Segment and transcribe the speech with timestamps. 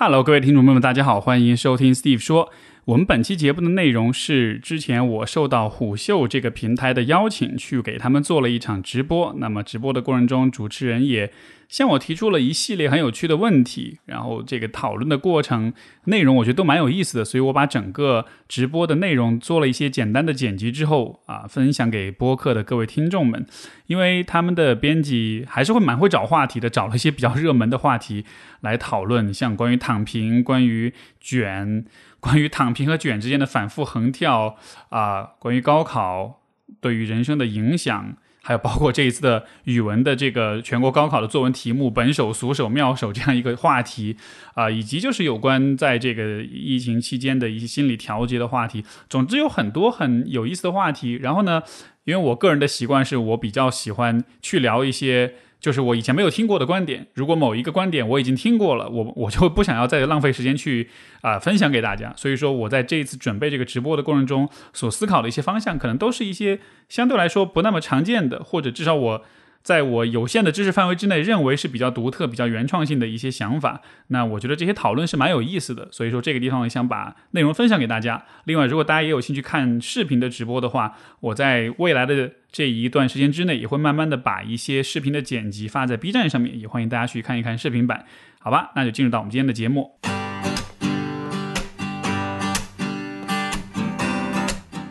[0.00, 2.52] Hello，各位听众朋友们，大家好，欢迎收听 Steve 说。
[2.88, 9.34] 我们本期节目的内容是之前我受到虎嗅这个平台的邀请，去给他们做了一场直播。
[9.36, 11.30] 那么直播的过程中，主持人也
[11.68, 15.74] 向我提出了一系列很有趣的问题，然后这个讨论的过程
[16.04, 17.24] 内容，我觉得都蛮有意思的。
[17.26, 23.44] 所以我把整个直播的内容做了一些简单的剪辑之后啊，分享给播客的各位听众们。
[23.88, 28.24] 因为他们的编辑还是会蛮会找话题的，找了一些比较热门的话题
[28.62, 31.84] 来讨论，像关于躺平、关于卷。
[32.20, 34.56] 关于躺平和卷之间的反复横跳
[34.88, 36.40] 啊，关于高考
[36.80, 44.16] 对于人生的影响，还有包括这一次的语文的这个全国高考的作文题目“本手、俗手、妙手”这样一个话题
[44.54, 48.84] 啊，以及就是有关在这个疫情期间的一些心理调节的话题。
[49.08, 51.14] 总之有很多很有意思的话题。
[51.22, 51.62] 然后呢，
[52.04, 55.34] 因为我个人的习惯是我比较喜欢去聊一些。
[55.60, 60.88] 就是我以前没有听过的观点，如果某一个观点我已经听过了，我我就不想要再浪费时间去
[61.20, 62.12] 啊分享给大家。
[62.16, 69.24] 所以说，我在这一次准备这个直播的过程中，所思考的一些方向，可能都是一些相对来说不那么常见的，或者至少我。
[69.62, 73.82] 在我有限的知识范围之内，认为是比较独特、比较原创性的一些想法。
[74.06, 78.24] 那我觉得这些讨论是蛮有意思的，所以说这个地方我想把内容分享给大家。
[78.44, 88.06] 另外，如果大家也有兴趣看视频的直播的话，我在未来的这一段时间之内，也会慢慢的把一些视频的剪辑发在 B 站上面，也欢迎大家去看一看视频版。
[88.38, 89.98] 好吧，那就进入到我们今天的节目。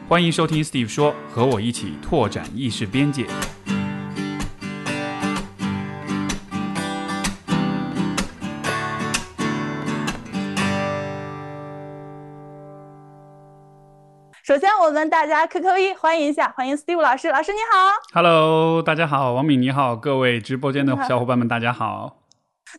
[0.08, 3.26] 欢迎收听 Steve 说，和我一起拓展意识边界。
[14.48, 22.20] 首先，我们大家 QQ 一欢迎一下，欢迎 Steve 老师，老师你好，Hello，大家好，王敏你好，各位直播间的小伙伴们，大家好。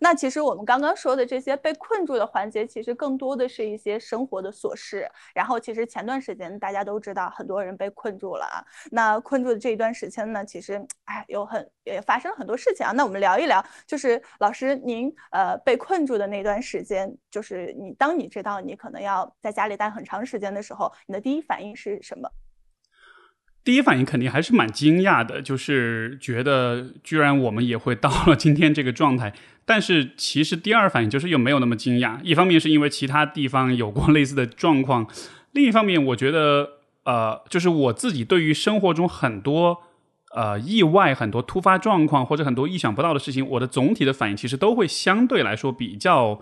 [0.00, 5.10] 那其实我们刚刚说的这些被困住的环节，其实更多的是一些生活的琐事。
[5.34, 8.64] 然后其实前段时间大家都知道，很多人被困住了啊。
[8.90, 12.92] 那困住的这一段时间呢，其实哎有很也发生了很多事情啊。
[12.92, 22.28] 那我们聊一聊，就是老师您呃被困住的那段时间，就是你当你知道你可能要在家里待很长时间的时候，你的第一反应是什么？
[23.64, 29.34] 第一反应肯定还是蛮惊讶的，就是觉得居然我们也会到了今天这个状态。
[29.66, 32.18] 但是其实第二反应就是又没有那么惊讶。
[32.22, 35.06] 一方面是因为其他地方有过类似的状况，
[35.52, 36.70] 另一方面我觉得
[37.04, 39.82] 呃，就是我自己对于生活中很多
[40.34, 46.40] 呃意外、很多突发状况或者很多意想不到的事情，我的总体的反应其实都会相对来说比较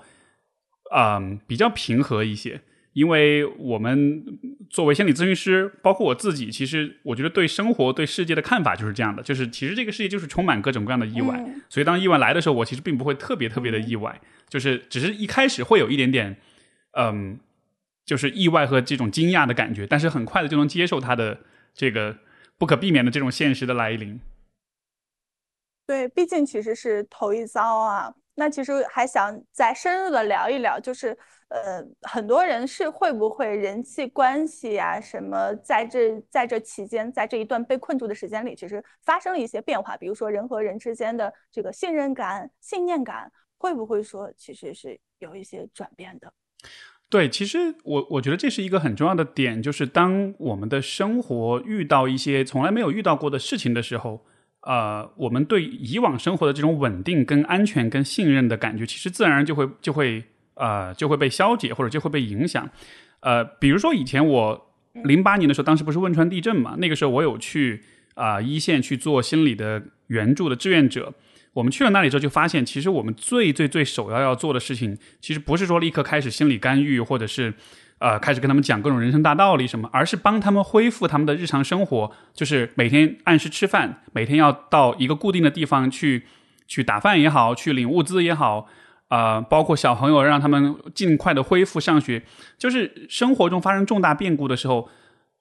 [0.94, 2.60] 嗯比较平和一些。
[2.97, 4.25] 因为我们
[4.71, 14.19] 作为心理咨询师，包括我自己，其实我觉得对生活、对世界的看法就是这样的，就是其实这个世界就是充满各种各样的意外，所以当意外来的时候，我其实并不会特别特别的意外，
[14.49, 16.39] 就是只是一开始会有一点点，
[16.93, 17.39] 嗯，
[18.07, 21.41] 就是意外和这种惊讶的感觉，但是很快的就能接受它的
[21.75, 22.17] 这个
[22.57, 24.19] 不可避免的这种现实的来临。
[25.87, 28.15] 对，毕竟其实是头一遭啊。
[28.37, 31.15] 那其实还想再深入的聊一聊，就是。
[31.49, 39.97] 呃，很多人是会不会人际关系呀，什么在这在这期间，在这一段被困住的时间里，其实发生了一些变化。
[39.97, 46.33] 比如说人和人之间的这个信任感、信念感，会不会说其实是有一些转变的？
[47.09, 54.27] 对，其实我我觉得这是一个很重要的点，就是当我们的生活遇到一些从来没有遇到过的事情的时候，
[54.63, 60.25] 呃，我们对以往生活的这种稳定、跟安全、跟信任的感觉，其实自然就会就会。
[60.56, 62.69] 呃，就会被消解或者就会被影响。
[63.21, 64.72] 呃，比如说以前我
[65.05, 66.77] 零八年的时候，当时不是汶川地震嘛？
[66.78, 67.83] 那个时候我有去
[68.15, 71.12] 啊一线去做心理的援助的志愿者。
[71.53, 77.55] 我们去了那里之后，就发现其实我们最最最首要要做的事情，其实不是说立刻开始心理干预，或者是
[77.99, 86.27] 呃开始跟他们讲各种人生大道理什么，而是帮他们恢复他们的日常生活，就是每天按时吃饭，每天要到一个固定的地方去
[86.69, 88.69] 去打饭也好，去领物资也好。
[89.09, 92.25] 啊，包括小朋友，让他们尽快的恢复上学。
[92.59, 94.89] 就是生活中发生重大变故的时候，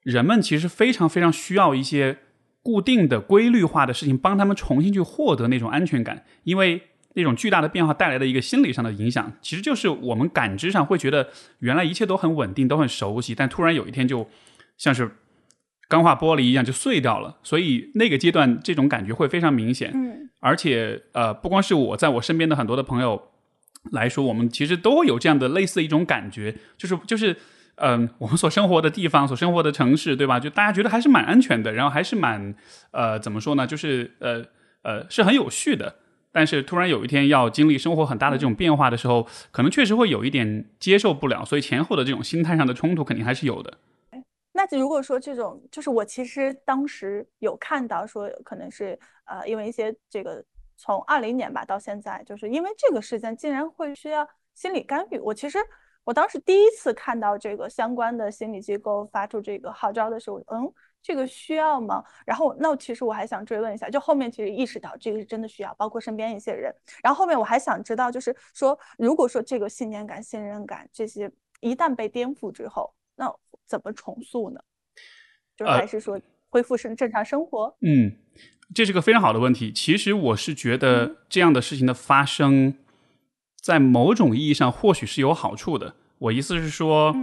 [0.04, 2.18] 人们其实非常非常需要一些
[2.62, 6.24] 固定的、规律化的事情，帮他们重新去获得那种安全感。
[6.44, 6.80] 因为
[7.16, 11.30] 那种巨大的变化带来的一个心理上的影响，其实就是我们感知上会觉得
[11.60, 14.28] 原来一切都很稳定、都很熟悉，但突然有一天就
[14.78, 15.10] 像是
[15.88, 17.38] 钢化玻璃一样就碎掉了。
[17.42, 19.92] 所以那个阶段这种感觉会非常明显。
[19.96, 23.32] 嗯，而且呃，不光是我在我身边的很多的朋友。
[23.92, 27.36] 来说，我们其实都会有这样的类似一种感觉，就是就是，
[27.76, 30.40] 嗯，我们所生活的地方，所生活的城市，对吧？
[30.40, 32.56] 就大家觉得还是蛮安全的，然后还是蛮，
[32.92, 33.68] 呃，怎么说呢？
[33.68, 34.44] 就是呃
[34.82, 35.96] 呃，是很有序的。
[36.32, 43.78] 但是突然有一天要经历生活很大的这种变化的时候，可能确实会有一点接受不了，所以前后的这种心态上的冲突肯定还是有的。
[44.52, 50.44] 那如果说这种，就是我其实当时有看到说，可能是呃，因为一些这个
[50.78, 55.20] 从二零年吧到现在，就是因为这个事件竟然会需要心理干预。
[55.20, 55.60] 我其实
[56.04, 62.04] 我当时第一次看到这个相关的心理机构发出这个号召的时候，嗯，这个需要吗？
[62.26, 66.74] 然后那其实我还想追问一下，就后面其实意识到这个是真的需要，包括身边一些人。
[67.02, 73.34] 然后后面我还想知道，就是说，如果说这个信念感、信任感这些一旦被颠覆之后，那
[73.66, 74.60] 怎么重塑呢？
[75.56, 76.20] 就还是说
[76.50, 77.76] 恢复是正常生活？
[77.82, 78.12] 嗯，
[78.74, 79.72] 这是个非常好的问题。
[79.72, 82.76] 其实我是觉得这样的事情的发生，
[83.62, 85.96] 在某种意义上或许是有好处的。
[86.18, 87.16] 我意思是说，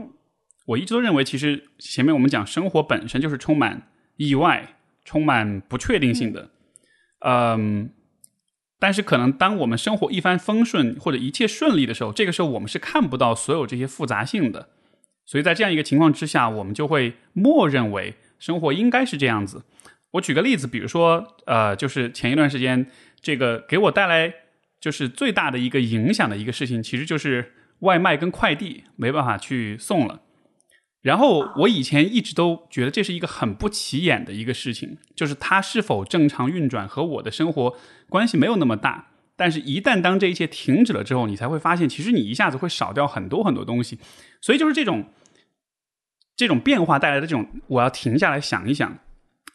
[0.66, 6.50] 我一直都认为，其实前面我们讲生活本身就是充满意外、充满不确定性的。
[7.24, 7.90] 嗯，
[8.78, 14.68] 但是可能当我们生活一帆风顺或者一切顺利的时候，这个时候我们是看不到所有这些复杂性的。
[15.24, 19.64] 所以在这样一个情况之下，我们就会默认为生活应该是这样子。
[20.12, 22.86] 我举个例子，比如说，呃，就是前一段时间，
[23.20, 24.32] 这个给我带来
[24.80, 30.20] 就是最大的一个影响的一个事情，其实就是外卖跟快递没办法去送了。
[31.02, 37.76] 然后我以前一直都觉得这是一个很不起眼的一个事情，就是它是否正常运转和我的生活
[38.08, 39.08] 关系没有那么大。
[39.34, 43.98] 但是，一旦当这一切停止了之后，你才会发现，其实你一下子会少掉很多很多东西。
[44.40, 45.06] 所以，就是这种
[46.36, 48.98] 这种变化带来的这种，我要停下来想一想，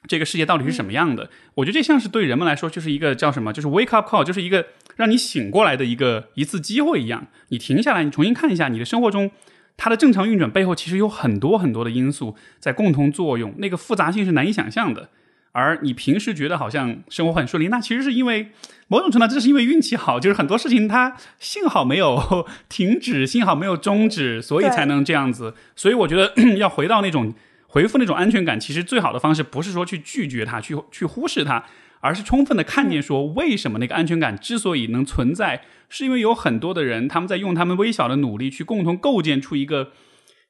[0.08, 1.30] 这个世界到底是什么样的。
[1.56, 7.28] 我觉得这像是对人们来说，就是一个叫什么，就是 wake up call，就是一个让你醒过来的一个一次机会一样。
[7.50, 9.32] 你停下来，你重新看一下你的生活中，
[9.76, 15.10] 它的正常运转背后，其实有很多很多的因素在共同作用，那个复杂性是难以想象的。
[15.54, 18.52] 而你平时觉得好像生活很顺利，那其实是因为。
[18.90, 25.54] 某种程度，这是因为运气好，就是很多事情它幸好没有 停止，幸好没有终止，所以才能这样子。
[25.76, 27.34] 所以我觉得 要回到那种
[27.68, 31.64] 回复那种安全感，其实最好的方式不是说去拒绝它，去去忽视它，
[32.00, 39.92] 而是充分的看见说为什么那个安全感之所以能存在，是因为有很多的人他们在用他们微小的努力去共同构建出一个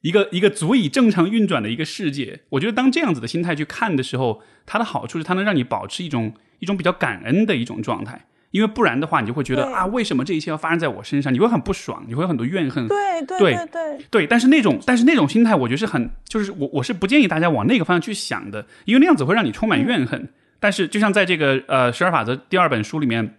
[0.02, 2.42] 一个一个足以正常运转的一个世界。
[2.52, 6.34] 我觉得当这样子的心态去看的时候，它的好处是它能让你保持一种。
[6.60, 11.34] 一种比较感恩的一种状态，因为不然的话，你就会觉得啊，为什么这一切要发生在我身上？
[11.34, 12.88] 你会很不爽，你会有很多怨恨。
[12.88, 14.28] 对对对对对。
[14.28, 20.30] 但是那种，但是那种心态，我觉得是很，就是我我是不建议大家往那个方向去想的，因为那样子会让你充满怨恨。
[20.60, 23.36] 但是，就像在这个呃十二法则第二本书里面，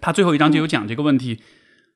[0.00, 1.40] 他最后一章就有讲这个问题，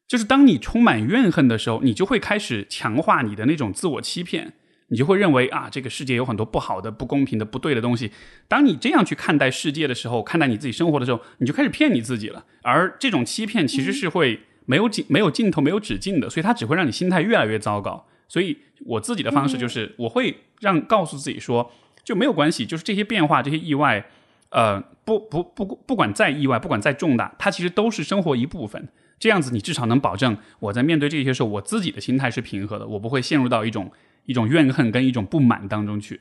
[0.06, 4.52] 就是当你充满怨恨的时候，你就会开始强化你的那种自我欺骗。
[4.90, 8.10] 你就会认为啊，这个世界有很多不好的、不公平的、不对的东西。
[8.48, 12.44] 当你这样去看待世界的时候，看待你自己生活的时候，你就开始骗你自己了。
[12.62, 18.04] 而这种欺骗其实是会没有尽、没有尽头、没有止境的，所以它只会让你心态越来越糟糕。
[18.26, 21.70] 所以我自己的方式就是，我会让告诉自己说，
[22.02, 24.04] 就没有关系，就是这些变化、这些意外，
[24.48, 28.88] 呃，不不不，不管再意外，不管再重大，它其实都是生活一部分。
[29.20, 33.92] 这样子，你至少能保证我在面对这些时候，我自己的心态是平和的，我不会陷入到一种。
[34.30, 36.20] 一种怨恨跟一种不满当中去，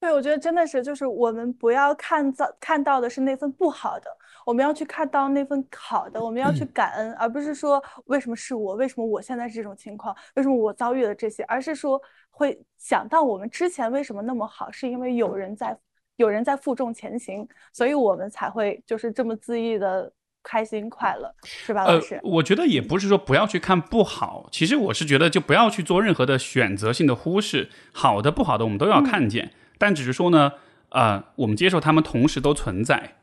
[0.00, 4.10] 对，我觉得真的是，就是我们不要看到看到的是那份不好的，
[4.44, 11.98] 我们要去看到那份好的，我们要去感恩，而不是说为什么是我，为什么我现在是这种情况，为什么我遭遇了这些，而是说
[12.30, 15.74] 会想到我们之前为什么那么好，是因为有人在，
[16.16, 20.12] 有人在负重前行，所以我们才会就是这么恣意的。
[20.42, 22.20] 开心快乐是吧，老师？
[22.24, 30.52] 我觉得也不是说不要去看不好，其实我是觉得就不要去做任何的选择性的忽视，好的不好的我们都要看见，但只是说呢，
[30.88, 33.16] 呃，我们接受他们同时都存在。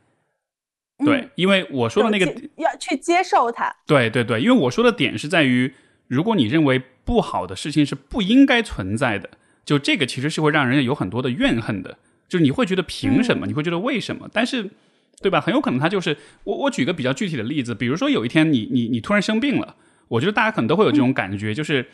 [1.06, 3.76] 对，因为我说的那个要去接受它。
[3.86, 5.74] 对对对，因为我说的点是在于，
[6.08, 9.30] 如果你认为不好的事情是不应该存在的，
[9.66, 11.98] 就这个其实是会让人有很多的怨恨的，
[12.28, 13.46] 就是你会觉得凭什么？
[13.46, 14.30] 你会觉得为什么？
[14.32, 14.70] 但是。
[15.22, 15.42] 对吧？
[15.42, 16.58] 很有可能他就是我。
[16.58, 19.76] 我举个比较具体的例子，比如说有一天你你你突然生病了，
[20.08, 21.86] 我觉得大家可能都会有这种感觉，就是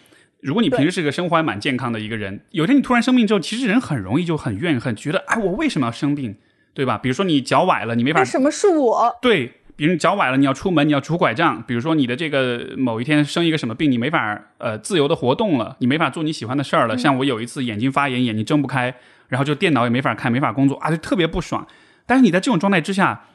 [0.42, 6.36] 如果你平时是个生活还蛮健康的一个人，有一天你突然生病之后，其实人很容易就很怨恨，觉得哎，我为什么要生病？
[6.74, 6.98] 对吧？
[6.98, 8.20] 比如说你脚崴了，你没法。
[8.20, 9.16] 为什么是我？
[9.22, 11.64] 对，比如你脚崴了，你要出门，你要拄拐杖。
[11.66, 16.98] 比如说你的这个某一天生一个什么病，你没法呃自由的活动了，你没法做你喜欢的事儿了。
[16.98, 18.94] 像我有一次眼睛发炎，眼睛睁不开，
[19.30, 21.66] 然后就电脑也没法看，没法工作啊，就特别不爽。
[22.06, 23.28] 但是你在这种状态之下。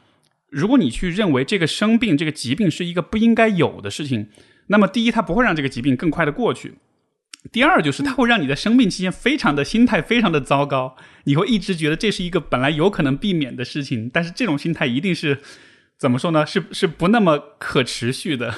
[0.52, 4.28] 如果你去认为这个生病、这个疾病是一个不应该有的事情，
[4.66, 6.70] 那么第一，它不会让这个疾病更快的过去；
[7.52, 15.38] 第二，就是它会让你在生病期间非常的心态非常的糟糕，你会一直觉得这是一个本来有可能避免的事情，但是这种心态一定是
[15.96, 16.44] 怎么说呢？
[16.44, 18.52] 是是不那么可持续的。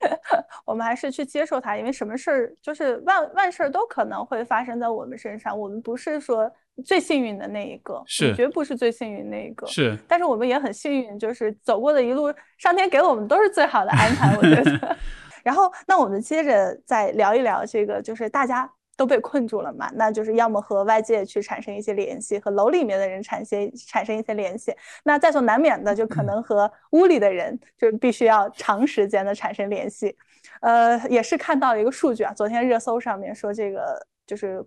[0.66, 5.56] 我们还是去接受它，因为什么事儿就是万万事儿都可能会发生在我们身上。
[5.56, 6.50] 我们不是说
[6.84, 9.66] 最幸运的那一个，是绝不是最幸运那一个。
[9.66, 14.36] 是，但是我们也很幸运，就是走过的一路，上天给我们都是最好的安排。
[14.36, 14.96] 我觉得。
[15.42, 18.70] 然后，那我们接着再聊一聊这个，就是大家。
[18.98, 19.90] 都被困住了嘛？
[19.94, 24.74] 那就是要么和外界去产生一些联系，和楼里面的人产生产生一些联系。
[25.04, 30.16] 那在所难免的，就可能和屋里的人就必须要长时间的产生联系。
[30.62, 34.64] 呃，也是看到了一个数据啊，昨天热搜上面说这个就是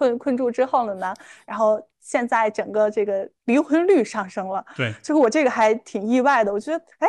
[0.00, 1.14] 困困住之后了呢，
[1.44, 4.64] 然后现在整个这个离婚率上升了。
[4.74, 7.08] 对，就是我这个还挺意外的，我觉得哎，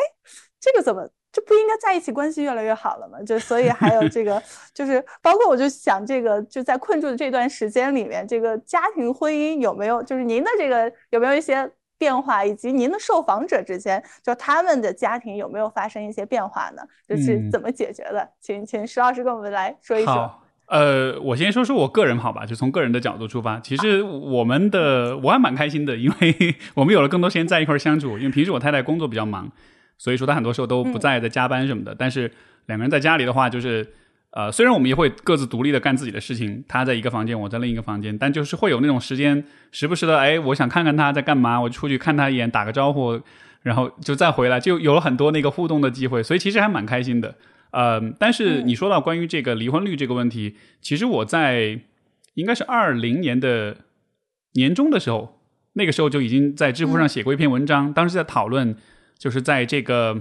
[0.59, 1.09] 这个怎么？
[1.31, 3.17] 这不应该在一起关系越来越好了吗？
[3.25, 4.43] 就所以还有这个，
[4.75, 16.83] 就是包括我就想这个，就在困住的这段时间里面，这个家庭婚姻有没有，就是您的这个有没有一些变化，以及您的受访者之间，就他们的家庭有没有发生一些变化呢？
[17.07, 18.29] 就是怎么解决的？
[18.41, 20.29] 请请石老师跟我们来说一说。
[20.71, 29.51] 好，呃，我先说说我个人好吧，就从个人的角度出发，其实我们的我还蛮开心的，因为 我们有了更多时间在一块儿相处，因为平时我太太工作比较忙。
[29.97, 31.93] 所以说她很多时候都不在，在加班什么的。
[31.93, 32.31] 但是
[32.67, 33.85] 两个人在家里的话，就是
[34.31, 43.21] 呃，虽然我们也会各自独立的干自己的事情，他在一个房间，我在另一个房间，但就是会有那种时间，时不时的，哎，我想看看她在干嘛，我出去看她一眼，打个招呼，
[43.61, 46.23] 然后就再回来，就有了很多那个互动的机会。
[46.23, 47.35] 所以其实还蛮开心的。
[47.71, 51.81] 呃，但是你说到关于这个离婚率这个问题，其实我在
[52.35, 53.77] 应该是二零年的
[54.53, 55.41] 年中的时候，
[55.73, 58.77] 那个时候就已经在知乎上写过一篇文章，当时在讨论。
[59.21, 60.19] 就是在这个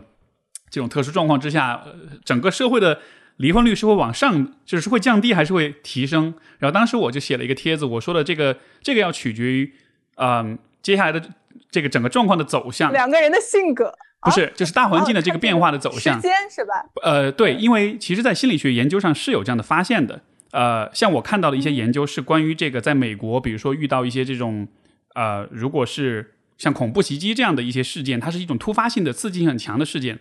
[0.69, 1.83] 这种特殊状况之下，
[2.23, 3.01] 整个社会的
[3.39, 6.35] 离婚率是会往上，就是会降低还是会提升？
[6.59, 9.73] 然后当时我就写了一个帖子，我说的这个这个要取决于，
[10.17, 11.31] 嗯，接下来的
[11.71, 12.93] 这个整个状况的走向。
[12.93, 13.91] 两个人的性格
[14.23, 16.17] 不是，就是大环境的这个变化的走向。
[16.17, 16.75] 时间是吧？
[17.03, 20.23] 呃，对，因为其实，在心理学研究上是有这样的发现的。
[20.53, 24.69] 呃，像我看到的一些研究是关于这个，在美国，比如说遇到一些这种，
[25.15, 26.35] 呃，如果是。
[26.61, 30.19] 像恐怖袭击这样的一些事件，它是一种突发性的、刺激性很强的事件。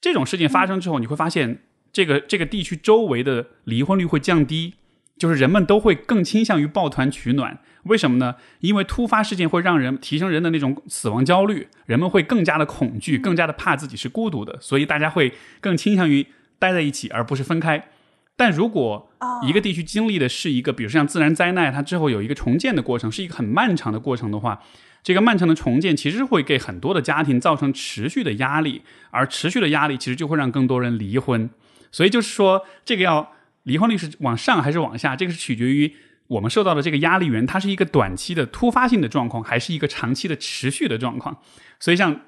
[0.00, 1.60] 这种事件发生之后，你会发现
[1.92, 4.74] 这个这个地区周围的离婚率会降低，
[5.16, 7.60] 就是人们都会更倾向于抱团取暖。
[7.88, 8.36] 为什么呢？
[8.60, 16.26] 因为突发事件会让人提升人的那种死亡焦虑，人们会更加的恐惧，更加的怕自己是孤独的，所以大家会更倾向于
[16.58, 17.88] 待在一起，而不是分开。
[18.36, 19.10] 但如果
[19.44, 24.62] 一个地区经历的是一个，比如像自然灾难，它之后有一个重建的过程，是一个很漫长的过程的话。
[25.02, 31.48] 这个漫长的重建其实会给很多的家庭造成持续的压力，而持续的压力其实就会让更多人离婚。
[31.90, 35.94] 所以就是说，这个要离婚率是往上还是往下，这个是取决于
[36.28, 41.38] 我们受到的这个压力源，它是一个短期的突发性的状况，还是一个长期的持续的状况。
[41.80, 42.20] 所以像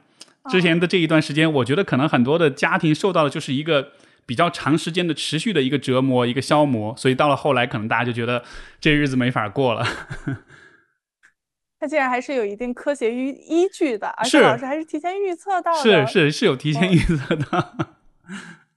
[0.50, 3.92] 之前的这一段时间，我觉得可能很多的家庭受到的就是一个
[4.25, 6.97] 比较长时间的持续的一个折磨、一个消磨。
[6.97, 8.42] 所以到了后来，可能大家就觉得
[8.80, 9.87] 这日子没法过了。
[11.78, 17.75] 它竟然还是有一定科学依依据的，而且老师还是提前预测到的，是是是有提前预测的。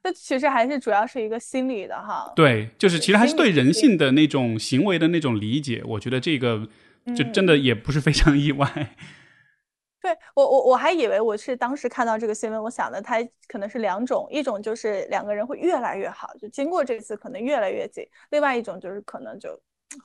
[0.03, 2.29] 这其实还是主要是一个心理的哈。
[2.35, 6.67] 对，就是其实还是对人性的那种行为的那种理解，我觉得这个
[7.15, 8.67] 就真的也不是非常意外。
[10.03, 19.57] 对我我我还以为我是当时看到这个新闻，我想的他可能是两种，一种就是两个人会越来越好，就经过这次可能越来越近；另外一种就是可能就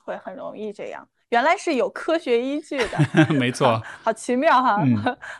[0.05, 1.05] 会很容易这样。
[1.29, 4.83] 原来是有科学依据的， 没错，好奇妙哈，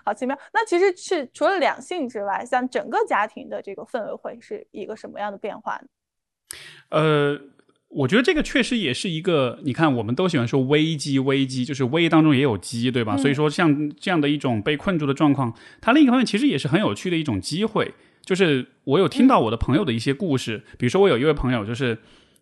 [0.05, 0.37] 好奇妙。
[0.53, 5.87] 那其实是除了两性之外，像整个家庭的这个氛围会是一个什么样的变化呢？
[6.89, 7.39] 呃，
[7.87, 13.17] 我觉得这个确实也是一个，你看，我们都喜欢说危机，危机就是危当中也有机，对吧？
[13.17, 17.95] 所以说，像这样的一种被困住的状况，它另一方面其实也是很有趣的一种机会。
[18.23, 21.97] 就是我有听到我的朋友的一些故事，比如说我有一位朋友，就是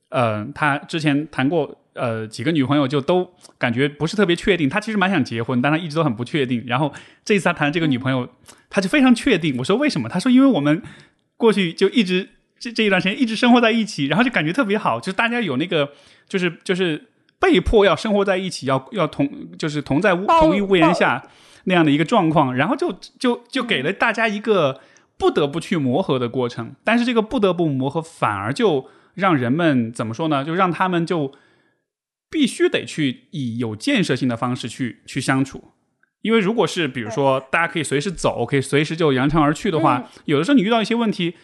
[0.09, 1.83] 呃，他之前谈过。
[1.97, 6.63] 呃，几个女朋友就都感觉不是特别确定，他其实蛮想结婚，但他一直都很不确定。
[6.67, 6.93] 然后
[7.25, 8.29] 这次他谈这个女朋友，
[8.69, 9.55] 他就非常确定。
[9.57, 10.07] 我说为什么？
[10.07, 10.81] 他说因为我们
[11.35, 15.91] 过去就一直这这一段时间一直生活在一起，然后就感觉特别好，就是大家有那个
[16.29, 17.07] 就是就是
[17.39, 21.23] 被迫要生活在一起，要要同就是同在屋同一屋檐下
[21.63, 24.79] 那样的一个状况，然后就就就给了大家一个
[25.17, 26.73] 不得不去磨合的过程。
[26.83, 30.45] 但是这个不得不磨合，反而就让人们怎么说呢？
[30.45, 31.33] 就让他们就。
[32.29, 35.72] 必须得去以有建设性的方式去去相处，
[36.22, 41.36] 因为如果是比如说大家可以随时走，可以随时就扬长而去的话，有的时候你遇到一些问题，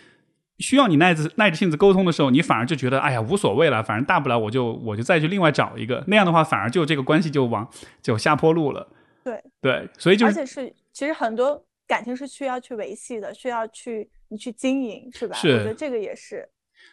[0.59, 7.67] 需要你耐着耐着性子沟通的时候，你反而就觉得哎呀无所谓了，反正大不了我就我就再去另外找一个，那样的话反而就这个关系就往
[8.01, 8.87] 就下坡路了。
[9.23, 15.35] 对对，所以就而且是其实很多感情是需要去维系的，需要去你去经营，是吧？
[15.35, 16.47] 是我觉得这个也是。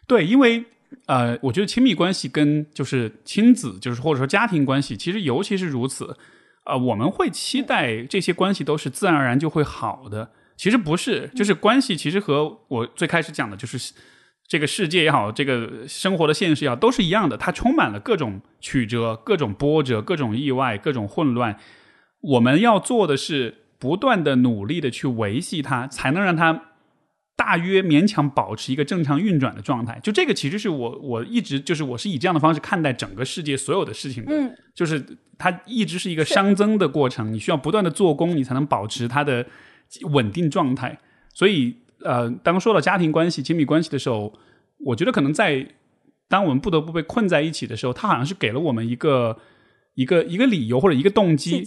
[0.07, 0.65] 对，因为
[1.07, 6.17] 呃，我觉得亲密关系跟就是亲子，就是或者说家庭关系，其实尤其是如此。
[6.65, 13.93] 呃，我们会期待这些关系都是自然而然就会好的，其实不是，就是关系其实和我最开始讲的就是
[14.47, 21.57] 这个世界也好，这个生活的现实也好，都是一样的，它充满了各种曲折、各种波折、各种意外、各种混乱。
[22.21, 26.70] 我们要做的是不断的努力的去维系它，才能让它
[27.41, 29.99] 大约勉强保持一个正常运转的状态。
[30.03, 35.03] 就这个，其实是我我一直就是我是以这样的方式看待整个世界所有的事情的，嗯，就是
[35.39, 39.47] 它一直是一个熵增的过程，你需要不断的做工，你才能保持它的
[40.11, 40.99] 稳定状态。
[41.33, 44.35] 所以，呃，当说到家庭关系、亲密关系的时候，
[44.85, 45.67] 我觉得可能在
[46.29, 49.39] 当我们不得不被困在一起的时候，它好像是给了我们一个
[49.95, 51.65] 一个一个理由或者一个动机，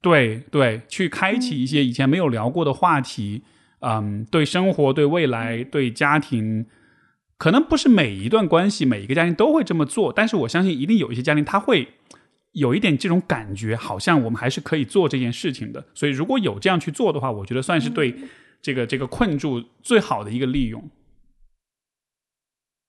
[0.00, 3.42] 对对，去开启一些以前没有聊过的话题。
[3.44, 3.52] 嗯，
[4.30, 6.66] 对生活、对未来、对家庭，
[7.38, 11.86] 可能不是每一段关系、每一个家庭都会这么做，但是我相信一定有一些家庭他会
[12.52, 15.84] 有一点这种感觉，好像我们还是可以做这件事情的。
[15.94, 18.14] 所以如果有这样去做的话，我觉得算是对
[18.60, 20.90] 这个这个困住最好的一个利用。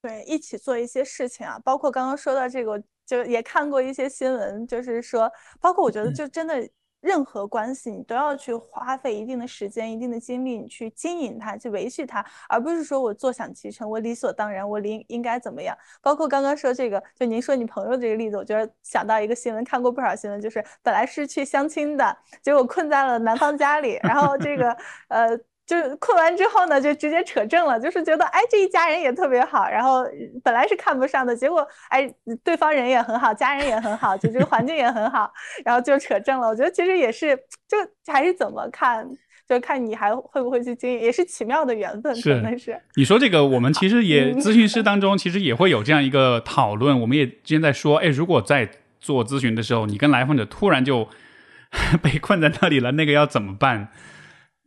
[0.01, 6.67] 对，一起做一些事情啊，包括刚刚说到这个，就也看过一些新闻，就是说，包括我觉得就真的。
[7.01, 15.77] 任何关系，你都要去花费一定的时间、一定的精力，你去经营它，去维系它，而不是说我坐享其成，我理所当然，我理应该怎么样。
[16.01, 24.77] 包括刚刚说这个，就您说你朋友这个例子，我觉得想到一个新闻，看过不少新闻，就是本来是去相亲的，结果困在了男方家里，然后这个
[25.09, 25.39] 呃。
[25.67, 30.05] 就是困完之后呢，就直接扯证了，就是觉得哎，这一家人也特别好，然后
[30.41, 32.09] 本来是看不上的，结果哎，
[32.41, 35.29] 对方人也很好，家人也很好，就这个环境也很好，
[35.65, 36.47] 然后就扯证了。
[36.47, 37.35] 我觉得其实也是，
[37.67, 37.77] 就
[38.11, 39.05] 还是怎么看，
[39.45, 42.79] 就看你还会不会去经营，也是奇妙的缘分，可能是。
[42.95, 48.69] 你说这个，我们 其实也咨询师当中其实也会有这样一个讨论，我们也之前在说，哎，如果在
[49.01, 51.09] 做咨询的时候，你跟来访者突然就
[52.01, 53.89] 被困在那里了，那个要怎么办？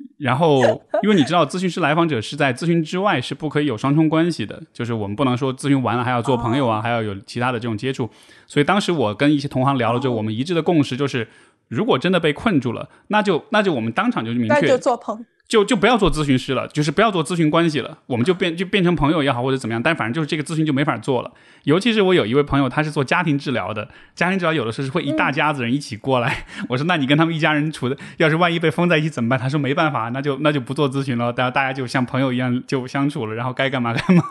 [0.19, 0.61] 然后，
[1.03, 8.09] 因为你知道，咨询师来访者是在咨询之外是不可以有双重关系的，就是我们不能说咨询完了还要做朋友啊，还要有其他的这种接触。
[8.47, 11.27] 所以当时我跟一些同行聊了之后，我们一致的共识就是，
[11.69, 15.25] 如果真的被困住了，那就那就我们当场就明确，就做朋。
[15.51, 21.33] 就就不要做咨询师了，就是不要做咨询关系了，我们就变就变成朋友也好，或者怎么样，但反正就是这个咨询就没法做了。
[21.65, 26.47] 尤其是我有一位朋友，他是做家庭治疗的，家庭治疗有的时候是会一大家子人一起过来。
[26.71, 29.37] 我说，那你跟他们一家人处的，要是万一被封在一起怎么办？
[29.37, 34.23] 他说没办法，那就那就不做咨询了，大家大家就像朋友一样就相处了，然后该干嘛干嘛。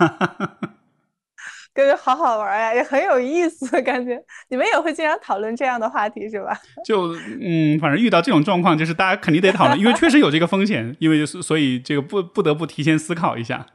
[1.74, 3.82] 感觉好好玩呀，也很有意思。
[3.84, 6.60] 感觉你们也会经常讨论这样的话题是吧？
[6.84, 13.66] 就嗯，反正遇到这种状况，就是大家肯定得讨论，因为确实有这个风险，因为所以这个不不得不提前思考一下。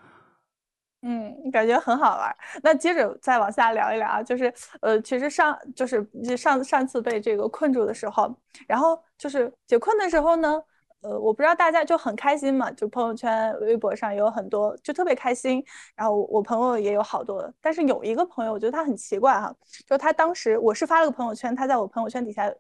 [1.03, 2.37] 嗯，感觉很好玩。
[2.63, 8.35] 那接着再往下聊一聊啊，就是呃，其实上就是上上次被这个困住的时候，
[8.67, 10.63] 然后就是解困的时候呢。
[11.05, 15.63] 呃，我不知道大家就很开心嘛，就朋友圈、微博上有很多，就特别开心。
[15.95, 19.55] 然后我朋友也有好多，但是有一个朋友，我觉得他很奇怪哈，
[19.87, 22.51] 就他当时我是发了个朋友圈，他在我朋友圈底下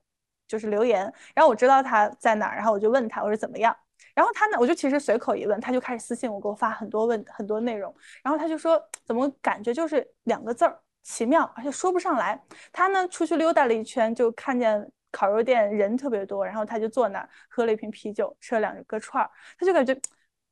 [0.46, 3.74] 就是留言，然后我知道他在哪儿，然后我就问他我说怎么样，
[4.14, 12.38] 然后他呢，我就其实随口一问，他就开始私信我，给我发很多问很多内容，然后他就说怎么感觉就是两个字儿奇妙，而且说不上来。
[12.70, 14.90] 他呢出去溜达了一圈，就看见。
[15.14, 19.96] 烤肉店人特别多，然后他就坐那儿喝了一瓶啤酒，吃了两个串儿，他就感觉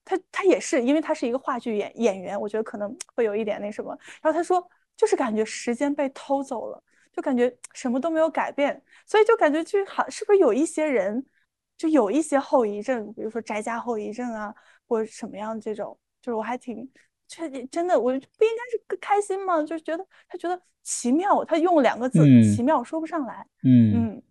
[0.04, 3.90] 他他也是，因为他是一个话剧演演员，我觉得可能会有一点那什么。
[4.22, 4.64] 然后他说，
[4.96, 6.80] 就是感觉时间被偷走了，
[7.12, 11.24] 就感觉什么都没有改变，所以就感觉就好，是不是有一些人
[11.76, 14.54] 就有一些后遗症，比如说宅家后遗症啊，
[14.86, 16.88] 或者什么样这种，就是我还挺
[17.26, 19.60] 确定，真的，我不应该是开心吗？
[19.62, 22.20] 就是觉得他觉得奇妙，他用两个字
[22.54, 24.22] 奇妙说不上来，嗯嗯。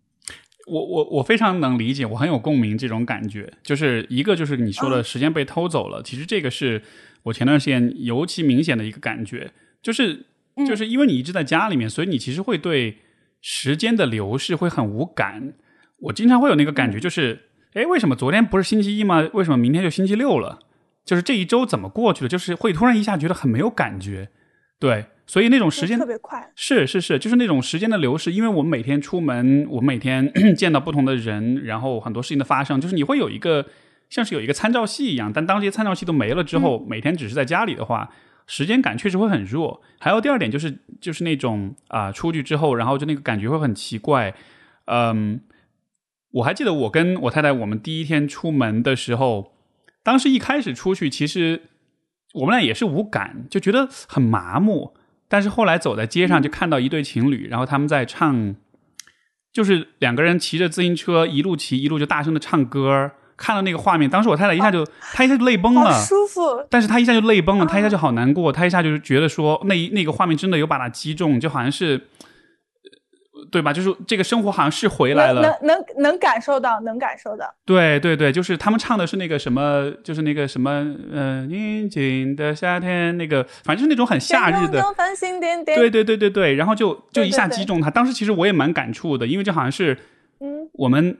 [0.66, 3.52] 我我我非常能理解，我很有共鸣这种感觉。
[3.62, 6.82] 就是一个就是你说的时间被偷走了，其实这个是
[7.24, 9.52] 我前段时间尤其明显的一个感觉。
[9.82, 10.26] 就是
[10.66, 12.98] 就是因为你一直在家里面，所以你其实会对
[13.40, 15.54] 时间的流逝会很无感。
[15.98, 17.40] 我经常会有那个感觉，就是
[17.74, 19.28] 哎，为什么昨天不是星期一吗？
[19.32, 20.60] 为什么明天就星期六了？
[21.04, 22.28] 就是这一周怎么过去了？
[22.28, 24.28] 就是会突然一下觉得很没有感觉。
[24.78, 25.06] 对。
[25.32, 28.30] 所以那种时间特别快，是是是，就是那种时间的流逝。
[28.30, 33.64] 因为我们每天出门，我们每天 见到不同的人，然后很多事情的发生，就是你会有一个
[34.10, 35.32] 像是有一个参照系一样。
[35.32, 38.12] 但当这些参照系都没了之后，每天只是在家里的话，
[38.46, 39.80] 时间感确实会很弱。
[39.98, 44.34] 还有第二点就是，就是那种啊，出去之后，然后就那个感觉会很奇怪。
[44.84, 45.40] 嗯，
[46.32, 49.54] 我还记得我跟我太太，我们第一天出门的时候，
[50.02, 51.62] 当时一开始出去，其实
[52.34, 54.92] 我们俩也是无感，就觉得很麻木。
[55.32, 58.54] 但是后来走在街上，就看到一对情侣，然后他们在唱，
[59.50, 63.12] 就是两个人骑着自行车一路骑一路就大声的唱歌。
[63.34, 66.42] 看到那个画面，当时我太太一下就，她一下就泪崩了，舒服。
[66.68, 72.08] 但是她一下就泪崩了，她一下就好难过，她一下就是觉得说，那那个画面真的有把她击中，就好像是。
[73.50, 73.72] 对吧？
[73.72, 77.52] 就是这个生活好像是回来了，能能能感受到，能感受到。
[77.64, 80.70] 对对对，就是他们唱的是那个什么，就是那个什么，
[81.12, 84.82] 呃，宁静的夏天，那个反正是那种很夏日的。
[85.64, 87.90] 对对对对对，然后就就一下击中他。
[87.90, 89.98] 当时其实我也蛮感触的，因为就好像是，
[90.40, 91.18] 嗯，我们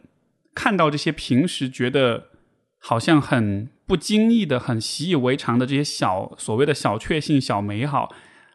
[0.55, 2.25] 看到这些平时觉得
[2.79, 8.13] 好像很不经意的、很习以为常的这些小所谓的小确幸、小美好。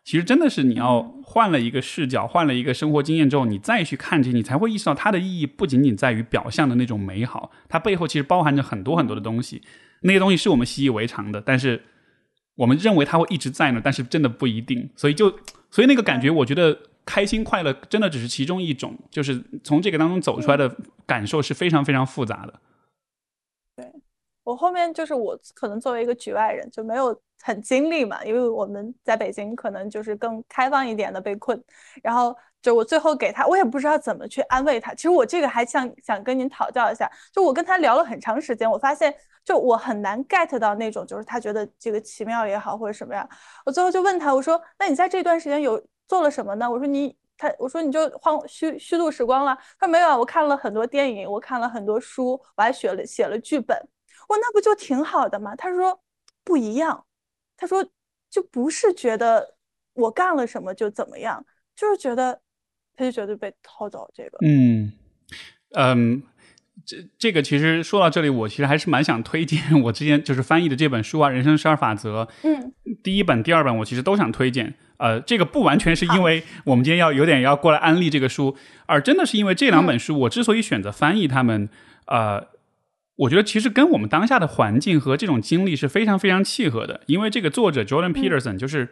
[0.07, 9.61] 其实真的是你要换了一个视角，换了一个生活经验之后，你再去看这些，你才会意识到它的意义不仅仅在于表象的那种美好，它背后其实包含着很多很多的东西。
[10.03, 11.83] 那些东西是我们习以为常的，但是
[12.55, 14.89] 我们认为它会一直在那，但是真的不一定。
[14.95, 15.29] 所以就
[15.69, 20.73] 所以那个感觉，我觉得开心快乐真的只是其中一种，就是从这个当中走出来的
[21.05, 22.61] 感受是非常非常复杂的。
[23.75, 23.85] 对
[24.47, 27.19] 我后面就是我可能作为一个局外人就没有。
[27.43, 31.63] 很经历嘛，因为我们在北京可能就是更开放一点的被困，
[32.01, 34.91] 然后就我最后给他，我也不知道怎么去安慰他。
[34.95, 39.13] 其实我这个还想想跟您讨教一下，就我跟他聊了很长时间，我发现
[39.45, 43.25] 就我很难 get 到那种就是他觉得这个奇妙也好或者什么呀。
[43.65, 46.69] 我最后就问他，我说那你在这段时间有做了什么呢？
[46.69, 49.55] 我说你他我说你就荒虚虚度时光了。
[49.79, 53.77] 他说没有啊，我看了很多电影，我看了很多书，我还写了写了剧本。
[54.27, 55.55] 我那不就挺好的吗？
[55.55, 55.99] 他说
[56.43, 57.03] 不一样。
[57.59, 57.83] 他说
[58.29, 59.55] ：“就不是觉得
[59.93, 61.43] 我干了什么就怎么样，
[61.75, 62.39] 就是觉得
[62.95, 64.93] 他就觉得被偷走这个。”嗯
[65.71, 66.21] 嗯，
[66.85, 72.25] 这这个其实说到这里，我其实还是蛮想推荐我之前就是翻译的这本书啊，《人生十二法则》。
[72.43, 74.75] 嗯，第一本、第二本我其实都想推荐。
[74.97, 81.67] 呃，这个不完全是因为我们今天要有点要过来安利这个书，而真的是因为这两本书，我之所以选择翻译他们，
[82.05, 82.55] 呃。
[83.17, 88.89] 我觉得其实跟我们当下的环境和这种经历是非常非常契合的，因为这个作者 Jordan Peterson 就是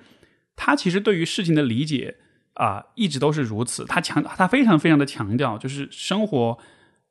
[0.55, 2.15] 他其实对于事情的理解
[2.55, 6.57] 啊一直都是如此，他强他非常非常的强调，就是生活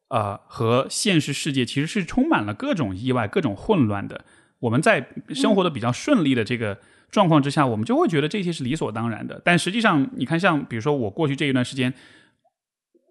[0.09, 4.25] 呃和现实世界其实是充满了各种意外、各种混乱的。
[4.59, 6.79] 我们在生活的比较顺利的这个
[7.11, 9.41] 状况之下，我们就会觉得这些是理所当然的。
[9.45, 11.95] 但实际上，你看，像比如说我过去这一段时间。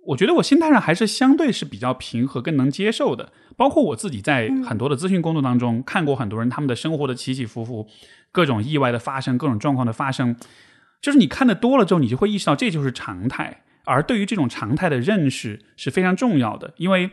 [0.07, 3.31] 我觉得我心态上还是相对是比较平和、更能接受的。
[3.55, 7.87] 包括我自己在很多的咨询工作当中看过很多人他们的生活的起起伏伏，
[8.31, 10.35] 各种意外的发生，各种状况的发生，
[11.01, 13.63] 就是你看的多了之后，你就会意识到这就是常态。
[13.85, 17.11] 而对于这种常态的认识是非常重要的，因为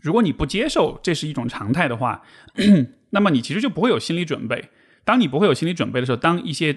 [0.00, 2.22] 如果你不接受这是一种常态的话，
[3.10, 4.70] 那么你其实就不会有心理准备。
[5.04, 6.76] 当你不会有心理准备的时候，当一些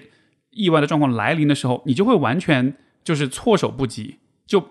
[0.50, 2.74] 意外的状况来临的时候，你就会完全
[3.04, 4.62] 就是措手不及，就。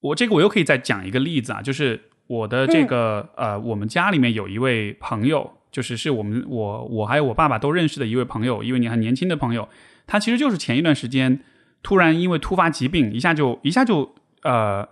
[0.00, 9.68] 我这个我又可以再讲一个例子啊，就是我的这个呃，我们家里面有一位朋友，就是是我们我我还有我爸爸都认识的一位朋友，一位你很年轻的朋友，
[10.06, 11.40] 他其实就是前一段时间
[11.82, 14.88] 突然因为突发疾病，一下就一下就呃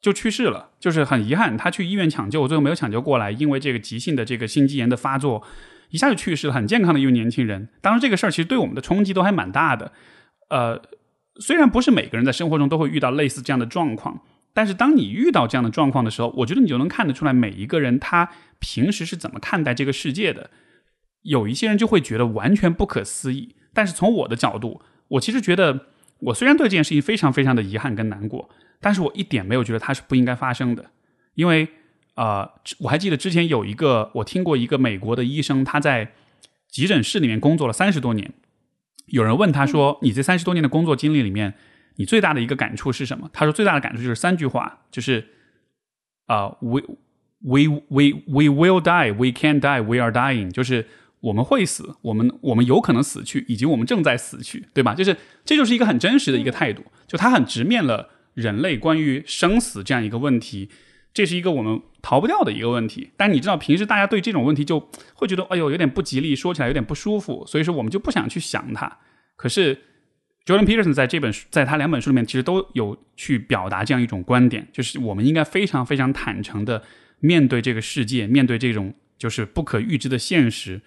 [0.00, 5.42] 就去世了，就是很遗憾，他去医院抢救，最后没有抢救过来，因为这个急性的这个心肌炎的发作，
[5.90, 7.68] 一下就去世了，很健康的一位年轻人。
[7.80, 9.92] 当时这个事儿其实对我们的冲击都还蛮大的，
[10.50, 10.80] 呃，
[11.40, 14.20] 虽然不是每个人在生活中都会遇到类似这样的状况。
[14.58, 20.50] 但是当你遇到这样的状况的时候，我觉得你就能看得出来，每一个人他平时是怎么看待这个世界的。
[21.22, 25.86] 有一些人就会觉得完全不可思议，但是从我的角度，我其实觉得，
[26.18, 30.86] 我虽然对这件事情非常非常的遗憾跟难过，但是我一点没有觉得它是不应该发生的。
[31.34, 31.68] 因为，
[32.16, 36.10] 呃，我还记得之前有一个，我听过一个美国的医生，他在
[36.68, 38.32] 急诊室里面工作了三十多年，
[39.06, 41.54] 有人问他说：“你这三十多年的工作经历里面。”
[41.98, 43.28] 你最大的一个感触是什么？
[43.32, 45.26] 他说最大的感触就是三句话，就是
[46.26, 46.80] 啊，we
[47.42, 50.86] we we we will die, we can die, we are dying，就是
[51.18, 54.94] 我们会死，我们我们有可能死去，以及我们正在死去，对吧？
[54.94, 60.70] 就是这就是一个很真实的一个态度，就他很直面了人类关于生死这样一个问题，
[61.12, 63.10] 这是一个我们逃不掉的一个问题。
[63.16, 68.98] 但你知道，平时大家对这种问题就会觉得，哎呦，有点不吉利，说起来有点不舒服，所以说我们就不想去想它。
[69.34, 69.82] 可是。
[70.48, 76.82] Jordan Peterson 在这本书，在他两本书里面，其实都有去表达这样一种观点，就是我们应该非常非常坦诚的
[77.20, 80.80] 面对这个世界，面对这种就是不可预知的现实，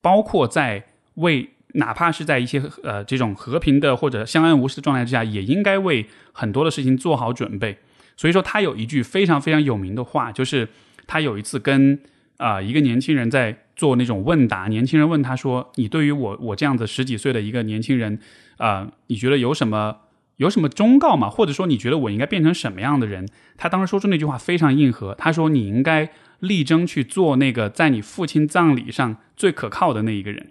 [0.00, 0.82] 包括在
[1.16, 7.76] 为哪怕是在一些呃这种和平的或者相安无事的状态之下，也应该为很多的事情做好准备。
[8.16, 10.66] 所以说他有一句非常非常有名的话，就是
[11.06, 12.00] 他有一次跟
[12.38, 18.18] 啊、一个年轻人在做那种问答，年轻人问他说：“你对于我我这样子十几岁的一个年轻人
[18.56, 19.96] 啊、你觉得有什么
[20.36, 21.28] 有什么忠告吗？
[21.28, 26.10] 或者说你觉得我应该变成什么样的人？”他当时说出那句话非常硬核，他说：“你应该
[26.40, 30.48] 力争去做那个在你父亲葬礼上最可靠的那一个人。”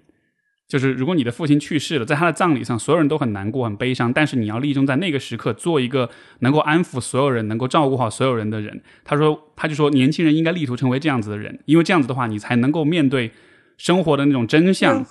[0.67, 6.09] 就是如果你的父亲去世了，在他的葬礼上，所有人都很难过、很悲伤，但是你要力争在那个时刻做一个
[6.39, 8.81] 能够安抚所有人、能够照顾好所有人的人。
[9.03, 13.31] 他说，他就说，年轻人应该力图成为这样子的人，因为这样子的话，你才能够面对
[13.81, 15.03] 生活的那种真相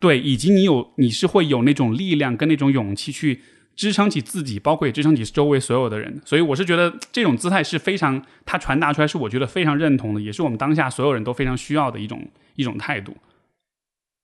[0.00, 3.40] 对，以及你有你是会有那种力量跟那种勇气去
[3.76, 6.20] 支撑起自己，包括也支撑起周围所有的人。
[6.24, 13.16] 所以我是觉得这种姿态是非常，他传达出来是我觉得非常认同的，也是我们当下所有人都非常需要的一种一种态度。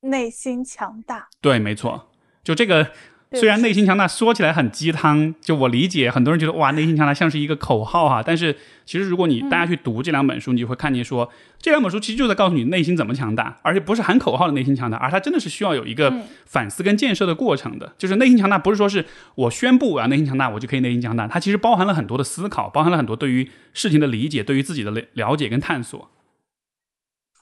[0.00, 1.28] 内心强大。
[1.40, 2.10] 对，没错，
[2.42, 2.90] 就这个。
[3.32, 8.22] 对虽然内心强大说起来很鸡汤，就我理解，很多人觉得哇，内心强大像是一个口号哈。
[8.22, 17.92] 但是其实如果你大家去读这两本书，你就会看见说，这两本书其实就在告诉你内心怎么强大，而且不是喊口号的内心强大，而它真的是需要有一个嗯反思跟建设的过程的。
[17.96, 26.10] 就是内心强大不是说是我宣布我要内心强大，我就可以内心强大，它其实包含了很多的思考，包含了很多对于事情的理解，对于自己的了了解跟探索。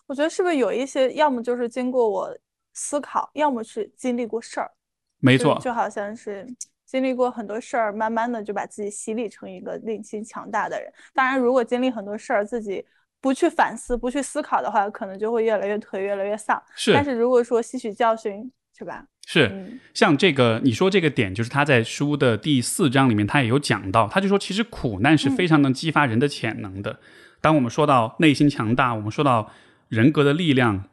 [0.06, 2.36] 我觉得是不是有一些，要么就是经过我
[2.72, 4.79] 思考，要么是经历过事儿，就
[5.20, 6.46] 没错，就好像是
[6.84, 10.92] 经历过很多事儿，慢慢的就把自己洗礼成一个内心强大的人。
[11.14, 12.84] 当然，如果经历很多事儿，自己
[13.20, 16.60] 不去反思、不去思考的话，可能就会越来越颓、越来越丧。
[16.74, 19.04] 是但是如果说吸取教训，是吧？
[19.26, 19.48] 是。
[19.52, 26.98] 嗯像这个你说这个点，就是他在书的第四章里面，他也有讲到，他就说其实苦难是非常能激发人的潜能的。
[27.40, 29.50] 当我们说到内心强大，我们说到
[29.88, 30.84] 人格的力量，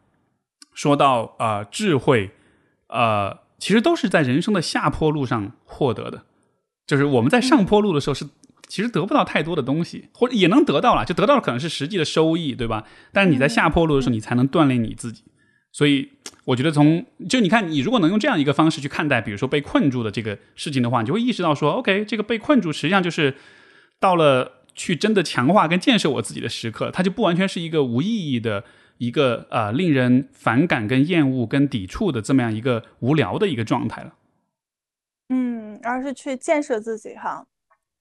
[0.74, 2.32] 说到呃智慧，
[2.88, 6.24] 呃，其实都是在人生的下坡路上获得的。
[6.86, 8.28] 就是我们在上坡路的时候是。
[8.70, 12.86] 其实得不到太多的东西，或者也能得到了，就得到的可能是实际的收益，对吧？
[13.14, 15.24] 但是你在下坡路的时候，你才能锻炼你自己。
[15.72, 16.10] 所以
[16.44, 23.36] 我觉得从就你看，你如果能用这样一个方式去看待，比如说被困住的这个事情的话，你就会意识到说，OK，这个被困住实际上就是
[24.02, 28.66] 到了去真的强化跟建设我自己的时刻，它就不完全是一个无意义的
[28.98, 34.14] 一个呃令人反感、跟厌恶、跟抵触的这么样一个无聊的一个状态了。
[35.30, 37.46] 嗯，而是去建设自己哈。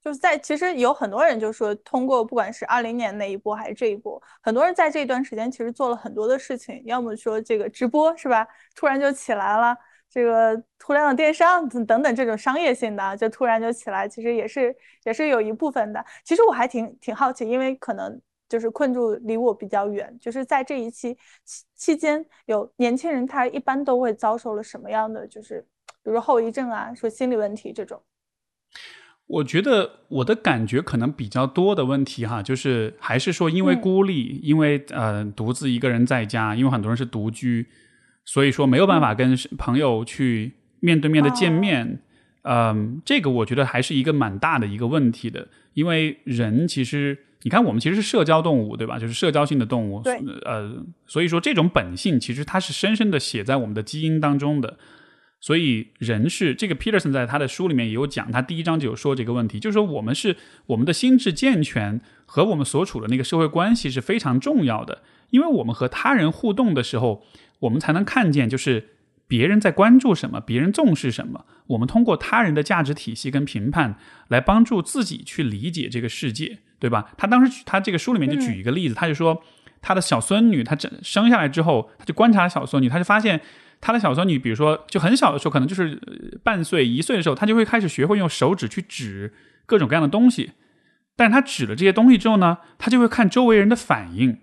[0.01, 9.77] 就是在其实有很多人就说，通过不管是二零年那一波还是这一波，很多人在这一段时间其实做了很多的事情，要么说这个直播是吧，突然就起来了，
[10.09, 16.05] 这个互联网电商等等等这种商业性的就突然就起来，其实也是也是有一部分的。
[16.23, 25.61] 其实我还挺挺好奇，因为可能就是困住离我比较远，就是在这一期期期间，有年轻人他一般都会遭受了什么样的，就是
[26.03, 28.01] 比如说后遗症啊，说心理问题这种。
[29.27, 37.67] 我觉得我的感觉可能比较多的问题哈，就是还是说因为嗯孤立，因为呃独自一个人在家，因为很多人是独居，
[38.25, 41.99] 所以说没有办法跟朋友去面对面的见面。
[42.43, 48.99] 嗯，这个我觉得还是一个蛮大的一个问题的，因为人其实你看我们其实是社交动物，对吧？
[48.99, 54.79] 就是社交性的动物，对呃，所以说这种本性其实它是深深的写在我们的基因当中的。
[55.39, 67.23] 所以人是这个 Peterson 在他的书里面也有讲，他第一章就有说这个问题，就是说我们是我们的心智健全和我们所处的那个社会关系是非常重要的，因为我们和他人互动的时候，
[67.61, 68.89] 我们才能看见就是
[69.29, 77.11] 别人在关注什么，别人重视什么，我们通过他人的价值体系跟评判来帮助自己去理解这个世界，对吧？
[77.17, 79.43] 他当时举他这个书里面就举一个例子，他就说
[79.83, 83.41] 他的小孙女，他这生下来之后，他就观察小孙女，他就发现。
[83.79, 89.35] 他的小孙女，比如说，就很小的时候，可能就是呃半岁、一岁的时候，他就会开始学会用手指去指
[89.67, 90.53] 各种各样的东西。
[91.15, 94.39] 但是他指了这些东西之后呢，他就会看周围人的反应。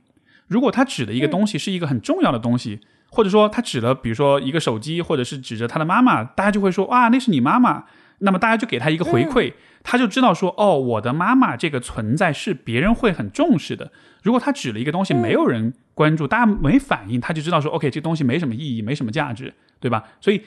[0.47, 7.85] 如果他指的一个东西是一个很重要的东西，或者说他指了，比如说一个手机，或者是指着他的妈妈，大家就会说哇，那是你妈妈。
[8.23, 13.91] 那么大家就给他一个回馈，他就知道说，哦，我的妈妈这个存在是别人会很重视的。
[14.23, 20.03] 如果他指了一个东西，没有人关注，大家没反应，他就知道说，OK，这东西没什么意义，没什么价值，对吧？
[20.21, 20.41] 所以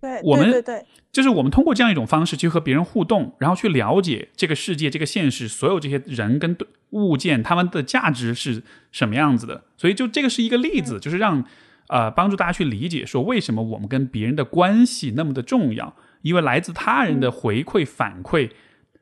[0.00, 6.56] 对，我们对对对，就是我们通过这样一种方式去和别人互动，然后去了解这个世界、这个现实，所有这些人跟
[6.90, 9.64] 物件，他们的价值是什么样子的。
[9.78, 11.42] 所以，就这个是一个例子，就是让
[11.88, 18.50] 呃帮助大家去理解说，为什么我们跟别人的关系那么的重要，因为来自他人的回馈反馈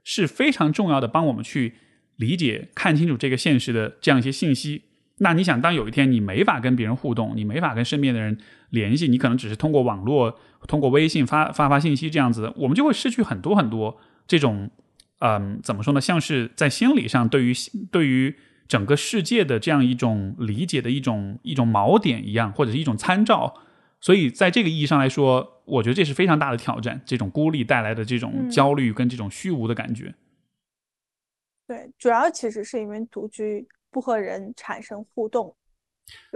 [0.03, 1.75] 是非常重要的，帮我们去
[2.17, 4.83] 理解、看清楚这个现实的这样一些信息。
[5.19, 8.39] 那你想，当有一天你没法跟别人互动，你没法跟身边的人
[8.71, 14.71] 联系，你可能只是通过网络、通过微信发发发信息这样子，我们就会失去很多很多这种
[15.19, 16.01] 嗯，怎么说呢？
[16.01, 17.53] 像是在心理上对于
[17.93, 18.35] 对于
[18.67, 23.55] 整个世界的这样一种理解的一种一种锚点一样，或者是一种参照。
[24.01, 27.01] 所以在这个意义上来说，我觉得这是非常大的挑战。
[27.05, 30.15] 这种孤立带来的这种焦虑跟这种虚无的感觉。
[31.67, 35.55] 对，主要其实是因为独居不和人产生互动，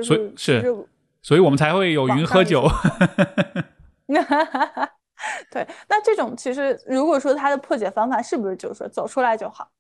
[0.03, 0.87] 所以是，
[1.23, 2.69] 所以我们才会有云喝酒。
[5.51, 9.71] 对，那这种其实如果说它的破解方法是不是就是说走出来就好，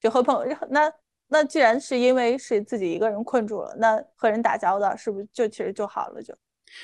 [0.00, 0.92] 就和朋友那
[1.28, 6.32] 那既然是因为是自己一个人困住了，那和人打交道是不是就其实就好了，就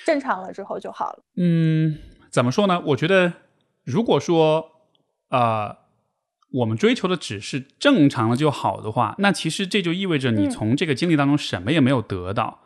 [0.04, 1.22] 正常了之后就好了？
[1.36, 1.98] 嗯，
[2.30, 2.80] 怎么说呢？
[2.86, 3.32] 我觉得
[3.84, 4.70] 如果说
[5.28, 5.78] 啊，
[6.52, 12.60] 我们追求的只是正常了就好的话，那其实这就意味着你从这个经历当中什么也没有得到，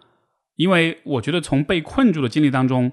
[0.56, 2.92] 因为我觉得从被困住的经历当中。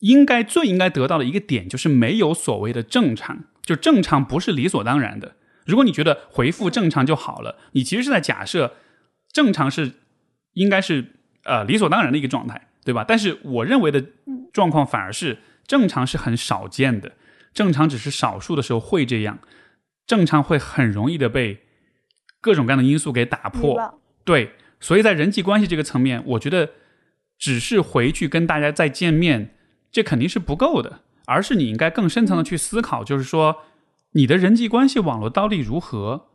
[0.00, 5.36] 应该最应该得到的一个点就是没有所谓的正常，就正常不是理所当然的。
[5.64, 8.74] 如果你觉得回复正常就好了，你其实是在假设
[9.32, 9.94] 正常是
[10.52, 13.04] 应该是呃理所当然的一个状态，对吧？
[13.06, 14.02] 但是我认为的
[14.52, 17.12] 状况反而是正常是很少见的，
[17.52, 19.40] 正常只是少数的时候会这样，
[20.06, 21.64] 正常会很容易的被
[22.40, 24.00] 各种各样的因素给打破。
[24.24, 26.70] 对，所以在人际关系这个层面，我觉得
[27.36, 29.50] 只是回去跟大家再见面。
[29.92, 33.64] 这肯定是不够的，而是你应该更深层的去思考，就是说，
[34.12, 36.28] 你的人际关系网络到底如何？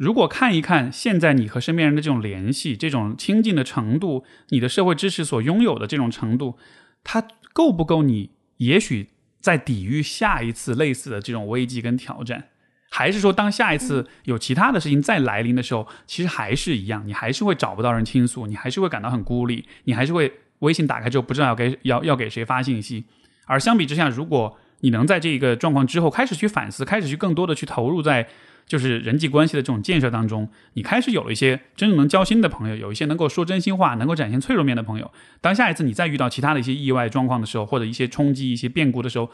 [0.00, 6.56] 如果看一看现在你和身边人的这种联系、这种亲近的程度，你的社会支持所拥有的这种程度，
[7.04, 8.30] 它够不够你？
[8.56, 9.10] 也许
[9.40, 12.44] 在抵御下一次类似的这种危机跟挑战，
[12.90, 20.32] 还是说当下一次有其他的事情再来临的时候，其实还是一样，你还是会找不到人倾诉，你还是会感到很孤立，你还是会。
[20.60, 23.06] 微信打开之后不知道要给要要给谁发信息，
[23.46, 28.28] 而相比之下，如果你能在这个状况之后开始去反思，开始去更多的去投入在
[28.70, 35.10] 就是人际关系的这种建设当中，你开始有了一些真正能交心的朋友，有一些能够说真心话、能够展现脆弱面的朋友。
[35.40, 39.30] 当下一次你再遇到其他的一些意外状况的时候，或者一些冲击、一些变故的时候，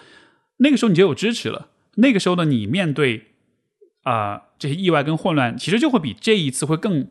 [0.56, 1.68] 那个时候你就有支持了。
[1.96, 3.26] 那个时候的你面对
[4.04, 7.08] 啊这些意外跟混乱，其实就会比这一次会更。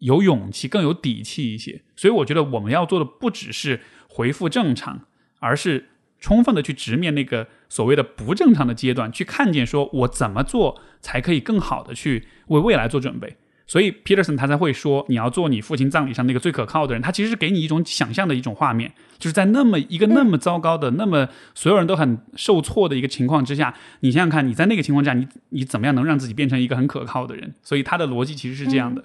[0.00, 5.06] 有勇气，更有底气一些，所以我觉得我们要做的不只是回复正常，
[5.40, 5.88] 而是
[6.20, 13.36] 充分的去直面那个所谓的不正常的阶段，去看见说我怎么做才可以更好的去为未来做准备。
[13.66, 17.02] 所以 Peterson 他才会说，你要做你父亲葬礼上那个最可靠的人。
[17.02, 27.54] 他其实是给你一种想象的一种画面，就是在那么一个那么糟糕的、那么所有人都很受挫的一个情况之下，你想想看，你在那个情况下，你你怎么样能让自己变成一个很可靠的人？
[27.62, 29.04] 所以他的逻辑其实是这样的。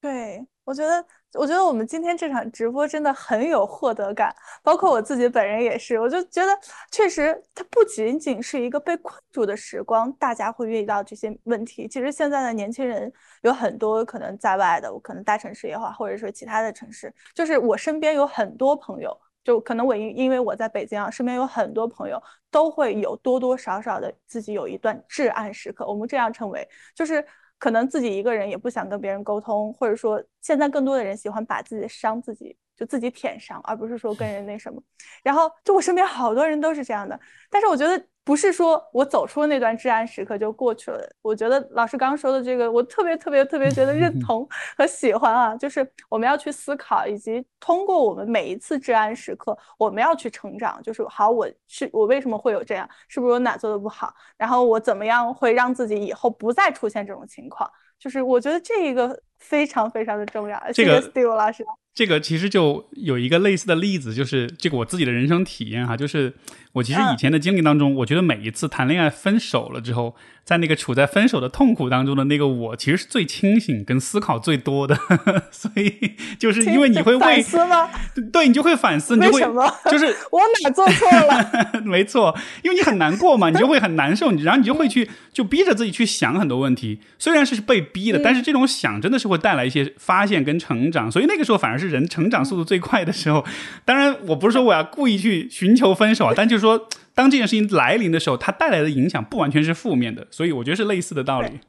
[0.00, 5.98] 对，我觉得，我觉得我们今天这场直播真的很有获得感，包括我自己本人也是。
[5.98, 6.52] 我就觉得，
[6.90, 11.88] 确实，它不仅仅是一个被困住的时光，大家会遇到这些问题。
[11.88, 27.24] 其实现在的年轻人有很多可能在外的，我可能大城市也好，或者说其他的城市，就是我身边有很多朋友，就可能我因因为我在北京啊，身边有很多朋友都会有多多少少的自己有一段至暗时刻，我们这样称为，就是。
[27.64, 34.82] 可能自己一个人也不想跟别人沟通，或者说现在更多的人喜欢把自己的伤自己就自己舔伤，而不是说跟人那什么。
[35.22, 38.06] 然后就我身边好多人都是这样的，但是我觉得。
[38.24, 41.06] 不是说我走出那段至暗时刻就过去了。
[41.20, 45.54] 我觉得老师刚刚说的这个，我特别特别特别觉得认 同和喜欢啊。
[45.54, 50.80] 就是我们要去思考，以及通过我们每一次至暗时刻，我们要去成长。
[50.82, 52.88] 就是好，我是我为什么会有这样？
[53.08, 54.14] 是不是我哪做的不好？
[54.38, 57.70] 然后我怎么样会让自己以后不再出现这种情况？
[57.98, 60.60] 就是我觉得这一个非常非常的重要。
[60.72, 61.64] 这个 Steve 老师。
[61.94, 66.34] 这个其实就有一个类似的例子，就是这个我自己的人生体验哈，就是
[66.72, 74.98] 我其实以前的经历当中，我觉得每一次谈恋爱分手了之后，在那个处在分手的痛苦当中的那个我，其实是最清醒跟思考最多的，
[75.52, 77.88] 所以就是因为你会反思吗？
[78.32, 81.80] 对，你就会反思，你会什么就是 我哪做错了？
[81.86, 91.84] 没错，因为你很难过嘛，你就会很难受，然后你就会去就逼着自己去想很多问题，虽然是被逼的，但是这种想真的是会会带来一些发现跟成长，所以那个时候反而是。
[91.94, 93.44] 人成长速度最快的时候，
[93.84, 101.60] 当然我不是说我要故意去寻求分手啊，但就是说，当这件事情来临的时候，它带来的影响不完全是负面的，所以我觉得是类似的道理。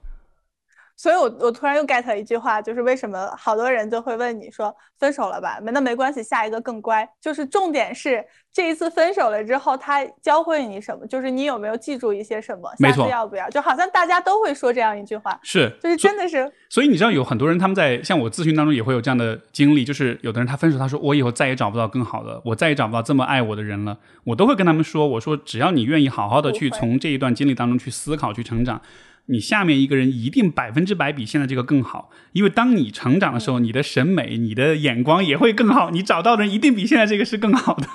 [0.97, 5.59] 所以我我突然又 get 了一句话，就是为什么好多人就会问你说分手了吧？
[5.61, 7.07] 没那没关系，下一个更乖。
[7.21, 8.23] 就是重点是
[8.53, 11.05] 这一次分手了之后，他教会你什么？
[11.05, 12.73] 就是你有没有记住一些什么？
[12.79, 13.49] 下次要不要？
[13.49, 16.49] 就好像大家都会说这样一句话，是，就是真的是。
[16.69, 23.97] 所以你知道有很多人他们在像我咨询当中也会有这样的经历，就是有的人他分手，他说我以后再也找不到更好的，我再也找不到这么爱我的人了。
[24.23, 28.81] 我都会跟他们说，我说只要你愿意好好的去从这一段经历当中去思考、去成长。
[29.27, 37.87] 你下面一个人一定百分之百比现在这个更好，因为当你成长的时候，你的审美、你的眼光也会更好，你找到的人一定比现在这个是更好的。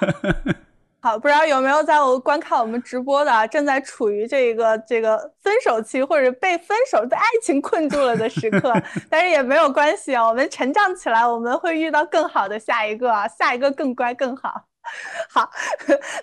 [1.02, 8.74] 好，不知道有没有在我观看我们直播的，正在处于这个这个分手期或者被分手、被爱情困住了的时刻，
[9.08, 14.66] 但是也没有关系啊，我们成长起来，我们会遇到更好的下一个啊，下一个更乖更好。
[15.28, 15.48] 好，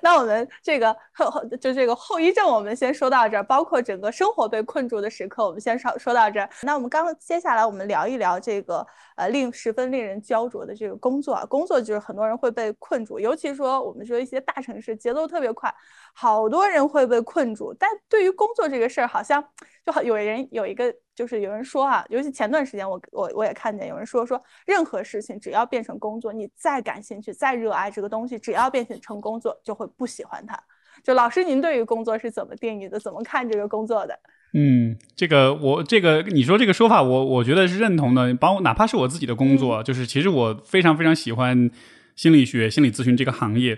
[0.01, 6.49] 那我们这个后后就这个后遗症，我们先说到这儿，包括整个生活被困住的时刻，我们先说说到这儿。
[6.63, 8.85] 那我们刚接下来我们聊一聊这个
[9.15, 15.73] 呃令十分令人焦灼的这个工作啊，工作就是很多人会被困住，尤其说我们说一些大城市节奏特别快，
[16.13, 17.73] 好多人会被困住。
[17.77, 19.43] 但对于工作这个事儿，好像
[19.85, 20.93] 就好有人有一个。
[21.17, 30.55] 就是有人说啊，尤其前段时间，我我我也看见有人说说，任何事情只要变成工作，你再感兴趣、再热爱这个东西，只要变成工作，就会不喜欢它。
[31.03, 32.99] 就老师，您对于工作是怎么定义的？
[32.99, 34.19] 怎么看这个工作的？
[34.53, 38.35] 嗯，这个我这个你说这个说法，我我觉得是认同的。
[38.35, 41.71] 包括哪怕是我自己的工作，就是其实我非常非常喜欢
[42.15, 43.75] 心理学、心理咨询这个行业，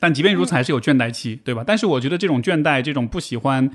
[0.00, 1.62] 但即便如此，还是有倦怠期，对吧？
[1.64, 3.70] 但是我觉得这种倦怠、这种不喜欢。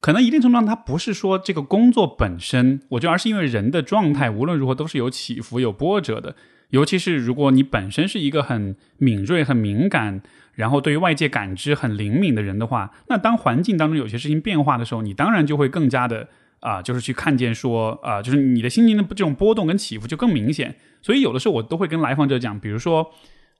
[0.00, 6.36] 可能一定程度上，它不是说这个工作本身，我觉得，而是因为人的状态无论如何都是有起伏、有波折的。
[6.70, 10.22] 尤其是如果你本身是一个很敏锐、很敏感，
[10.54, 16.28] 然后对于外界感知很灵敏的人的话，那当环境当中有些事情变化的时候，你当然就会更加的
[16.60, 20.76] 啊，就是去看见说啊，就是你的心情的这种波动跟起伏就更明显。
[21.02, 23.10] 所以有的时候我都会跟来访者讲，比如说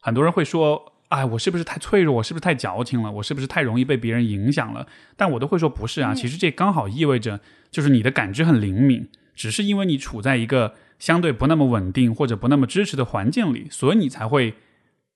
[0.00, 0.92] 很多人会说。
[1.08, 2.16] 哎，我是不是太脆弱？
[2.16, 3.10] 我是不是太矫情了？
[3.10, 4.86] 我是不是太容易被别人影响了？
[5.16, 6.14] 但我都会说不是啊。
[6.14, 7.40] 其实这刚好意味着，
[7.70, 14.54] 就是你的感知很灵敏，只是因为你处在一个相对不那么稳定或者不那么支持的环境里，所以你才会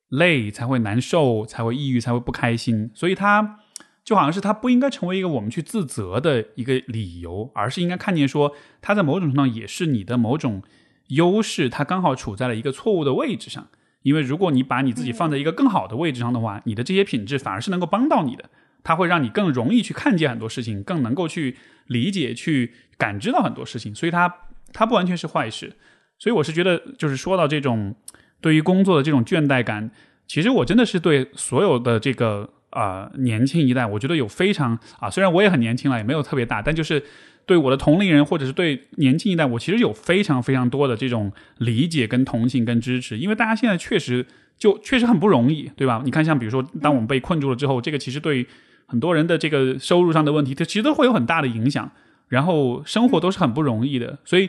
[0.08, 2.90] 累，才会难受，才会抑郁，才会不开心。
[2.94, 3.58] 所以它
[4.02, 10.62] 就好像是它不应该成为一个我们去自责的一个理由，而是应该看见说，它在某种程度上也是你的某种
[11.08, 13.68] 优势，它刚好处在了一个错误的位置上。
[14.02, 18.50] 因为如果你把你自己放在一个更好的位置上的话，你的这些品质反而是能够帮到你的，
[18.82, 23.94] 它会让你更容易去看见很多事情，更能够去理解、去感知到很多事情。
[23.94, 24.34] 所以它
[24.72, 25.72] 它不完全是坏事。
[26.18, 27.94] 所以我是觉得，就是说到这种
[28.40, 29.90] 对于工作的这种倦怠感，
[30.26, 37.02] 其实我真的是对所有的这个啊年轻一代，我觉得有非常啊，虽然我也很年轻了，也没有特别大，但就是。
[37.44, 44.24] 对我的同龄人，或者是对年轻一代，我其实有非常非常多的这种理解、跟同情、跟支持，因为大家现在确实
[44.56, 46.02] 就确实很不容易，对吧？
[46.04, 48.46] 你看，像比如说，当我们被困住了之后，这个其实对
[48.86, 51.90] 很多人的这个收入上的问题，它其实都会有很大的影响，
[52.28, 54.18] 然后生活都是很不容易的。
[54.24, 54.48] 所以，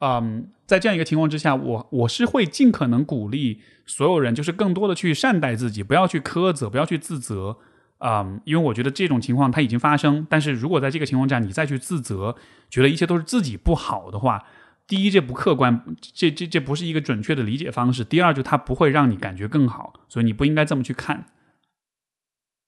[0.00, 7.56] 嗯，在这样一个情况之下，我我是会尽可能鼓励所有人，就是更多的去善待自己，不要去苛责，不要去自责。
[7.98, 12.36] 啊，因为我觉得这种情况它已经发生，但是如果在这个情况下你再去自责，
[12.68, 14.44] 觉得一切都是自己不好的话，
[14.86, 15.82] 第一这不客观，
[16.12, 21.24] 这这这不是一个准确的理解方式；第二就它不会让你感觉更好，所以你不应该这么去看。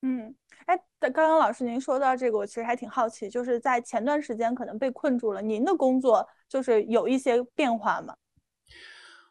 [0.01, 8.15] 嗯，哎，刚刚老师您说到这个，我其实还挺好奇，就是在前段时间可能被困住了，您的工作就是有一些变化吗？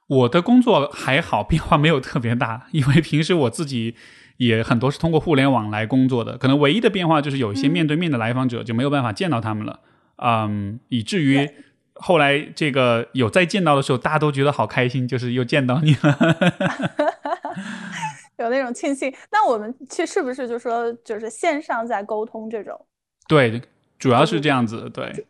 [0.07, 3.95] 我的工作还好，变化没有特别大，因为平时我自己。
[4.37, 9.79] 也很多是通过互联网来工作的，可能唯一的变化就是有一些面对面的来访者就没有办法见到他们了，
[10.17, 11.49] 嗯，以至于
[11.95, 16.17] 后来这个有再见到的时候，大家都觉得好开心，就是又见到你了，
[18.37, 19.13] 有那种庆幸。
[19.31, 22.85] 那我们其实是不是就说就是线上在沟通这种？
[23.27, 23.61] 对，
[23.97, 25.25] 主要是这样子，对，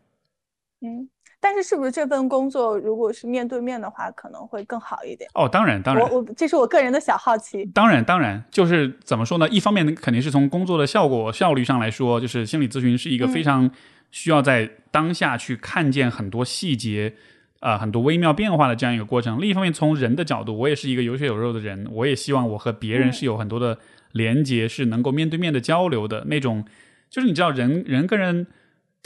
[0.82, 1.10] 嗯。
[1.40, 5.30] 但是，是不是这份工作如果是面对面的话，可能会更好一点？
[5.36, 7.64] 哦，当然，当然，我我这是我个人的小好奇。
[7.74, 9.48] 当然，当然，就是怎么说呢？
[9.50, 13.70] 一方面肯定是从工作的效果效率上来说，就是心理咨询是一个非常
[14.10, 17.14] 需要在当下去看见很多细节，
[17.60, 19.40] 啊，很多微妙变化的这样一个过程。
[19.40, 23.78] 另一方面，从人的角度，我也是一个有血有肉的人，我也希望我和别人是有很多的
[24.12, 26.66] 连接，是能够面对面的交流的那种。
[27.10, 28.48] 就是你知道，人人跟人。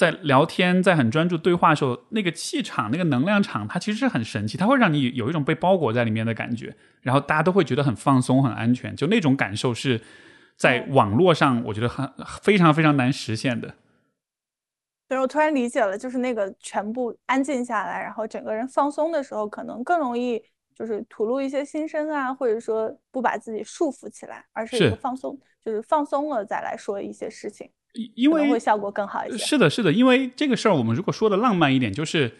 [0.01, 10.01] 在聊天，在很专注对话的时候，那个气场、那个能量场，它其实是很神奇，它会让你有一种被包裹在里面的感觉，然后大家都会觉得很放松、很安全，就那种感受是
[10.57, 13.75] 在网络上，我觉得很非常非常难实现的。
[15.07, 20.41] 对，我突然理解了，就是那个全部安静下来，然后整个人放松的时候，可能更容易
[20.73, 27.69] 就是吐露一些心声啊，或者说不把自己束缚起来，而是一个放松，就是放松了再来说一些事情，
[28.15, 29.37] 因为会效果更好一些。
[29.37, 32.33] 是的，是的，因为这个事儿，我们如果说的浪漫一点，就是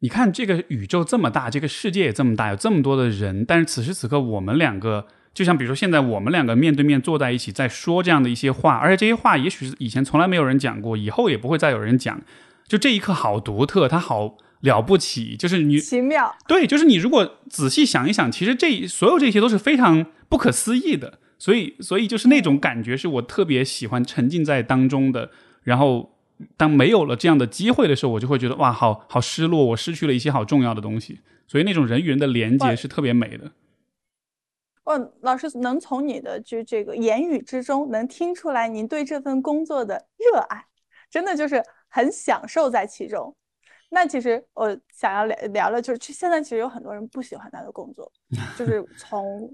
[0.00, 5.06] 你看这个宇宙这么大，这个世界也这么大，有这么多的人，但是此时此刻我们两个。
[5.34, 12.18] 就像比如说，现在我们两个面对面坐在一起，在说这样的一些话，而且这些话也许是以前从来没有人讲过，以后也不会再有人讲。
[12.66, 16.34] 就这一刻好独特，它好了不起，就是你奇妙。
[16.48, 21.18] 对，就是你如果仔细想一想，其实这所有这些都是非常不可思议的。
[21.38, 25.30] 所以，所以就是那种感觉是我特别喜欢沉浸在当中的。
[25.62, 26.16] 然后，
[26.56, 31.20] 当没有了这样的机会的时候，我就会觉得哇，好好失落，我失去了一些好重要的东西。
[31.46, 33.52] 所以，那种人与人的连接是特别美的。
[34.84, 40.64] 哦，老师能从你的就这个言语之中能听出来您对这份工作的热爱，
[41.10, 43.34] 真的就是很享受在其中。
[43.90, 48.10] 那其实我想要聊聊了，就是现在其实有很多人不喜欢他的工作，
[48.56, 49.50] 就是从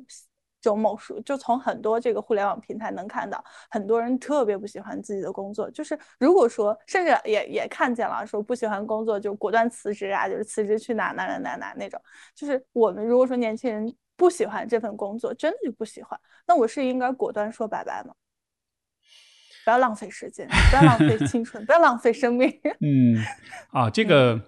[0.62, 5.70] 就某书就从很多这个互联网平台能看到，很多人特别不喜欢自己的工作。
[5.70, 12.00] 就是如果说甚至也也看见了说不喜欢工作就果断辞职啊，就是辞职去哪哪哪哪哪那种。
[12.34, 13.94] 就是我们如果说年轻人。
[14.14, 16.20] 不喜欢这份工作，真的就不喜欢。
[16.46, 18.14] 那我是应该果断说拜拜吗？
[19.64, 22.48] 不要浪费时间，不要浪费 青春，不要浪费生命。
[22.80, 23.18] 嗯，
[23.72, 24.40] 啊，这个，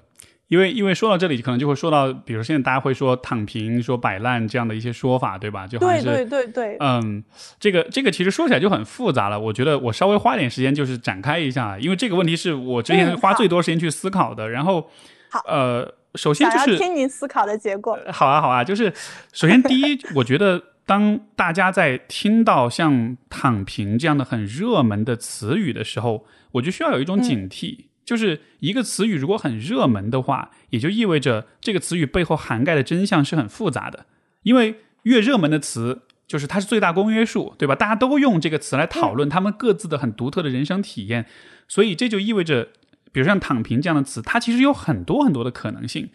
[0.54, 5.66] 因为因为说到这里，可能就会说到，比如现在大家会说躺平、说摆烂这样的一些说法，对吧？
[5.66, 6.76] 就对对对对。
[6.78, 7.24] 嗯，
[7.58, 9.40] 这个这个其实说起来就很复杂了。
[9.40, 14.48] 我觉得我稍微花点时间就是展开一下，因为这个问题是我之前花最多时间去思考的。
[14.48, 14.88] 然后，
[15.30, 15.94] 好，呃。
[16.14, 17.98] 首先就是听您思考的结果。
[18.12, 18.92] 好啊，好啊，就是
[19.32, 34.06] 首先第一，我觉得当大家在听到像“躺平”这样的很热门的词语的时候，我就需要有一种警惕，就是一个词语如果很热门的话，也就意味着这个词语背后涵盖的真相是很复杂的。
[34.42, 37.74] 因为越热门的词，就是它是最大公约数，对吧？
[37.74, 41.26] 大家都用这个词来讨论他们各自的很独特的人生体验，
[41.66, 42.68] 所以这就意味着。
[43.12, 46.10] 比如像“躺平”这样的词，它其实有很多很多的可能性。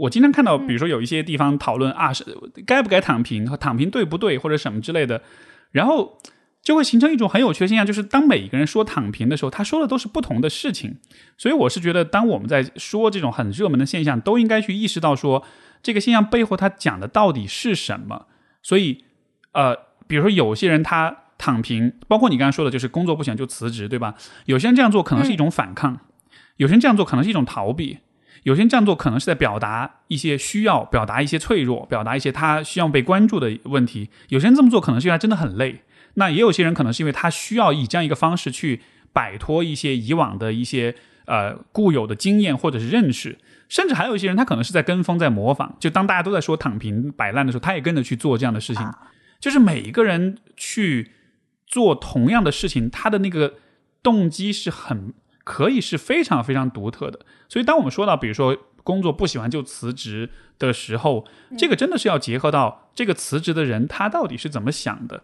[0.00, 2.26] 我经常看到，比如说有一些地方讨论啊，是
[2.66, 5.22] 该不该躺平和躺平对不对，或者什么之类的，
[5.70, 6.18] 然后
[6.66, 10.96] 就会形成一种很有趣的现象，就是当每一个人说躺平的时候，他说的都是不同的事情。
[11.38, 15.44] 所以我是觉得，当我们在说这种很热门的现象，都应该去意识到说，
[15.80, 18.26] 这个现象背后他讲的到底是什么。
[18.64, 19.04] 所以，
[19.52, 19.76] 呃，
[20.08, 24.16] 比如说有些人他躺平，包括你刚刚说的，就是工作不行就辞职，对吧？
[24.46, 26.00] 有些人这样做可能是一种反抗。
[26.56, 27.98] 有些人这样做可能是一种逃避，
[28.42, 34.10] 有些人这样做可能是在表达一些需要，表达一些脆弱，表达一些他需要被关注的问题。
[34.30, 35.82] 有些人这么做可能是因为他真的很累，
[36.16, 40.94] 那也有些人可能是因为他需要以这样一个方式去摆脱一些以往的一些
[41.24, 43.38] 呃固有的经验或者是认识，
[43.68, 45.76] 甚至还有一些人他可能是在跟风在模仿。
[45.80, 48.84] 就当大家都在说躺平摆烂的时候，他也跟着去做这样的事情。
[49.40, 51.12] 就是每一个人去
[51.66, 53.54] 做同样的事情，他的那个
[54.02, 55.14] 动机是很。
[55.46, 61.24] 可以是非常非常独特的，所以当我们说到，比如说工作不喜欢就辞职的时候，
[61.56, 65.22] 这个真的是要结合到这个辞职的人他到底是怎么想的。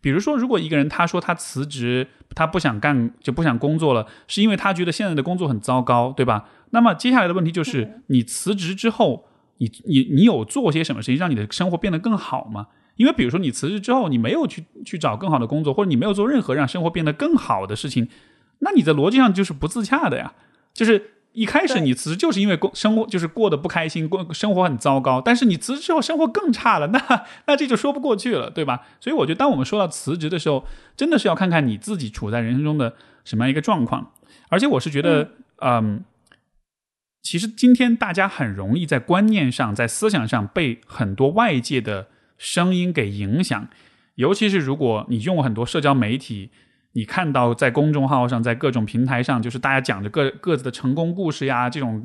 [0.00, 6.48] 比如说，如果一个人他说他辞职，他不想干就不想工作了，是因为他觉得现在的工作很糟糕，对吧？
[6.70, 9.26] 那么接下来的问题就是，你辞职之后，
[9.58, 12.66] 你你你有做些什么事情让你的生活变得更好吗？
[12.96, 18.08] 因为比如说你辞职之后，你没有去去找更好的工作，或者你没有做任何让生活变得更好的事情。
[18.58, 20.34] 那你在逻辑上就是不自洽的呀，
[20.74, 28.82] 就是一开始你辞职就是因为过生活就是过得不开心，过生活很糟糕，但是你辞职之后生活更差了，那那这就说不过去了，对吧？
[28.98, 30.66] 所以我觉得当我们说到辞职的时候，
[30.96, 34.12] 真的是要看看你自己处在人生中的什么样一个状况，
[34.48, 35.30] 而且我是觉得，
[35.62, 36.02] 嗯，
[37.22, 43.68] 其实今天大家很容易在观念上、在思想上被很多外界的声音给影响，
[44.16, 46.50] 尤其是如果你用很多社交媒体。
[46.98, 52.04] 你看到在公众号上，在各种平台上，就是大家讲着各各自的成功故事呀，这种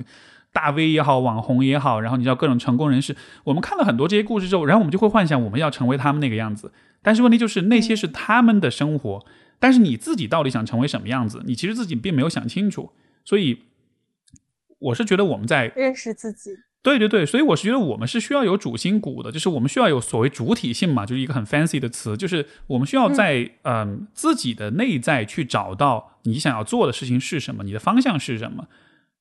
[0.52, 6.72] 大 V 也好，网红也好，然后你知道各种成功人士，我们看了很多这些故事之后，然后我们就会幻想我们要成为他们那个样子。
[7.02, 9.26] 但是问题就是那些是他们的生活，
[9.58, 12.92] 但是你自己到底想成为什么样子，你其实自己并没有想清楚。
[13.26, 13.64] 所以
[14.78, 16.52] 我是觉得我们在认识自己。
[16.84, 28.68] 对对对，所以我是觉得我们是需要有主心骨的，就是我们需要有所谓主体性嘛，就是一个很 fancy 的词，就是我们需要在嗯自己的内在去找到你想要做的事情是什么，你的方向是什么。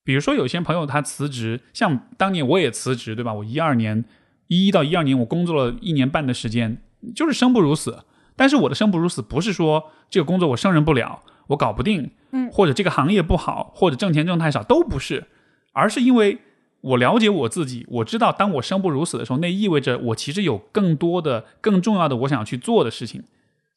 [0.03, 3.33] 比如说有些朋友他辞职，像当年我也辞职，对吧？
[3.33, 4.05] 我一二年
[4.49, 6.83] 一一到一二年我工作了一年半的时间，
[7.15, 8.01] 就是生不如死。
[8.35, 15.29] 但是我的生不如死不是说这个工作我胜任不了，我搞不定，嗯，或者这个行业不好，或者挣钱挣太少，都不是，
[15.73, 16.39] 而是因为
[16.83, 23.22] 我了解我自己，我知道当我生不如死的时候，那意味着我其实有更多的、更重要的我想要去做的事情，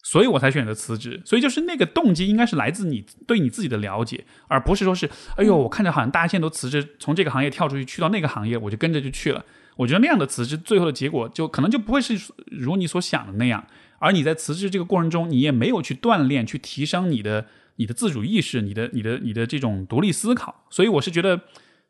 [0.04, 1.22] 所以我才选择辞职。
[1.24, 9.46] 所以就是那个动机应该是来自你对你自己的了解，而不是说是哎呦，我看着好像大家现在都辞职，从这个行业跳出去去到那个行业，我就跟着就去了。
[9.78, 13.68] 我觉得那样的辞职，最后的结果就可能就不会是如你所想的那样。
[14.00, 17.46] 而你在辞职这个过程中，你也没有去锻炼、去提升你的、
[17.76, 20.64] 你的自主意识、你的、你的、你的这种独立思考。
[20.70, 21.42] 所以我是觉得，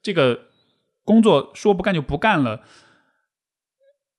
[0.01, 0.39] 这个
[1.05, 2.61] 工作说不干就不干了，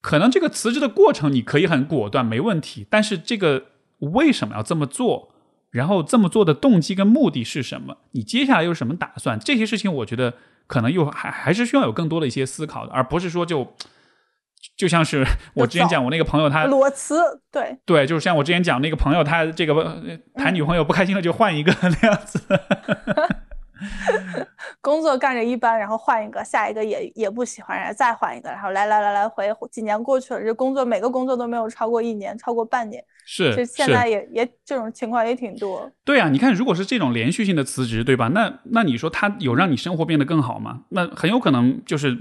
[0.01, 2.87] 可能这个辞职的过程你可以很果断，没问题。
[2.89, 3.66] 但是这个
[3.99, 5.34] 为什么要这么做？
[5.70, 7.99] 然后这么做的动机跟目的是什么？
[8.12, 9.39] 你接下来有什么打算？
[9.39, 10.32] 这些事情，我觉得。
[10.68, 13.72] 可能又还还是需要有更多的一些思考的，而不是说就
[14.76, 15.24] 就像是
[15.55, 20.03] 我之前讲我那个朋友他裸辞，对对，就是像我之前讲那个朋友他这个
[20.34, 22.41] 谈女朋友不开心了就换一个那样子。
[24.87, 35.91] 工作干着一般，然后换一个，下一个也也不喜欢，然后再换一个，然后来来来来回，几年过去了，这工作每个工作都没有超过一年，超过半年，是，就现在也也这种情况也挺多。
[36.05, 38.28] 对啊，你看，如果是这种连续性的辞职，对吧？
[38.28, 40.84] 那那你说他有让你生活变得更好吗？
[40.91, 42.16] 那很有可能就是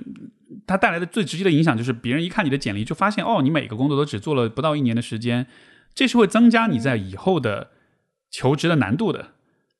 [0.66, 5.46] 他带来的最直接的影响就是别人一看你的简历就发现，哦，你每个工作都只做了不到一年的时间，
[5.94, 7.70] 这是会增加你在以后的
[8.32, 9.35] 求职的难度的。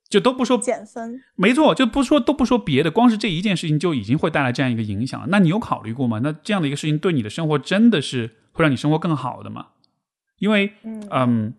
[0.08, 5.26] 就都不说减分，没错，就不说都不说别的，光是这一件事情就已经会带来这样一个影响。
[5.30, 6.20] 那你有考虑过吗？
[6.24, 9.70] 那这样的一个事情对你的生活真的是会让你生活更好的吗？
[10.38, 11.54] 因为，嗯，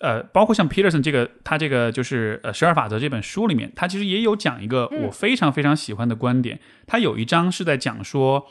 [0.00, 6.60] 呃，包括像 Peterson 这个，他这个就是呃十二法则这本书里面，他其实也有讲一个我非常非常喜欢的观点。
[6.86, 8.46] 他有一章是在讲说，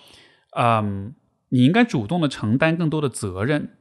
[0.58, 1.14] 嗯，
[1.50, 3.78] 你应该主动的承担更多的责任。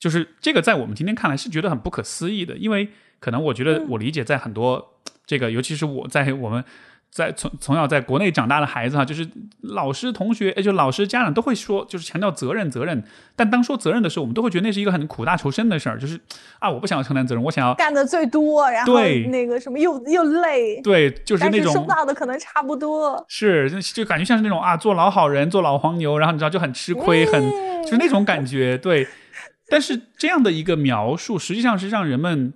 [0.00, 2.90] 就是这个，在我们今天看来是觉得很不可思议的，因为。
[3.20, 4.94] 可能我觉得我理解，在很多
[5.24, 6.62] 这个，尤其是我在我们
[7.10, 9.26] 在从从小在国内长大的孩子哈，就是
[9.62, 13.02] 老师、同学，就老师、家长都会说，就是强调责任、责任。
[13.34, 16.20] 但当说责任的时候，我们都会觉得那是一个很苦大仇深的事儿，就是
[16.58, 18.92] 啊，我不想要承担责任，我想要干的最多，然后
[19.30, 27.40] 那个什么又又累，对，就是那种收到的可能差不多，是就感觉像是那种啊，做老好人、做老黄牛，然后你知道就很吃亏，很
[27.84, 29.06] 就是那种感觉，对。
[29.68, 32.52] 但是这样的一个描述，实际上是让人们。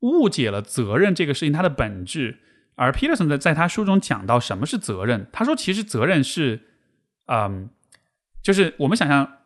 [0.00, 2.38] 误解了责任这个事情它的本质，
[2.74, 6.60] 而 Peterson 在在他书中讲到什么是责任，他说其实责任是，
[7.26, 7.68] 嗯，
[8.42, 9.38] 就是我们想象，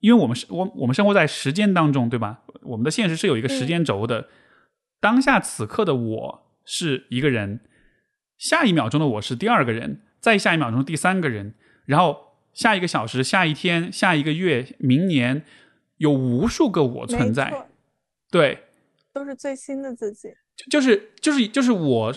[0.00, 2.42] 因为我们是我我们生活在时间当中，对吧？
[2.62, 4.28] 我们的现实是有一个时间轴的，
[5.00, 7.60] 当下此刻的我是一个人，
[8.36, 11.54] 下一秒钟的我是第二个人，再下一秒钟第三个人，
[11.86, 15.44] 然后下一个小时、下一天、下一个月、明年，
[15.96, 17.68] 有无数个我存在，
[18.30, 18.63] 对。
[19.14, 20.28] 都是最新的自己，
[20.68, 22.14] 就是就是就是我，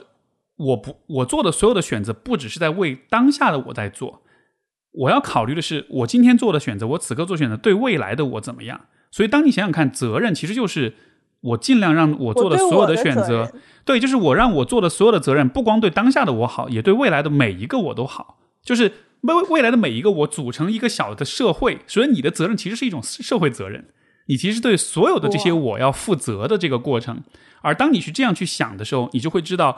[0.55, 4.23] 我不我做的所有的选择，不只是在为当下的我在做，
[4.91, 8.87] 我要考虑的是我今天做的选择，我此刻做选择对未来的我怎么样。
[9.11, 10.95] 所以，当你想想看，责任其实就是
[11.41, 13.53] 我尽量让我做的所有的选择，
[13.85, 18.91] 对，就是我让我做的所有的责任，不光对当下的我好，也对未来的每一个我都好，就是
[19.21, 21.79] 未未来的每一个我组成一个小的社会。
[21.87, 23.87] 所以，你的责任其实是一种社会责任。
[24.27, 27.21] 你其实对所有的这些我要负责的这个过程，
[27.61, 29.77] 而当你去这样去想的时候，你就会知道，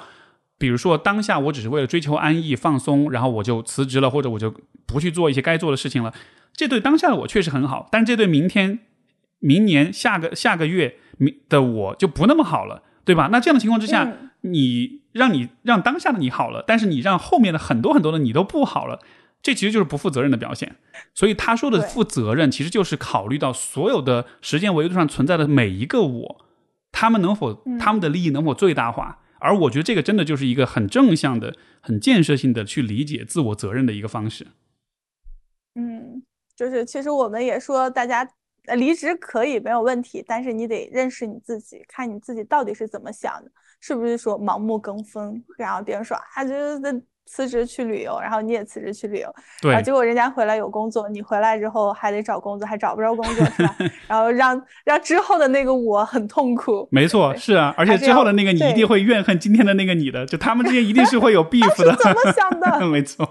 [0.57, 4.53] 比如说当下我只是为了追求安逸放松，然后我就辞职了，或者我就
[4.85, 6.13] 不去做一些该做的事情了。
[6.53, 8.79] 这对当下的我确实很好，但这对明天、
[9.39, 13.29] 明年、下个下个月明的我就不那么好了，对吧？
[13.31, 18.99] 那这样的情况之下，你让你让当下的你好了，但是你让后面的很多很多的你都不好了。
[19.41, 20.75] 这其实就是不负责任的表现，
[21.13, 26.45] 所以他说的负责任，其实就是考虑到所有的时间维度上存在的每一个我，
[26.91, 29.21] 他们能否他们的利益能否最大化？
[29.39, 34.47] 而我觉得这个真的就是一个很正向的、很建设性的去理解自我责任的一个方式。
[35.75, 36.21] 嗯，
[36.53, 38.29] 就是其实我们也说，大家
[38.75, 45.41] 离职可以没有问题，但是你得认识你自己，看你自己到底是怎么想的，是不是说盲目跟风？
[45.57, 47.01] 然后别人说啊，就是。
[47.29, 53.75] 辞职去旅游，然后你也辞职去旅游，对，结果人家回来有工作，你回来之后还得找工作，还找不着工作，是吧？
[54.09, 56.87] 然后让让之后的那个我很痛苦。
[56.91, 61.95] 没错，是啊，而且之后的那个你一定会怨恨今天的那个你的，就他们之间一定是会有 beef 的。
[61.95, 62.79] 怎么想的？
[62.89, 63.23] 没错，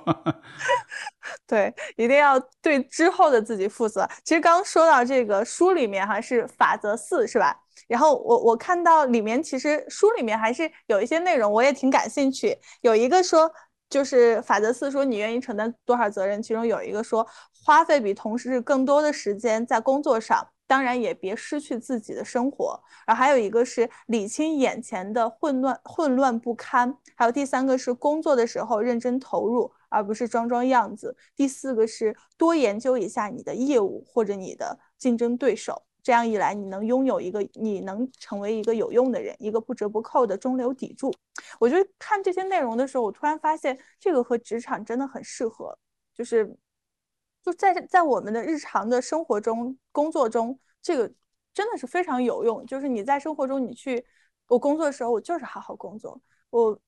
[1.49, 4.09] 对，一定要对之后的自己负责。
[4.22, 7.57] 其实刚说到这个书里面哈是法则四，是吧？
[7.88, 12.57] 然后我我看到里面其实书里面还是有一些内容，我也挺感兴趣。
[12.82, 13.51] 有一个说。
[13.89, 17.26] 就是法则四说你愿意承担多少责任，其中有一个说
[17.64, 22.78] 花费比同事更多的时间在工作上，当然也别失去自己的生活。
[23.07, 31.16] 然后还有一个是理清眼前的混乱混乱不堪，还有第三个是工作的时候认真投入，而不是装装样子。
[31.34, 35.88] 第四个是多研究一下你的业务或者你的竞争对手。
[36.09, 41.12] 这样一来，你能拥有一个，你能成为一个有用的人，一个不折不扣的中流砥柱。
[41.61, 45.78] 我觉得看这些内容的时候，我突然发现这个和职场真的很适合，
[46.14, 46.56] 就是
[47.42, 51.12] 就在在我们的日常的生活中、工作中，这个
[51.52, 52.64] 真的是非常有用。
[52.64, 54.02] 就是你在生活中，你去
[54.46, 56.80] 我工作的时候，我就是好好工作；我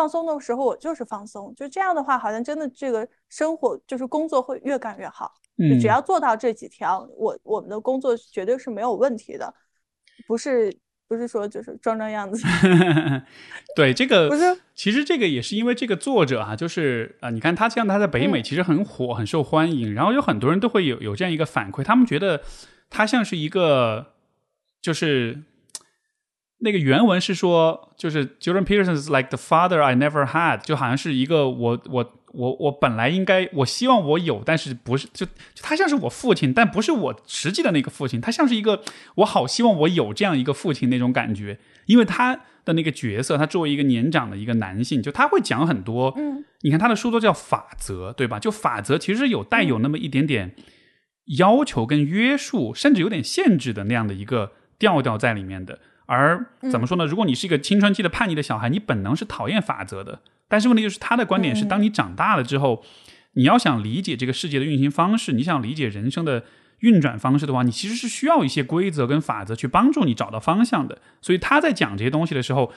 [0.00, 1.54] 放松的时候，我就是放松。
[1.54, 5.30] 就这样的话，好像真的这个生活就是工作会越干越好。
[5.58, 9.52] 就只要做到这几条，我我们的工作绝对是没有问题的，
[10.26, 10.74] 不是
[11.06, 12.42] 不是说就是装装样子。
[13.76, 22.40] 对这个不是，其实这个也是因为这个作者哈，就是啊，你看他像他在北美其实很火，很受欢迎，然后有很多人都会有有这样一个反馈，他们觉得
[22.88, 24.14] 他像是一个
[24.80, 25.42] 就是
[26.60, 32.12] 那个原文是说，就是 Jordan Peterson is like the father I never had，就好像是一个我我。
[32.32, 35.32] 我我本来应该，我希望我有，但是不是就就
[35.62, 38.84] 他像是我父亲，但不是我实际的那个父亲，他像是一个
[39.16, 48.38] 我好希望我有这样一个父亲那种感觉，因为他的那个角色，他作为一个年长的一个男性，就他会讲很多，嗯，你看他的书都叫法则，对吧？
[48.38, 50.54] 就法则其实有带有那么一点点
[51.38, 55.80] 要求跟约束，甚至有点限制的那样的一个调调在里面的。
[56.12, 57.06] 而怎么说呢？
[57.06, 60.18] 如果你是一个青春期的叛逆的小孩，你本能是讨厌法则的。
[60.48, 62.84] 但是问题就是，他的观点是：当你长大了之后，
[63.34, 66.42] 你要想理解这个世界的运行方式，你想理解人生的
[66.80, 70.98] 运转方式的话，你其实是需要一些规则跟法则去帮助你找到方向的。
[71.20, 72.72] 所以他在讲这些东西的时候，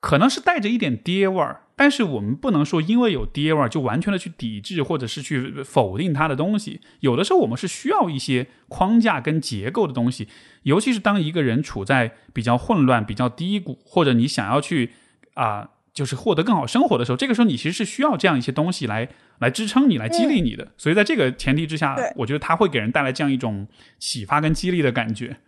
[0.00, 1.62] 可能是带着一点爹味儿。
[1.76, 6.80] 但是我们不能说因为有爹味儿就完全的去抵制或者是去否定他的东西。
[7.00, 10.28] 有的时候我们是需要一些框架跟结构的东西，
[10.64, 14.90] 尤其是当一个人处在比较混乱、比较低谷，或者你想要去
[15.34, 15.70] 啊。
[15.92, 19.08] 就是获得更好生活的时候，这个时候你其实是需要这样一些东西来
[19.40, 20.68] 来支撑你、来激励你的。
[20.78, 23.66] 所以在这个前提之下，我觉得他会给人带来这样一种
[23.98, 25.38] 启发跟激励的感觉。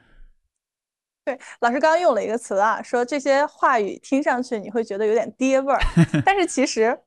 [1.24, 5.80] 对，老师刚刚用了一个词啊，说这些话语听上去你会觉得有点爹味儿，
[6.24, 6.98] 但是其实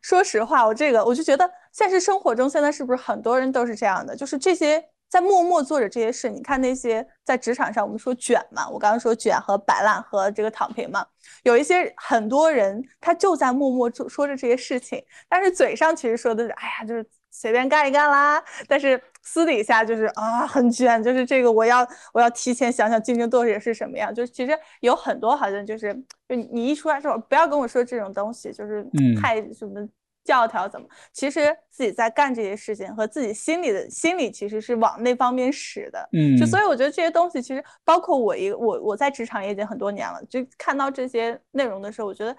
[0.00, 4.14] 说实话，我这个我就觉得现实生活中现在是不是很多人都是这样的？
[4.16, 4.84] 就是这些。
[5.12, 11.04] 在默默做着这些事，你看那些在职场上，我们说卷嘛，我刚刚说卷和摆烂和这个躺平嘛，
[11.42, 25.92] 有一些很多人他就在默默做说着这些事情，但是嘴上其实说的是，哎呀，就是随便干一干啦，但是私底下就是啊很卷，就是这个我要我要提前想想竞争对手是什么样，就是其实有很多好像就是
[26.28, 28.86] 就你一出来说不要跟我说这种东西，就是
[29.20, 29.88] 太什么。
[30.24, 30.86] 教条怎么？
[31.12, 36.08] 其实自己在干这些事情，和自己心里的心里其实是往那方面使的。
[36.12, 42.36] 嗯，就所以我觉得这些东西，其实包括我一我我在职场也已经很多年了，就看到这些内容的时候，我觉得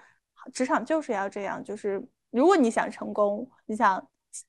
[0.50, 4.02] 职场就是要这样，就是如果你想成功，你想。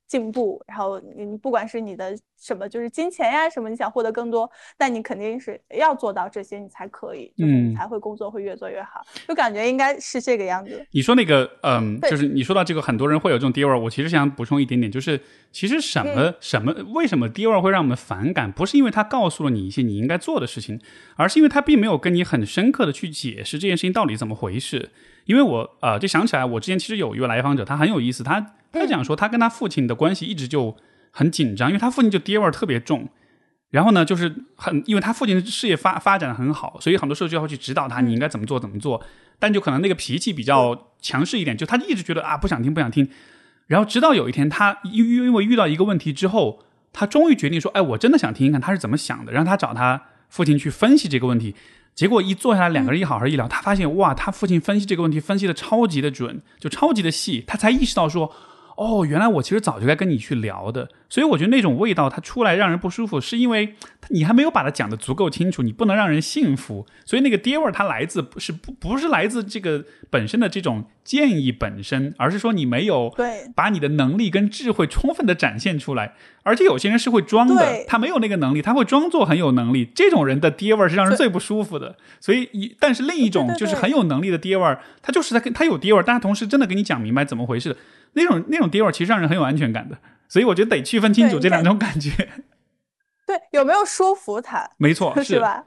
[0.07, 9.01] 进步，然后你不管是你的什么，就是金钱呀什么，你想获得更多，但你肯定是要做到这些，你才可以，就是才会工作会越做越好。
[9.27, 10.85] 就感觉应该是这个样子。
[10.91, 13.79] 你说那个，嗯，就是你说到这个，很多人会有这种低味儿。
[13.79, 15.19] 我其实想补充一点点，就是
[15.51, 18.51] 其实什么什么，为什么低味儿会让我们反感？
[18.51, 20.79] 不是因为他告诉了你一些你应该做的事情，
[21.15, 24.91] 而是因为他并没有跟你很深刻的去解释这件事情到底怎么回事。
[25.25, 28.53] 因为我呃，就想起来，我之前其实有一位来访者，他很有意思，他。
[28.75, 30.75] 他讲说，他跟他父亲的关系一直就
[31.11, 33.09] 很紧张，因为他父亲就爹味儿特别重。
[33.71, 39.03] 然后呢，就是很，因为他父亲事业发发展的很好，所以很多时候就要去指导他，你应该怎么做怎么做。
[39.37, 43.09] 但就可能那个脾气比较强势一点，就他一直觉得啊不想听不想听。
[43.67, 46.63] 然后直到有一天，他因因为遇到一个问题之后，
[46.93, 51.53] 他终于决定说，哎，我真的想听听看他是怎么想的，让他找他父亲去分析这个问题。
[51.93, 58.31] 结果一坐下来，两个人一好好一聊，他发现哇，他父亲分析这个问题分析的超级的准，就超级的细，他才意识到说。
[58.75, 63.75] 哦，原来我其实早就该跟你去聊的，所以我觉得那种味道它出来让人不舒服，是因为
[64.09, 66.85] 你还没有把它讲的足够清楚，你不能让人信服。
[67.05, 76.13] 所以那个爹味儿它来自不是不不是来自这个本身的这种建议本身，而是说你没有对把你的能力跟智慧充分的展现出来。
[76.43, 79.89] 而且有些人是会装的，他没有那个能力，他会装作很有能力。
[79.95, 81.95] 这种人的爹味儿是让人最不舒服的。
[82.19, 87.75] 所以一但是另一种就是很有能力的爹味儿，他就是在跟他有爹味儿，但他同时真的给你讲明白怎么回事。
[88.15, 89.97] 那种那种跌味其实让人很有安全感的，
[90.27, 92.09] 所以我觉得得区分清楚这两种感觉。
[93.27, 94.69] 对，有没有说服他？
[94.77, 95.65] 没错，是吧？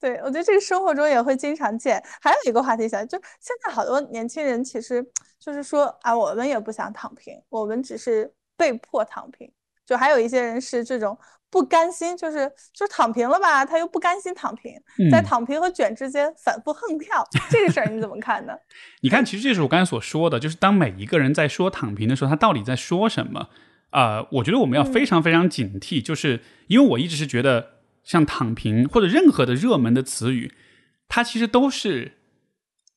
[0.00, 2.02] 对，我觉得这个生活中也会经常见。
[2.20, 5.04] 还有一个话题想，就现在好多年轻人其实
[5.38, 9.50] 就是说啊，我们也不想躺平，我们只是被迫躺平。
[9.88, 11.16] 就还有一些人是这种
[11.48, 14.74] 不甘心，就是就躺平了吧，他又不甘心躺平，
[15.10, 18.52] 在躺平和卷之间反复横跳，这个事儿你怎么看呢？
[19.00, 23.48] 你看，其实这是我刚才所说的，就是当每一个人在说躺平的时候，他到底在说什么？
[23.88, 30.52] 啊，我觉得我们要非常非常警惕，就是因为我一直是觉得，像躺平或者任何的热门的词语，
[31.08, 32.18] 它其实都是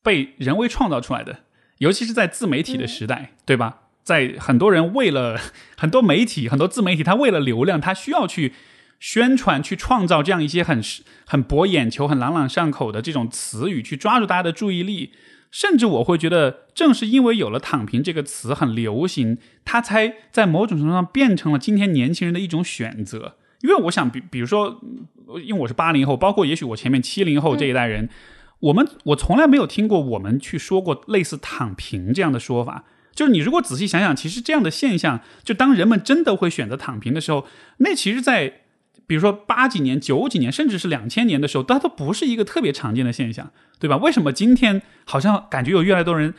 [0.03, 1.45] 被人为创造出来的，
[1.77, 3.83] 尤其是在自媒体的时代，对吧？
[4.03, 5.39] 在很多人为了
[5.77, 8.53] 很多媒体、很多自媒体，他为了流量，他需要去
[8.99, 10.81] 宣传、去创造这样一些很
[11.25, 15.11] 很博眼球、很朗朗上口的这种词语，去抓住大家的注意力。
[15.49, 23.35] 甚至我会觉得，正是因为有了“躺平”这个词很流行，它才在某种程度上变成了今天年轻人的一种选择。
[23.59, 24.79] 因为我想，比比如说，
[25.43, 28.07] 因为我是八零后，包括也许我前面七零后这一代人，
[28.59, 32.85] 我们我从来没有听过我们去说过类似“躺平”这样的说法。
[33.13, 37.45] 就是你如果仔细想想，其实这样的现象，就当人们真的会选择躺平的时候，
[37.77, 38.61] 那其实，在
[39.05, 43.51] 比如说八几年、九几年，甚至是两千年的时候，它都不是一个特别常见的现象。
[43.79, 43.97] 对吧？
[43.97, 46.35] 为什么今天好像感觉有越来越多人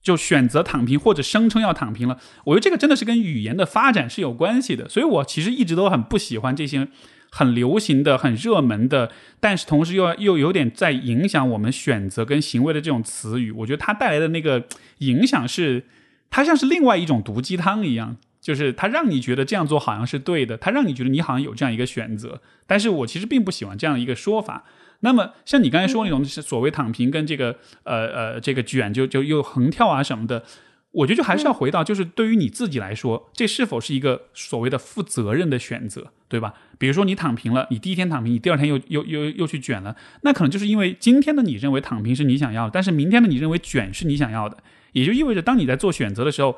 [0.00, 2.16] 就选择躺平，或者声称要躺平了？
[2.44, 4.88] 我觉得这个真的是跟语言的发展是有关系的。
[4.88, 6.86] 所以我其实一直都很不喜欢这些
[7.28, 9.10] 很流行的、很热门的，
[9.40, 13.50] 但是同时又又有点在影响我们选择跟行为的这种词语。
[13.50, 14.64] 我觉得它带来的那个
[14.98, 15.84] 影响是，
[16.30, 22.40] 它像是另外一种毒鸡汤一样，就是它让你觉得这样做好像是对的，它让你觉得你好像有这样一个选择。
[22.66, 24.64] 但是我其实并不喜欢这样一个说法。
[25.00, 30.42] 那么，像你刚才说那种所谓躺平跟这个呃呃这个卷就就又横跳啊什么的，
[30.90, 36.54] 我觉得就还是要回到，就是对于你自己来说，这是否是一个所谓的负责任的选择，对吧？
[36.78, 44.56] 比如说你躺平了，你第一天躺平，你第二天又又又又去卷了，那可能就是因为今天的你认为躺平是你想要，但是明天的你认为卷是你想要的，
[44.96, 46.56] 也就意味着当你在做选择的时候，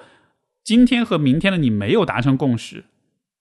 [0.62, 2.84] 今天和明天的你没有达成共识，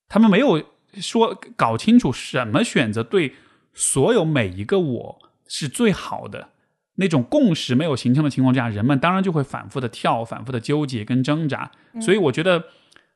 [0.08, 0.64] 他们没有
[1.00, 3.36] 说搞清楚什么选择对。
[3.76, 6.50] 所有每一个我是最好的
[6.96, 11.72] 那种共识没有形成的情况下，人们当然就会反复的跳，反复的纠结跟挣扎。
[12.02, 12.64] 所以我觉得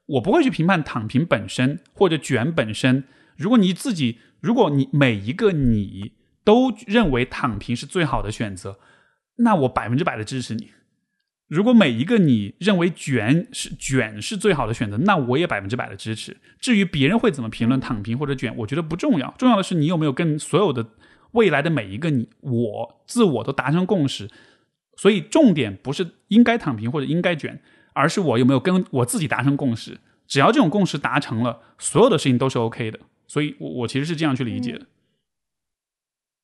[0.06, 3.06] 我不会去评判躺平本身或者卷本身。
[3.36, 6.12] 如果你自己，如果你每一个你
[6.44, 8.78] 都认为躺平是最好的选择，
[9.38, 10.70] 那我百分之百的支持你。
[11.52, 16.38] 如果每一个你认为卷是卷是最好的选择，那我也百分之百的支持。
[16.62, 19.36] 至于别人会怎么评论躺平或者卷，我觉得不重要。
[19.38, 20.88] 重要的是你有没有跟所有的
[21.34, 24.30] 未来的每一个你我自我都达成共识。
[24.96, 30.00] 所以重点不是应该躺平或者应该卷，而是我有没有跟我自己达成共识。
[30.26, 32.98] 只要这种共识达成了，所有的事情都是 OK 的。
[33.28, 34.86] 所以，我我其实是这样去理解的。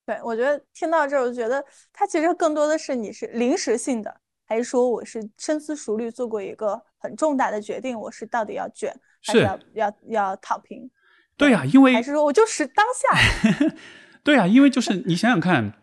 [0.05, 4.19] 对，我觉得听到这儿，我觉得它其实更多的是你是临时性的。
[4.47, 8.91] 还是说我是深思熟虑做过一个很重大的决定，我是到底要卷
[9.23, 10.89] 还是要要要躺平？
[11.35, 13.75] 对呀，因为还是说我就是当下。
[14.23, 15.73] 对呀，因为就是你想想看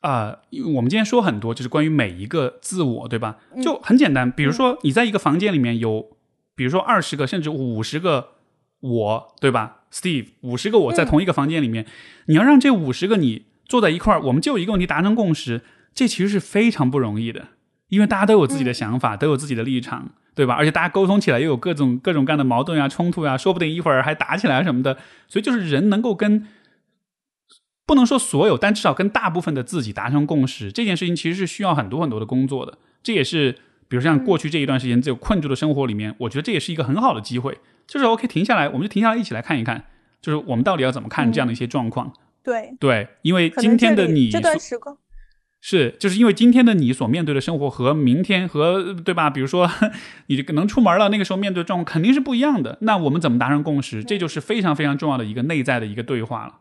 [0.00, 0.40] 啊，
[0.74, 3.38] 我们今天说很多就是关于每一个自我，对吧？
[3.62, 6.16] 就很简单，比如说你在一个房间里面有，
[6.54, 8.30] 比如说二十个甚至五十个
[8.80, 11.86] 我，对吧？Steve，五十个我在同一个房间里面，
[12.26, 15.62] 你要让这五十个你坐在一块儿，我们就一个问题达成共识，
[15.94, 17.48] 这其实是非常不容易的。
[17.90, 20.54] 因为大家都有自己的想法，都有自己的立场，对吧？
[20.54, 24.96] 而且大家沟通起来又有各种各种各样的矛盾啊、冲突啊，说不定一会儿还打起来什么的。
[25.28, 26.46] 所以就是人能够跟
[27.84, 32.78] 不能说所有，但至少跟大部分的自己达成共识，这件事情其实是需要很多很多的工作的。
[33.02, 33.52] 这也是，
[33.88, 39.84] 比如像过去这一段时间，这个困住的生活里面，我觉得这也是一个很好的机会，就是 OK 停下来，我们就停下来一起来看一看，
[40.22, 42.12] 就是我们到底要怎么看这样的一些状况。
[42.44, 44.96] 对对，因为今天的你这段时光。
[45.62, 49.28] 是，就是因为今天的你所面对的生活和明天和对吧？
[49.28, 49.70] 比如说，
[50.28, 52.78] 你这个能出门了，那个时候面对的状况肯定是不一样的。
[52.80, 54.02] 那我们怎么达成共识？
[54.02, 56.54] 这就是非常非常重要的一个内在的一个对话了。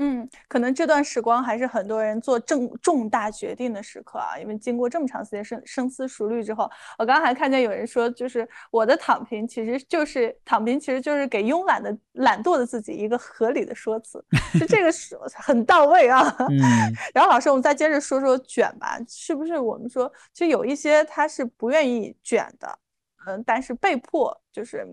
[0.00, 14.24] 嗯，可能这段时光还是很多人做重重大决定的时刻啊，因为经过这么长时间深深思熟虑之后，我刚刚还看见有人说，就是我的躺平其实就是躺平，其实就是给慵懒的懒惰的自己一个合理的说辞，
[14.60, 16.32] 就这个是 很到位啊。
[16.48, 16.58] 嗯。
[17.12, 22.78] 然后老师，我们再接着说说卷吧，是不是我们说，其实有一些他是不愿意卷的，
[23.26, 24.86] 嗯，但是被迫就是。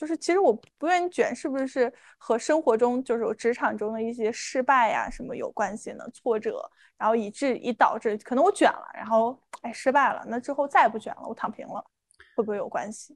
[0.00, 6.02] 就是，其实我不愿意卷，是不是和生活中就是职场中的一些失败呀什么有关系呢？
[6.10, 6.58] 挫折，
[6.96, 11.84] 然后以致以导致可能我卷了，然后哎失败了，那之后再也不卷了，我躺平了，
[12.34, 13.14] 会不会有关系？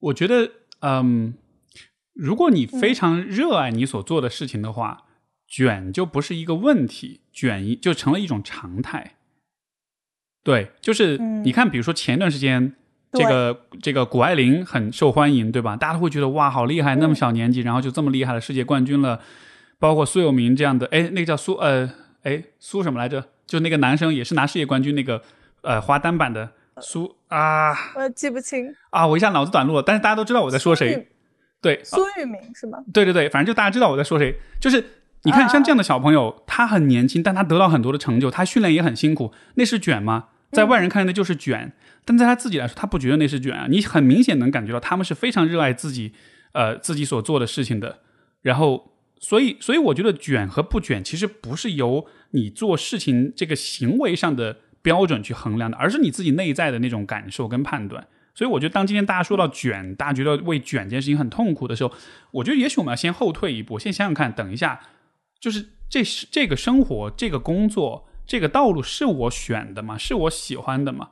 [0.00, 0.52] 我觉得，
[0.82, 1.32] 嗯，
[2.12, 5.06] 如果你非常热爱你所做的事情的话，
[5.46, 9.16] 卷就不是一个问题，卷一就成了一种常态。
[10.42, 12.76] 对，就是你看，比如说前段时间。
[13.12, 15.76] 这个这个谷爱凌很受欢迎，对吧？
[15.76, 19.20] 大家都会觉得哇，好厉害，那么小年纪，然后就这么厉害的世界冠军了。
[19.78, 21.90] 包括苏有明这样的，哎，那个叫苏呃，
[22.22, 23.24] 哎苏什么来着？
[23.46, 25.22] 就那个男生也是拿世界冠军那个
[25.62, 26.50] 呃滑单板的
[26.80, 29.82] 苏啊，我记不清啊，我一下脑子短路了。
[29.82, 31.08] 但是大家都知道我在说谁，
[31.60, 32.78] 对，苏玉明是吗？
[32.92, 34.38] 对对对，反正就大家知道我在说谁。
[34.60, 34.84] 就是
[35.22, 40.26] 你看，像这样的小朋友，他很年轻，但他得到很多的成就，他训练也很辛苦，那是卷吗？
[40.52, 41.72] 在外人看来那就是卷，
[42.04, 43.66] 但在他自己来说，他不觉得那是卷啊。
[43.68, 46.12] 你很明显能感觉到他们是非常热爱自己，
[46.52, 48.00] 呃，自己所做的事情的。
[48.42, 58.06] 然后，所以，所以我觉得卷和不卷其实不是由你做事情这个行为上的标准去衡量的，而是你自己内在的那种感受跟判断。
[58.34, 61.92] 所以，我觉得当今天大家说到卷，大家觉得为卷这件事情很痛苦的时候，
[62.32, 64.80] 我觉得也许我们要先后退一步，先想想看，等一下，
[65.38, 68.08] 就是这是这个生活，这个工作。
[68.30, 69.98] 这个道路是我选的吗？
[69.98, 71.08] 是我喜欢的吗？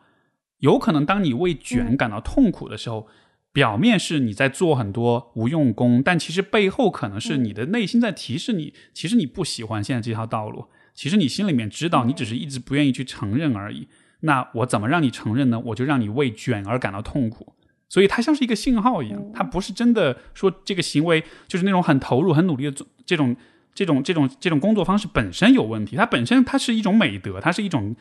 [0.58, 3.08] 有可能当你为卷感到痛苦的时候，
[3.52, 10.66] 表面是你在做很多无用功，但其实背后可能是你的内心在提示你，其实你不喜欢现在这条道路。
[10.94, 13.88] 其实你心里面知道，你只是一直不愿意去承认而已。
[14.20, 15.58] 那我怎么让你承认呢？
[15.58, 17.54] 我就让你为卷而感到痛苦。
[17.88, 23.34] 所以它像是一个信号一样，它不是真的说这个行为就是那种很投入、很努力的这种。
[23.78, 27.94] 这种这种这种工作方式本身有问题，它本身它是一种美德，它是一种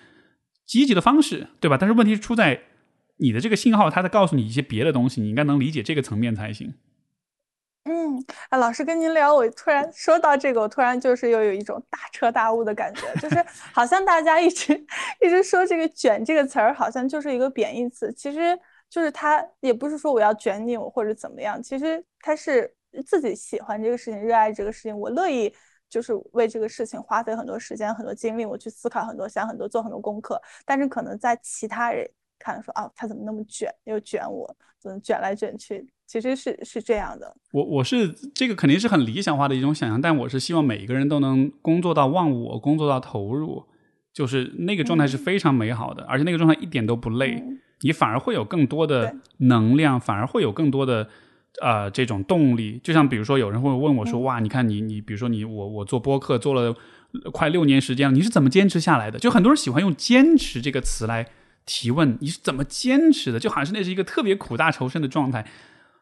[0.65, 1.77] 积极的方式，对吧？
[1.79, 2.61] 但是问题是出在
[3.17, 6.73] 你的这个信号，它在告诉你一些别的东西，你应该能理解这个层面才行。
[7.83, 8.17] 嗯，
[8.49, 14.73] 啊，老师跟您聊，我突然说到这个，我突然就是又有一种大彻大悟的感觉，就是 好像大家一直
[15.21, 18.57] 一直说这个“卷”这个词儿，好像就是一个贬义词，其实
[18.89, 22.73] 就是他也不是说我要卷你，我或者怎么样，其实他是
[23.05, 25.53] 自己喜欢这个事情，热爱这个事情，我乐意。
[25.89, 30.41] 就是为这个事情花费很多时间、很多精力，我去思考很多、想很多、做很多功课。
[30.65, 32.05] 但是可能在其他人
[32.37, 35.87] 看说，啊，他怎么那么卷，又卷我，怎么卷来卷去？
[36.05, 37.35] 其实是是这样的。
[37.51, 43.63] 我我是这个肯定是很理想化的一种想象，但我是希望每一个人都能工作到忘我，工作到投入，
[44.13, 47.43] 就是那个状态是非常美好的，而且那个状态一点都不累，
[47.81, 51.09] 你反而会有更多的能量，反而会有更多的。
[51.61, 56.75] 呃，这种动力，就像比如说，有人会问我说：“哇，你看你你，比如说你我我做播客做了
[57.31, 61.27] 快六年时间了，你是怎么坚持下来的？”就很多人喜欢用“坚持”这个词来
[61.65, 63.39] 提问，你是怎么坚持的？
[63.39, 65.47] 就好像是那是一个特别苦大仇深的状态。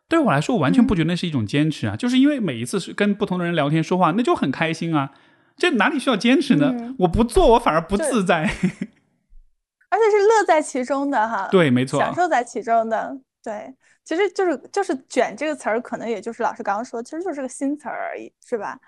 [0.10, 5.12] 对我来说，我完全不觉得那是一种坚持啊，就是因为每一次是跟不同的人聊天说话，那就很开心啊。
[5.58, 6.94] 这哪里需要坚持呢？
[7.00, 11.48] 我不做，我反而不自在，而且是乐在其中的哈。
[11.50, 13.74] 对，没错，享受在其中的，对。
[14.06, 18.80] 其实就是就是“卷”这个词儿，可能也就是老师刚刚说，其实就是个新词儿而已，是吧？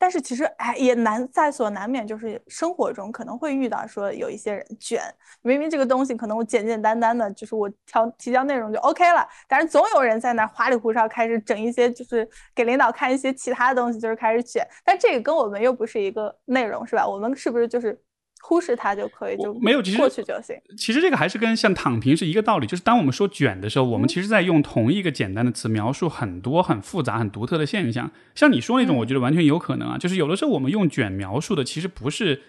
[0.00, 5.02] 但是其实哎，也难在所难免，就是生活中可能会遇到说有一些人卷，
[5.42, 14.66] 明明这个东西可能我简简单单的，就是我调提交内容就 OK 了，但是总有人在那花里胡哨开始整一些，就是给领导看一些其他的东西，就是开始卷。
[14.84, 17.06] 但这个跟我们又不是一个内容，是吧？
[17.06, 18.00] 我们是不是就是？
[18.40, 20.56] 忽视它就可以，就没有，其实过去就行。
[20.76, 28.10] 其实这个还是跟像躺平是一个道理，就是当我们说卷的时候，我们其实在用同一个简单的词描述很多很复杂、很独特的现象。
[28.34, 29.98] 像你说那种，我觉得完全有可能啊。
[29.98, 32.40] 就是有的时候我们用卷描述的，其实不是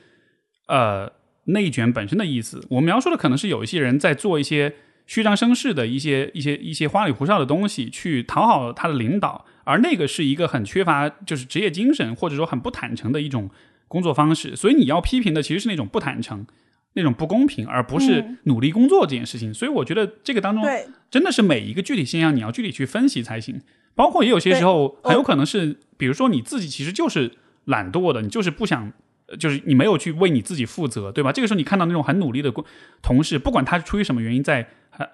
[0.68, 1.12] 呃
[1.46, 4.76] 内卷本身的意思，我描述的可能是有一些人在做一些
[5.06, 13.50] 虚张声势的一些一些一些花里胡哨的东西，去讨好他的领导，而那个是一个很缺乏就是职业精神，或者说很不坦诚的一种。
[13.90, 16.46] 工作方式，所以你要批评的其实是那种不坦诚、
[16.94, 19.54] 那种不公平，而不是努力工作这件事情。
[19.54, 20.64] 所以我觉得这个当中，
[21.10, 23.60] 真的是每一个具体现象你要具体去分析才行。
[23.96, 27.32] 包括也有些时候很有可能是，比如说你自己其实就是
[27.66, 28.94] 懒惰的，你就是不想，
[29.38, 31.32] 就是你没有去为你自己负责，对吧？
[31.32, 32.54] 这个时候你看到那种很努力的
[33.02, 34.70] 同事，不管他是出于什么原因在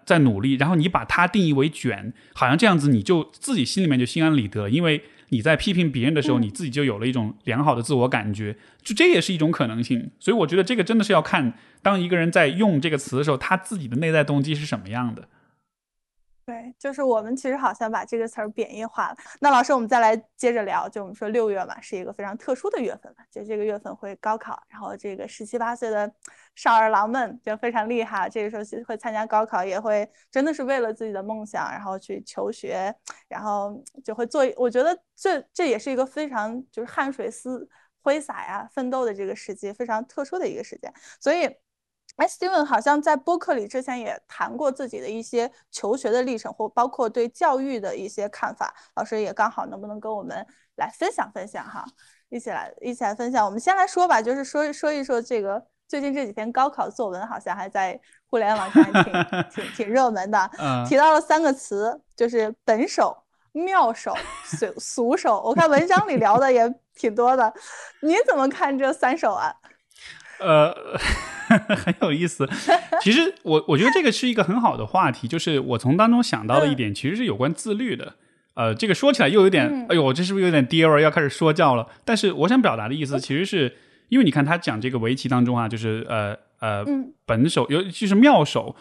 [0.05, 5.01] 在努力，然后你把他定义为卷，好像这样子你就自己心里面就心安理得，因为。
[5.29, 10.11] 你在批评别人的时候，你自己就有了一种良好的自我感觉，就这也是一种可能性。
[10.19, 15.27] 所以我觉得这个真的是要看，当一个人在用这个词的时候，他自己的内在动机是什么样的。
[16.45, 19.17] 对，就是我们其实好像把这个词儿贬义化了。
[19.41, 26.13] 那老师，我们再来接着聊，就我们说六月嘛，是一个非常特殊的月份嘛，就这个月份会高考，然后这个十七八岁的
[26.53, 32.93] 少儿郎们就非常厉害，这个时候会参加高考，也会真的是为了自己的梦想，然后去求学，
[33.27, 34.43] 然后就会做。
[34.55, 37.67] 我觉得这这也是一个非常就是汗水丝
[38.03, 41.49] 挥洒呀、奋斗的这个时机，非常特殊的一个时间，所以。
[42.17, 48.73] 哎，Steven 好像在播客里之前也谈过自己的一些求学的历程，或包括对教育的一些看法。
[48.95, 50.45] 老师也刚好能不能跟我们
[50.75, 51.83] 来分享分享哈？
[52.29, 53.45] 一起来一起来分享。
[53.45, 59.03] 我们先来说吧，就是说说一说这个最近这几天高考作文好像还在互联网上挺
[59.51, 60.49] 挺挺热门的，
[60.87, 63.15] 提到了三个词，就是本手、
[63.51, 65.41] 妙手、俗 俗手。
[65.41, 67.53] 我看文章里聊的也挺多的，
[68.01, 69.53] 你怎么看这三手啊？
[70.39, 70.73] 呃，
[71.75, 72.47] 很有意思。
[73.01, 78.15] 其实我我觉得这个是一个很好的话题，就是我从当中想到的一点，其实是有关自律的。
[78.55, 81.01] 呃，这个说起来又有点，哎呦，这是不是有点爹味？
[81.01, 81.87] 要开始说教了？
[82.03, 83.75] 但是我想表达的意思，其实是
[84.09, 86.85] 因为你看他讲这个围棋当中啊，就是呃呃，
[87.25, 88.75] 本手尤其是妙手，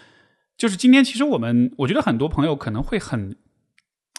[0.57, 3.37] 就是今天其实我们我觉得很多朋友可能会很。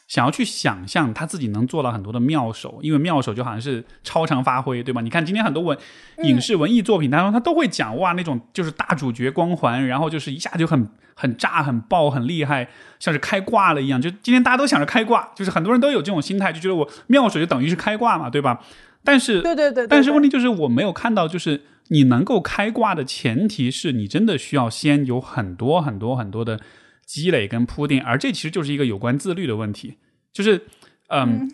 [0.07, 5.01] 想要去想象他自己能做到很多的妙手，因为妙手就好像是超常发挥，对吧？
[5.01, 5.75] 你看今天很多文
[6.23, 12.67] 影视文艺作品当中，他都会讲哇那种就是大主角光环，然后就是一下就很很炸、很爆、很厉害，
[12.99, 13.99] 像是开挂了一样。
[13.99, 18.61] 就今天大家都想着开挂，就是很多人都有这种心态，就觉得我妙手就等于是开挂嘛，对吧？
[19.03, 26.59] 但是对对对，但是问题就是我没有看到，就是你能够开挂的前提是你真的需要先有很多很多很多的。
[27.05, 29.97] 积累跟铺垫，而这其实就是一个有关自律的问题。
[30.33, 30.65] 就是，
[31.09, 31.49] 嗯，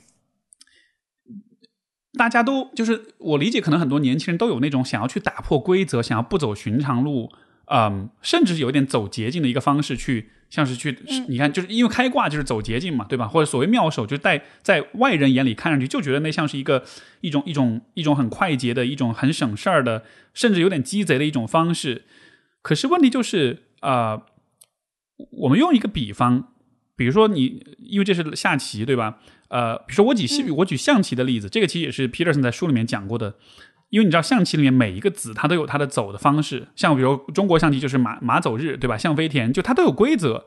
[2.17, 7.31] 大家都就是我理解，可能很多年轻人都有那种想要去打破规则、想要不走寻常路，
[7.65, 10.97] 嗯，甚至是有点走捷径的一个方式去，像是去，
[11.27, 13.27] 你看，就是因为开挂就是走捷径嘛，对吧？
[13.27, 16.83] 或者所谓妙手，就在在外人眼里看上去就觉得那像是一个
[17.19, 22.05] 一种一种一种很快捷的一种很省事儿的，甚至有点鸡贼的一种方式。
[22.63, 24.23] 可是问题就是，呃。
[25.31, 26.49] 我们用一个比方，
[26.95, 29.19] 比如说你，因为这是下棋，对吧？
[29.49, 33.35] 呃，比如说我举象，我举象棋的例子，这个其实也是 Peterson 在书里面讲过的。
[33.89, 38.97] 因为你知道，象棋里面每一个子它都有它的走的方式，像比如中国象棋就是马马走日，对吧？
[38.97, 40.45] 象飞田，就它都有规则，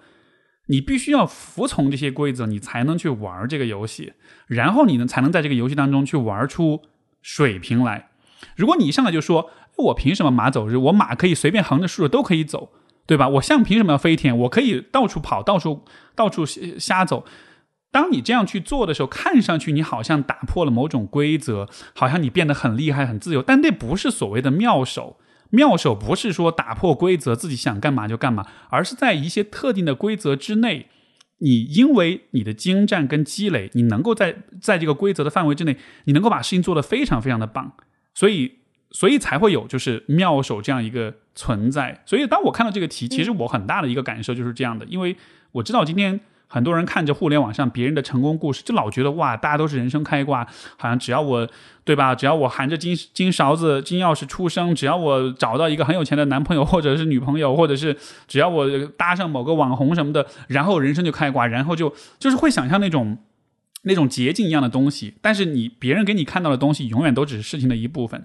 [0.68, 4.14] 你必须要服从这些规则，你才能去玩这个游戏，
[4.47, 6.81] 然后你呢才能在这个游戏当中去玩出
[7.20, 8.09] 水平来。
[8.57, 10.79] 如果你一上来就说，我凭什么马走日？
[10.79, 12.72] 我马可以随便横着竖着都可以走。
[13.07, 13.29] 对吧？
[13.29, 14.37] 我象凭什么要飞天？
[14.39, 15.85] 我可以到处跑，到处
[16.15, 17.27] 到处瞎走。
[17.91, 23.43] 当你这样去做的时候，看上去你好像打破了某种规则，好像你变得很厉害、很自由。
[23.43, 25.19] 但那不是所谓的妙手。
[25.51, 30.89] 妙手不是说打破规则，自己想干嘛就干嘛，而是在一些特定的规则之内，
[31.39, 37.75] 你因为你的精湛跟积累，你能够在在这个规则的范围之内，你能够把事情做得非常非常的棒。
[38.15, 38.64] 所以。
[38.95, 42.01] 所以才会有就是妙手这样一个存在。
[42.07, 45.17] 所以当我看到这个题，其实我很大的一个感受就是这样的，因为
[45.51, 51.49] 我知道今天很多人看着互联网上别人的成功故事，就老觉得哇，大家都是人生开挂，好像只要我
[51.83, 57.97] 对吧，只要我含着金金勺子、金钥匙出生，只要我找到一个很有钱的男朋友或者是女朋友，或者是
[58.29, 63.19] 只要我搭上某个网红什么的，然后人生就开挂，然后就就是会想象那种
[63.83, 65.15] 那种捷径一样的东西。
[65.21, 68.25] 但是你别人给你看到的东西，永远都只是事情的一部分。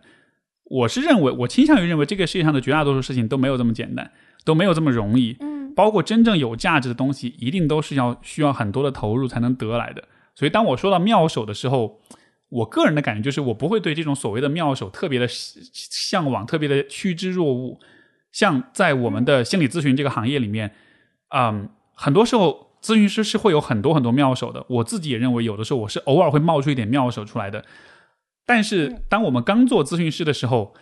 [0.70, 4.12] 我是认为，我倾向于认为，这个世界上的绝大多数事情都没有这么简单，
[4.46, 5.36] 都没有这么容易。
[5.40, 10.04] 嗯，包括真正有价值的东西，一定都是要需要很多的投入才能得来的。
[10.36, 12.00] 所以，当我说到妙手的时候，
[12.50, 17.78] 我个人的感觉就是，我不会对这种所谓的妙手特别的向往，特别的趋之若鹜。
[18.32, 20.72] 像在我们的心理咨询这个行业里面，
[21.30, 24.64] 嗯，很多时候咨询师是会有很多很多妙手的。
[24.70, 27.66] 我自己也认为，有的时候我是偶尔会冒出一点妙手出来的。
[28.52, 30.74] 但是，当我们刚做咨询师的时候，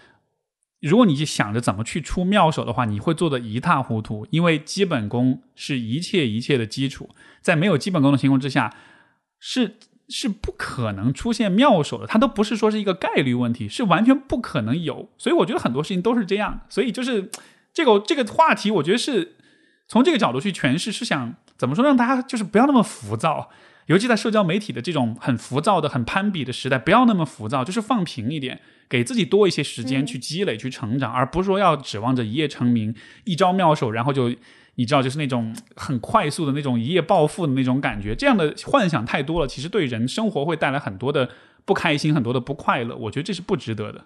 [0.80, 4.26] 如果你去想着怎么去出妙手的话，你会做的一塌糊涂。
[4.30, 7.09] 因为基本功是一切一切的基础，
[7.41, 8.74] 在没有基本功的情况之下，
[9.38, 9.76] 是
[10.07, 12.07] 是不可能出现妙手的。
[12.07, 15.09] 它都不是说是一个概率问题，是完全不可能有。
[15.18, 16.61] 所以，我觉得很多事情都是这样。
[16.70, 17.30] 所以，就是
[17.74, 19.36] 这个这个话题，我觉得是
[19.89, 23.49] 从这个角度去诠释，是想怎么说，让大家就是不要那么浮躁。
[23.88, 34.30] 尤其在社交媒体的这种很浮躁的、很攀比的时代，不要那么浮躁，就是放平一点，给自己多一些时间去积累、去成长，而不是说要指望着一夜成名、一招妙手，然后就
[34.76, 38.14] 你知道，就是那种很快速的那种一夜暴富的那种感觉。
[38.14, 41.30] 这样的幻想太多了，其实对人生活会带来很多的
[41.64, 42.94] 不开心、很多的不快乐。
[42.96, 44.06] 我觉得这是不值得的。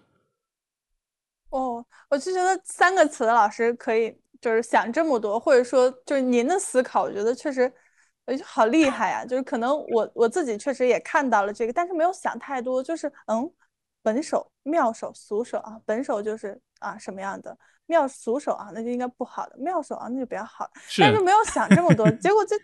[1.50, 7.74] 哦，我就觉得三个词，老师可以就是想这么多，或者说就是您的思考，我觉得确实。
[8.26, 9.26] 哎，好厉害呀！
[9.26, 12.82] 就是可能我我自己确实也看到了这个，但是没有想太多。
[12.84, 13.52] 就是嗯，
[14.02, 15.80] 本手、妙手、俗手啊。
[15.86, 20.70] 本手就是啊什么样的，妙俗手啊那就应该不好的，妙手啊那就比较好。
[21.00, 22.56] 但是没有想这么多，结果就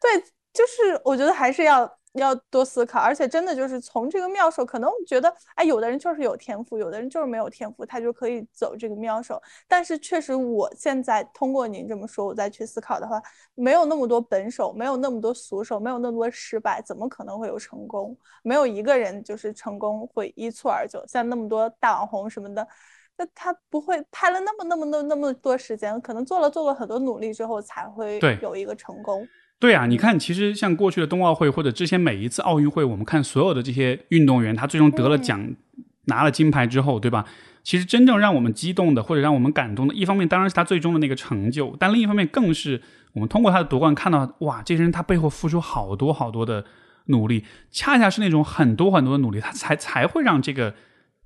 [0.00, 0.20] 对，
[0.52, 1.98] 就是我觉得还是要。
[2.16, 9.40] 要多思考，而且真的就是从这个妙手，可能觉得，哎，有的人就是有天赋，有的人就是没有天赋，他就可以走这个妙手。
[9.68, 13.22] 但是确实，我现在通过您这么说，我再去思考的话，
[13.54, 18.16] 没有那么多本手，没有那么多俗手，没有那么多失败，怎么可能会有成功？
[18.42, 22.66] 没有一个人就是成功会一蹴而就，像那么多大网红什么的，
[23.16, 29.26] 那他不会拍了那么那么那那么多时间，可能做了做了很多努力之后才会有一个成功。
[29.58, 35.54] 对啊，你看，其实像过去的冬奥会或者之前每一次奥运会，我们看所有的这些运动员，他最终得了奖，
[36.04, 37.24] 拿了金牌之后，对吧？
[37.64, 42.82] 其实真正让我们激动的或者让我们感动的，一方面当然是他最终的那个成就，但另一方面更是
[43.14, 46.66] 我们通过他的夺冠看到，哇，这些人他背后付出好多好多的
[47.06, 50.74] 努力，恰恰是那种很多很多的努力，他才才会让这个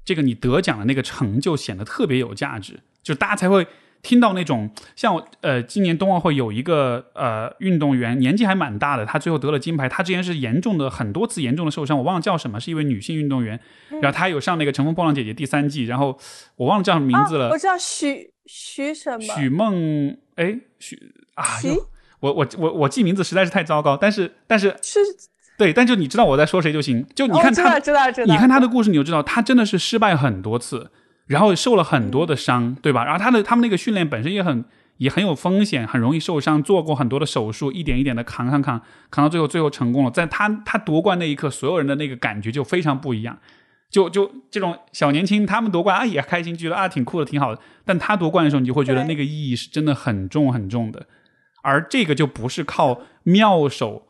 [0.05, 3.66] 这个你得奖的那个成就显得特别有价值，就大家才会。
[4.02, 9.89] 听到那种像呃，今年冬奥会有一个呃运动员年纪还蛮大的，他最后得了金牌。
[9.89, 13.60] 他之前是严重的很多次严重的受伤，我忘了叫什么，是一位女性运动员。
[14.01, 16.18] 然后她有上那个《乘风破浪姐姐》第三季，然后
[16.56, 17.51] 我忘了叫什么名字了。
[17.51, 19.20] 我知道许许什么？
[19.20, 21.44] 许梦哎许啊？
[22.20, 25.01] 我我我我记名字实在是太糟糕，但是但是是，
[25.56, 27.06] 对，但就你知道我在说谁就行。
[27.14, 28.27] 就你看他，知道知道。
[28.27, 30.90] 你看他的故事，你就知道他真的是失败很多次。
[31.31, 33.05] 然后受了很多的伤，对吧？
[33.05, 34.65] 然后他的他们那个训练本身也很
[34.97, 38.82] 也很有风险，很容易受伤，做过很多的手术，一点一点的扛扛扛，
[39.12, 40.11] 扛到最后最后成功了。
[40.11, 43.39] 在他他夺冠那一刻，所有人的那个感觉就非常不一样。
[43.93, 47.62] 就就这种小年轻，他们夺冠啊也开心，觉得啊挺酷的，挺好的。
[47.85, 51.07] 但他夺冠的时候，你就会觉得那个意义是真的很重很重的。
[51.62, 54.09] 而这个就不是靠妙手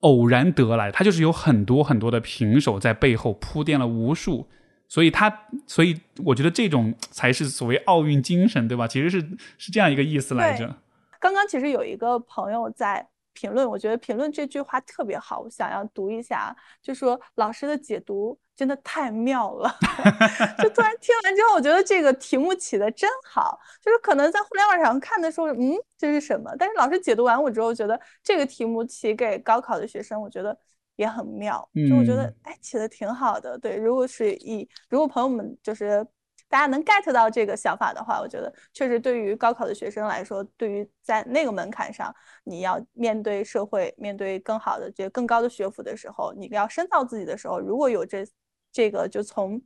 [0.00, 4.48] 偶然得来，他就是有很多很多的平手在背后铺垫了无数。
[4.88, 8.86] 所以他，所以我觉得这种才是所谓奥运精神，对吧？
[8.86, 9.20] 其实是
[9.58, 10.74] 是这样一个意思来着。
[11.18, 19.76] 刚刚其实有一个朋友在评论，我觉得评论这句话特别好，我想要读一下，就说老师的解读真的太妙了。
[20.62, 23.58] 就突然听完之后，我觉得这个题目起的真好。
[23.82, 26.54] 就是可能在互联网上看的时候，嗯，这是什么？
[26.58, 30.56] 但是老师解读完我之后，觉得这个题目起给高考的学生，我觉得。
[30.96, 33.56] 也很妙，就我觉得，哎，起的挺好的。
[33.58, 36.04] 对，如果是以如果朋友们就是
[36.48, 42.14] 大家能 get 到这个想法的话，我觉得确实对于高考的学生来说，对于在那个门槛上，
[42.44, 48.26] 你要面对社会，面对更好的这更高的学府的时候，你要深造自己的时候，如果有这
[48.72, 49.60] 这个就从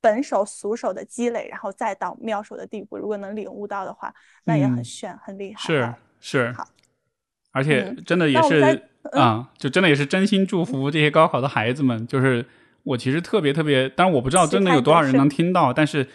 [0.00, 4.12] 本手俗手的积累，然后再到妙手的地步，如果能领悟到的话，
[4.44, 5.60] 那也很炫，很厉害。
[5.60, 6.68] 是是，好，
[7.52, 8.90] 而且真的也是。
[9.12, 12.04] 啊，就真的也是真心祝福这些高考的孩子们。
[12.08, 12.44] 就是
[12.84, 16.06] 我其实特别特别，当然我不知道真的有多少人能听到，但是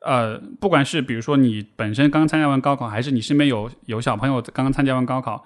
[0.00, 5.44] 呃，不管是比如说你本身刚参加完高考，还是你身边有有小朋友刚刚参加完高考，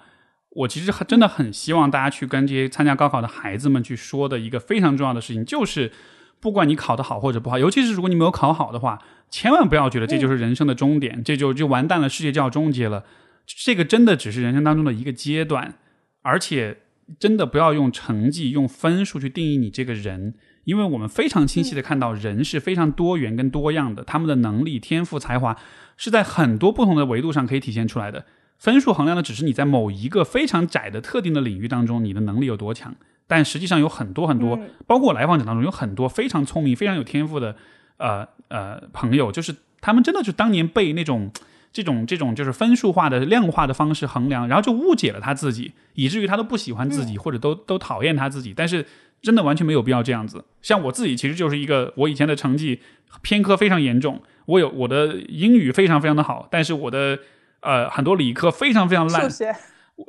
[0.51, 5.91] 我其实真的很希望大家去跟这些参加高考的孩子们去说的一个非常重要的事情，就是
[6.39, 13.03] 不管你考得好或者不好，尤其是如果你没有考好的话，千万不要觉得这就是人生的终点，这就就完蛋了，世界就要终结了。
[13.45, 15.73] 这个真的只是人生当中的一个阶段，
[16.21, 16.77] 而且。
[17.19, 20.33] 真的不要用成绩、用分数去定义你这个人，
[20.63, 25.55] 因为我们非常清晰的看到，人是非常多元跟多样的，他们的能力、天赋、才华
[25.97, 28.25] 是在很多不同的维度上可以体现出来的。
[28.57, 32.95] 分数衡量的只是你在某一个非常窄的特定的领域当中你的能力有多强，
[33.27, 37.55] 但实际上有很多很多，包括我来访者当中有很多非常聪明、非常有天赋的
[37.97, 41.31] 呃呃朋友，就是他们真的就当年被那种。
[41.75, 48.53] 这种这种就是分数化的量化的方式衡量，然后就误解了他自己，以至于他都不喜欢自己，或者都都讨厌他自己。
[48.55, 48.85] 但是
[49.21, 50.45] 真的完全没有必要这样子。
[50.61, 52.79] 像我自己其实就是一个，我以前的成绩
[53.21, 57.19] 偏科非常严重，我有我的英语非常非常的好，但是我的
[57.59, 59.29] 呃很多理科非常非常烂。
[59.29, 59.53] 数学，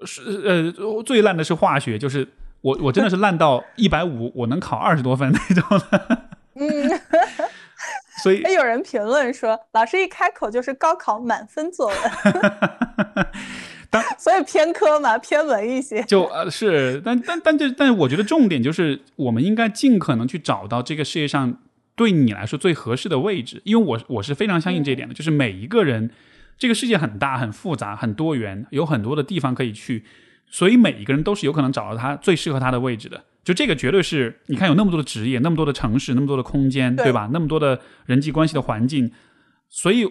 [0.04, 2.28] 是呃最烂的是化学，就是
[2.60, 6.28] 我我真的是烂到一百五我能考二十多分那种的。
[6.54, 7.00] 嗯。
[8.34, 11.96] 所以，有人评论说，老师一开口就是高考满分作文
[13.88, 16.02] 当所以偏科嘛，偏文一些。
[16.02, 21.58] 就呃是，但但但这但是我觉得重点就是，我们应该尽可能去找到这个世界上
[21.94, 26.10] 对你来说最合适的位置，因为我我是非常相信这一点的，就是每一个人，
[26.58, 30.04] 这个世界很大、很复杂、很多元，有很多的地方可以去，
[30.48, 33.22] 所以每一个人都是有可能找到他最适合他的位置的。
[33.46, 37.30] 就这个绝对是，你看有那么多的职业，那么多的城市，那么多的空间，对吧？
[37.32, 39.12] 那么多的人际关系的环境，
[39.68, 40.04] 所以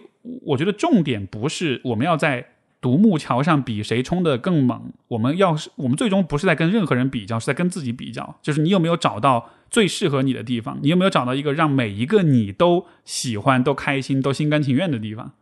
[0.45, 2.47] 我觉得重点不是我们要在
[2.79, 15.33] 独木桥上比谁冲的更猛，我们要是我们最终不是在跟任何人比较，是在跟自己比较，就是你有没有找到最适合你的地方，你有没有找到一个让每一个你都喜欢、都开心、都心甘情愿的地方。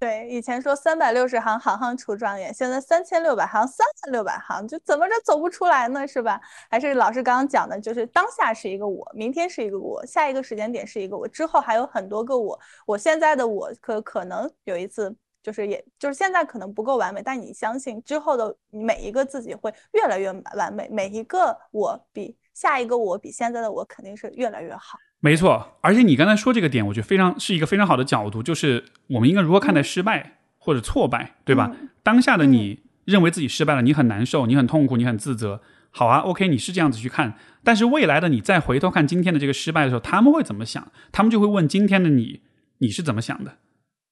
[0.00, 6.08] 对，以前说三百六十行，行行出状元，现在三千六百行，三万六百行，就怎么着走不出来呢？
[6.08, 6.40] 是吧？
[6.70, 12.58] 还是老师刚刚讲的，就是当下是一个我，明天是一个我，下一个时间点是一个我，之后还有很多个我。
[12.86, 24.98] 我现在的我可可能有一次，就是也就是现在可能不够完美，但你相信之后的每一个自己会越来越完美，每一个我比下一个我比现在的我肯定是越来越好。
[25.20, 31.76] 没错，而且你刚才说这个点，我觉得非常是一个非常好的角度，就是我们应该如何看待失败或者挫败，对吧？
[32.02, 35.60] 当下的你认为自己失败了，你很难受，你很痛苦，你很自责。
[35.90, 40.90] 好啊，OK，你是这样子去看，但是未来的你再回头看今天的这个失败的时候，他们会怎么想？
[41.12, 42.40] 他们就会问今天的你，
[42.78, 43.58] 你是怎么想的？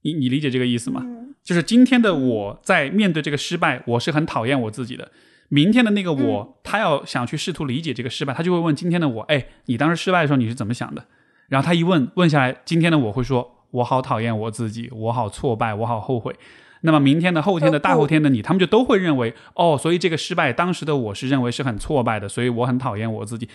[0.03, 1.07] 你你理解这个意思吗？
[1.43, 5.11] 就是今天的我在面对这个失败，我是很讨厌我自己的。
[5.49, 11.05] 明天的那个我，他要想去试图理解这个失败，他就会问今天的我：哎，你当时失败的时候你是怎么想的？
[11.49, 16.35] 然后他一问问下来，今天的我会说：我好讨厌我自己，我好挫败，我好后悔。
[16.83, 23.49] 那么明天的、后天的、大后天的你，他们就都会认为：哦，所以这个失败当时的我是认为是很挫败的，所以我很讨厌我自己。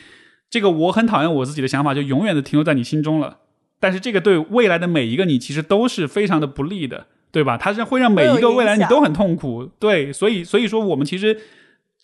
[0.50, 3.38] 这个我很讨厌我自己的想法，就永远的停留在你心中了。
[3.80, 7.56] 但是这个对未来的每一个你，其实都是非常的不利的，对吧？
[7.56, 9.70] 它是会让每一个未来你都很痛苦。
[9.78, 11.40] 对，所以所以说我们其实。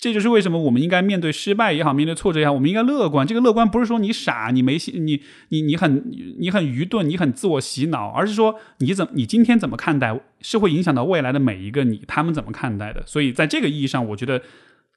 [0.01, 3.27] 这就是为什么我们应该面对失败也好，面对挫折也好，我们应该乐观。
[3.27, 6.09] 这个乐观不是说你傻，你没你你你很
[6.39, 13.03] 你很愚钝，你很自我洗脑，而是说你怎你今天怎么看待，是会影响到未来的每一个你，他们怎么看待的。
[13.05, 14.41] 所以在这个意义上，我觉得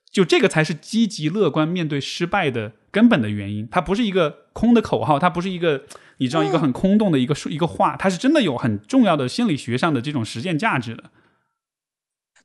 [0.08, 3.66] 就这个才是积极乐观面对失败的根本的原因。
[3.68, 5.82] 它不是一个空的口号，它不是一个
[6.18, 11.10] 你知道一个很空洞的一个说一个话，它是真的有很重要的心理学上的这种实践价值的。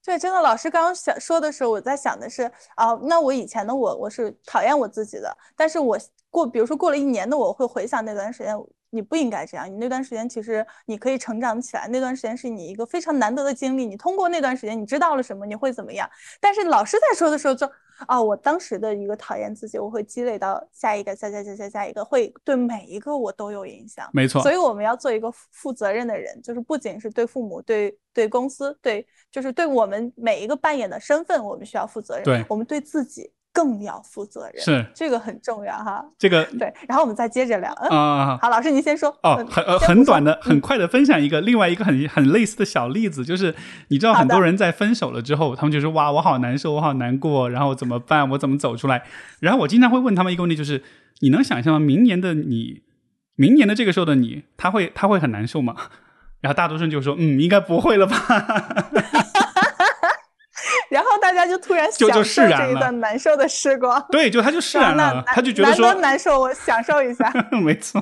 [0.07, 5.97] 对，真的，老师刚刚想说的时候，我在想的是，啊，那我以前的我，我是讨厌我自己的，但是我
[6.29, 8.55] 过，比如说过了一年的我，会回想那段时间。
[8.89, 9.69] 你不应该这样。
[9.69, 13.85] 你那段时间其实你可以成长起来，那段时间是你一个非常难得的经历。
[13.85, 15.45] 你通过那段时间，你知道了什么？
[15.45, 16.09] 你会怎么样？
[16.39, 17.69] 但是老师在说的时候，就
[18.07, 24.10] 哦，我当时的一个讨厌自己，我会积累到下一个，下下下下下一个，会对每一个我都有影响。
[24.14, 24.41] 没错。
[24.41, 32.24] 所以我们要做一个负责任的人，就是不仅是对父母、对对公司、对就是对我们每一个扮演的身份，我们需要负责任。
[32.24, 33.32] 对，我们对自己。
[33.57, 36.05] 更要负责任，是这个很重要哈。
[36.19, 37.71] 这个 对，然后我们再接着聊。
[37.89, 39.09] 啊，好，老师您先说。
[39.23, 43.55] 哦，很很短的，很快的分享一个另外一个很很类似的小例子，就是
[43.88, 48.29] 你知道很多人在分手了之后，他们就说哇，我好难受，我好难过，然后怎么办？
[48.29, 49.01] 我怎么走出来？
[49.39, 50.84] 然后我经常会问他们一个问题，就是
[51.21, 51.79] 你能想象吗？
[51.79, 52.84] 明年的你，
[53.35, 55.75] 明年的这个时候的你，他会他会很难受吗？
[56.41, 58.15] 然后大多数人就说嗯，应该不会了吧。
[61.27, 67.31] 大家就突然享受这一段难受的时光，对，就他就释然了，他就觉得说难受，我享受一下，
[67.63, 68.01] 没错，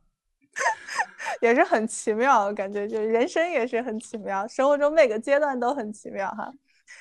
[1.40, 6.52] 也是很奇妙，感觉就是人生也是很奇妙，生活中每个阶段都很奇妙哈。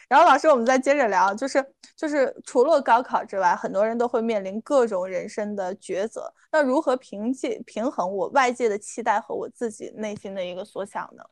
[0.07, 1.63] 然后老师，我们再接着聊，就是
[1.95, 11.23] 就是除了高考之外，很多人都会面临各种人生的抉择，那如何平静平衡我外界的期待和我自己内心的一个所想呢？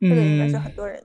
[0.00, 1.02] 这个应该是很多人。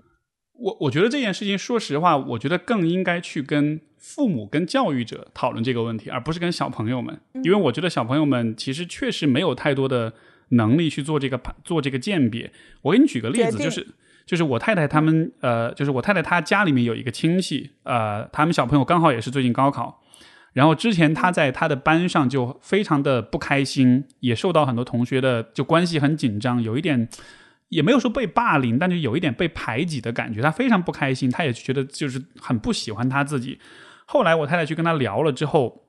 [0.59, 10.13] 我我觉得这件事情，说实话，我觉得更应该去跟父母、跟教育者讨论这个问题，而不是跟小朋友们，因为我觉得小朋友们其实确实没有太多的
[10.49, 12.51] 能力去做这个做这个鉴别。
[12.81, 13.87] 我给你举个例子，就是
[14.25, 20.01] 就是我太太他们呃，就是我太太她家里面有一个亲戚，呃，他们小朋友刚好也是最近高考，
[20.53, 27.07] 然后之前他在他的班上就非常的不开心，也受到很多同学的就关系很紧张，有一点。
[27.69, 33.59] 也没有说被霸凌，但就有一点被排挤的感觉，他非常不开心，他也觉得就是很不喜欢他自己。
[34.05, 35.85] 后来我太太去跟他聊了之后，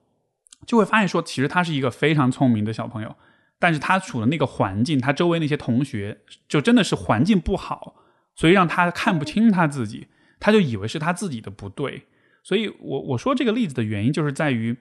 [0.66, 3.16] 就会发现说，其实他是一个非常聪明的小朋友，
[3.58, 7.96] 但是他处的那个环境，他周围那些同学就真的是环境不好，
[8.34, 10.06] 所以让他看不清他自己，
[10.38, 12.04] 他就以为是他自己的不对。
[12.42, 14.76] 所以我我说这个例子的原因就是在于。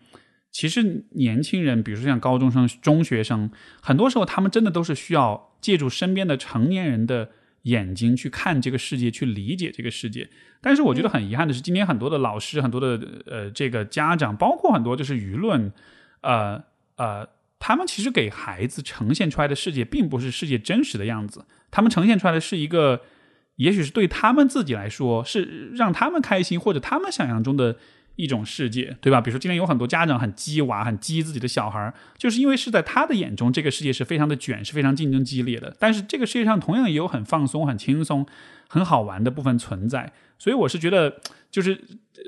[0.51, 3.51] 其实年轻人，比如说像高中生、中学生，
[3.81, 7.30] 很多时候他们真的都是需要借助身边的成年人的
[7.63, 10.27] 眼睛去看这个世界，去理解这个世界。
[10.59, 15.71] 但是我觉得很遗憾的是，今天很多的老师、很多的呃这个家长，包括很多就是舆论，
[16.21, 16.63] 呃
[16.95, 21.45] 呃，他们其实给孩子呈现出来的世界，并不是世界真实的样子。
[21.69, 23.01] 他们呈现出来的是一个，
[23.57, 27.77] 也许是对他们自己来说是让他们开心，或者他们想象中的。
[28.19, 29.21] 一种世界，对吧？
[29.21, 35.73] 比如说，今天有很多家长很激娃，很激自己的小孩，就是因为是在他的眼中，这个世界是非常的卷，是非常竞争激烈的。
[35.79, 38.25] 但是这个世界上同样也有很放松、很轻松、
[38.67, 40.11] 很好玩的部分存在。
[40.37, 42.21] 所以我是觉得，就是呃，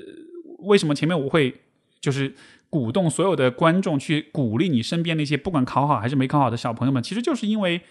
[0.60, 1.60] 为什么前面我会
[2.00, 2.34] 就是
[2.70, 7.82] 鼓动所有的观众去鼓励你身边那些不管考好还是没考好的小朋友们，其实就是因为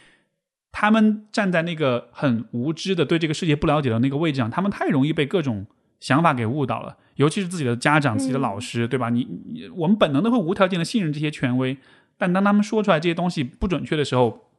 [0.73, 5.67] 他们站在那个很无知的、对这个世界不了解的那个位置上，他们太容易被各种
[6.01, 6.97] 想法给误导了。
[7.21, 9.11] 尤其是自己的家长、自己的老师，对吧？
[9.11, 11.77] 你你我们本能的会无条件的信任这些权威，
[12.17, 14.51] 但当他们说出来这些东西不准确的时候，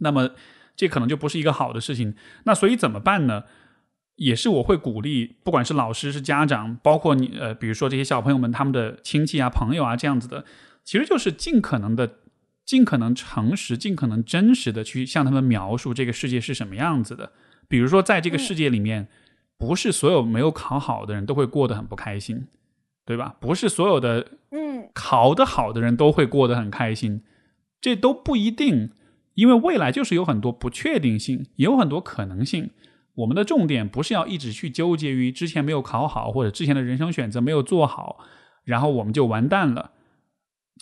[0.00, 0.30] 那么
[0.76, 2.14] 这可能就不是一个好的事情。
[2.44, 3.44] 那所以怎么办呢？
[4.16, 10.44] 也是我会鼓励，不管是老师、是家长，包括你呃，比如说这些小朋友们他们的亲戚啊、朋友啊这样子的，
[10.84, 12.18] 其实就是尽可能的
[12.66, 17.32] 尽可能诚实、尽可能真实的去向他们描述这个世界是什么样子的。
[17.68, 19.08] 比如说，在这个世界里面，
[19.62, 22.48] 不是所有没有考好的人都会过得很不开心，
[23.06, 23.36] 对吧？
[23.38, 27.22] 不是所有的嗯考得好的人都会过得很开心，
[27.80, 28.90] 这都不一定，
[29.34, 32.70] 因为未来就是有很多不确定性，也有很多可能性。
[33.14, 38.18] 我们的重点不是要一直去纠结于之前没有考好，或者之前的人生选择没有做好，
[38.64, 39.92] 然后我们就完蛋了。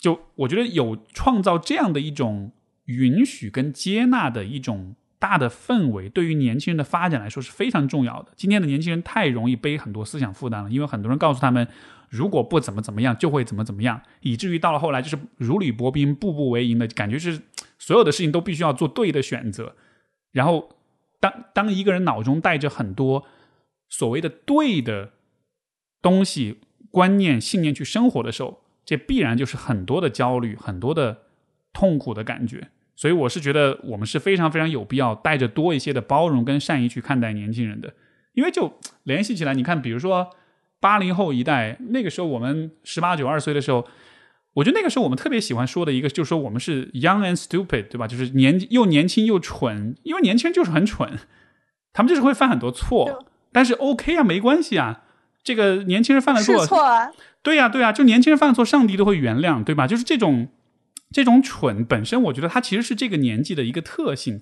[0.01, 2.51] 就我觉得有创造这样的一种
[2.85, 8.33] 允许跟接纳的一种大的氛围，对于年轻人的发展来说是非常重要的。
[8.35, 11.67] 今天的年轻人太容易背很多思想负担了，因为很多人告诉他们，
[12.09, 17.39] 如果不怎么怎么样，就会怎么怎么样，以至于到了后来就是如履薄冰、步步为营的感觉，是
[17.77, 19.75] 所有的事情都必须要做对的选择，
[20.31, 20.69] 然后。
[21.21, 23.27] 当当一个人脑中带着很多
[23.87, 25.11] 所谓的对的
[26.01, 31.19] 东西、观念、信念去生活的时候，这必然就是很多的焦虑、很多的
[31.73, 32.69] 痛苦的感觉。
[33.01, 37.91] 所以，我是觉得我们是非常非常有必要带着多一些的包容跟善意去看待年轻人的。
[38.33, 40.29] 因为就联系起来，你看，比如说
[40.79, 43.87] 八零后一代，那个时候我们十八九二岁的时候。
[44.55, 48.05] 我觉得那个时候我们特别喜欢说的一个，就是说我们是 young and stupid，对吧？
[48.05, 51.09] 就是年又年轻又蠢，因为年轻人就是很蠢，
[51.93, 53.25] 他们就是会犯很多错。
[53.53, 55.03] 但是 OK 啊，没关系啊，
[55.41, 57.09] 这个年轻人犯了错，错啊，
[57.41, 59.87] 对呀对呀，就年轻人犯了错，上帝都会原谅，对吧？
[59.87, 60.49] 就是这种
[61.11, 64.41] 这种蠢本身，我觉得它其实是这个年纪的一个特性。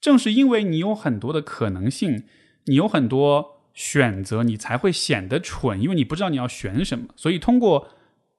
[0.00, 2.24] 正是因为你有很多的可能性，
[2.64, 7.06] 你有很多选择，你才会显得蠢，因为你不知道你要选什么。
[7.16, 7.88] 所以通过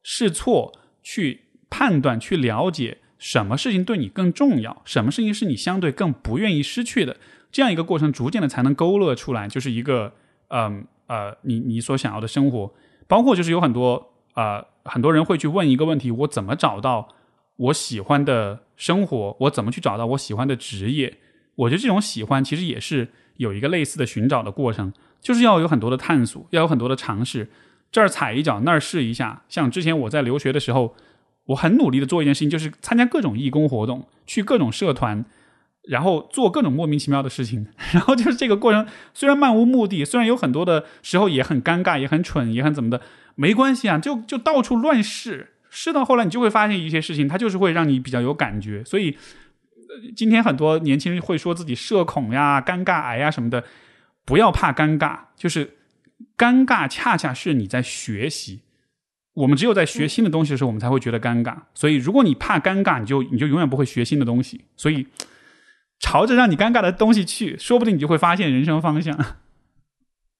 [0.03, 0.73] 试错。
[1.01, 7.15] 去判断、去了解什么事情对你更重要，什么事情是你相对更不愿意失去的，
[7.51, 10.13] 这样一个过程，逐渐的才能勾勒出来，就是一个，
[10.49, 12.73] 嗯呃，你你所想要的生活。
[13.07, 17.07] 包括就是有很多啊，很多人会去问一个问题：我怎么找到
[17.59, 19.35] 我喜欢的生活？
[19.41, 21.17] 我怎么去找到我喜欢的职业？
[21.55, 27.49] 我觉得这种喜欢其实也是有一个类似的寻找的过程，就是要有很多的探索，要有很多的尝试。
[27.91, 29.43] 这儿踩一脚，那儿试一下。
[29.49, 30.95] 像之前我在留学的时候，
[31.47, 35.25] 我很努力的做一件事情，就是参加各种义工活动，去各种社团，
[35.83, 37.67] 然后做各种莫名其妙的事情。
[37.91, 43.01] 然后就是这个过程，虽然漫无目的，虽然有很多的时候也很尴尬，也很蠢，也很怎么的，
[43.35, 45.55] 没关系啊，就就到处乱试。
[45.69, 48.83] 试到后来，你就会发现一些事情，它就是会让你比较有感觉。
[48.83, 49.17] 所以，
[50.15, 53.63] 今天很多年轻人会说自己社恐呀、尴尬癌呀什么的，
[54.25, 55.75] 不要怕尴尬，就是。
[56.37, 58.59] 尴尬恰恰是你在学习，
[59.33, 61.55] 我们只有在学新的东西的时候，我们才会觉得尴尬。
[61.73, 64.65] 所以，如果你怕尴尬，你就你就永远不会学新的东西。
[64.75, 65.07] 所以，
[65.97, 69.17] 朝着让你尴尬的东西去，说不定你就会发现人生方向。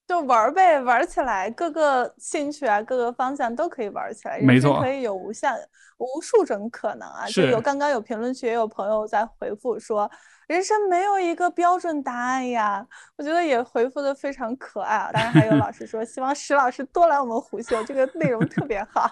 [0.09, 4.39] 就玩呗，玩起来，各个兴趣啊，各个方向都可以玩起来。
[4.39, 5.53] 没错，可以有无限、
[5.99, 7.27] 无数种可能啊！
[7.27, 10.09] 就有刚刚有评论区也有朋友在回复说。
[10.47, 12.83] 人生没有一个标准答案呀，
[13.17, 15.11] 我觉得也回复的非常可爱啊。
[15.13, 19.07] 当然还有老师说，希望石老师多来我们虎秀，这个内容特别好。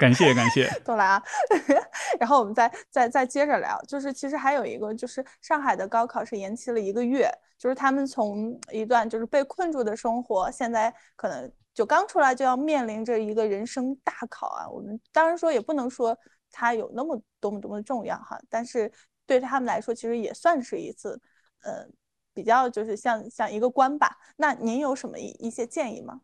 [0.00, 1.22] 感谢感谢， 都来啊。
[2.18, 14.68] 然后我们再再再接着聊，就是其实还有一个，就是上海的高考是延期了一个月，就是他们从一段就是被困住的生活，现在可能就刚出来就要面临着一个人生大考啊。
[14.68, 16.16] 我们当然说也不能说
[16.50, 18.90] 它有那么多么多么重要哈，但是。
[19.26, 21.20] 对他们来说，其实也算是一次，
[21.62, 21.86] 呃，
[22.34, 24.18] 比较就是像像一个关吧。
[24.38, 26.22] 那您有什么一一些建议吗？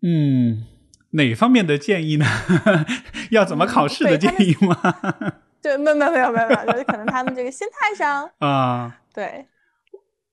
[0.00, 0.64] 嗯，
[1.12, 2.26] 哪方面的建议呢？
[3.30, 4.76] 要怎么考试的建议吗？
[5.62, 9.46] 对，没没没有没有没有， 就是可能他们这个心态上啊，对。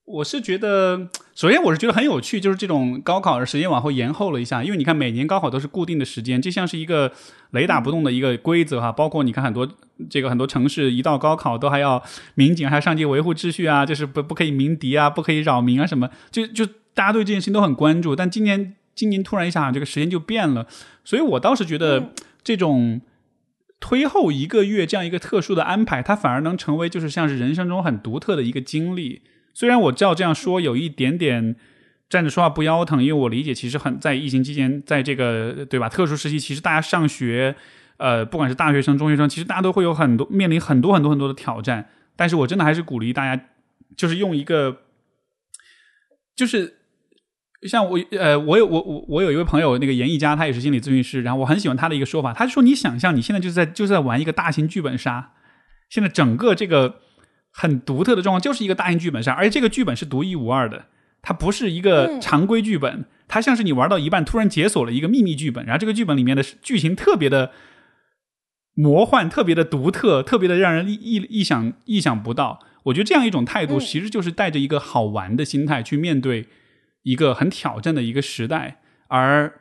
[0.06, 7.12] 我是觉得，首先我是觉得很有趣，就是这种高考的时间往后延后了一下，因为你看每年高考都是固定的时间，这像是一个
[7.52, 8.90] 雷打不动的一个规则哈。
[8.90, 9.68] 包括你看很多
[10.10, 12.02] 这个很多城市一到高考都还要
[12.34, 18.16] 民警还要上街维护秩序啊，就是不不可以鸣笛啊，不可以扰民啊什么，就就大家对这件事情都很关注。
[18.16, 20.66] 但今年今年突然一下这个时间就变了，
[21.04, 22.12] 所以我倒是觉得
[22.42, 23.00] 这种
[23.78, 29.22] 推后一个月这样一个特殊的安排，它反而能成为就是像是人生中很独特的一个经历。
[29.54, 31.56] 虽然我知道这样说有一点点
[32.08, 37.54] 站着说话不腰疼，因为我理解，其实很在疫情期间，在这个对吧特殊时期，其实大家上学，
[37.96, 41.88] 呃，不管是大学生、中学生，其实大家都会有很多面临很多很多很多的挑战。
[42.16, 43.44] 但是我真的还是鼓励大家，
[43.96, 44.82] 就是用一个，
[46.36, 46.79] 就是
[47.68, 55.32] 像我呃，我有我我我有一位朋友，那个严艺佳，他也是心理咨询师，然后我很喜欢他的一个说法，他说：“你想象你现在就是在就是在玩一个大型剧本杀，
[55.88, 57.00] 现在整个这个。”
[57.52, 60.84] 很独特的状况，就是一个大型剧本杀，而且这个剧本是独一无二的，
[61.20, 67.50] 它不是一个常规剧本，它像是你玩到一半突然解锁了一个秘密剧本，然后这个剧本里面的剧情特别的
[68.74, 72.60] 魔幻、特别的独特、特别的让人意意意想意想不到。
[72.84, 76.46] 我觉得这样一种态度，其实就是带着一个好玩的心态去面对
[77.02, 79.54] 一个很挑战的一个时代，而。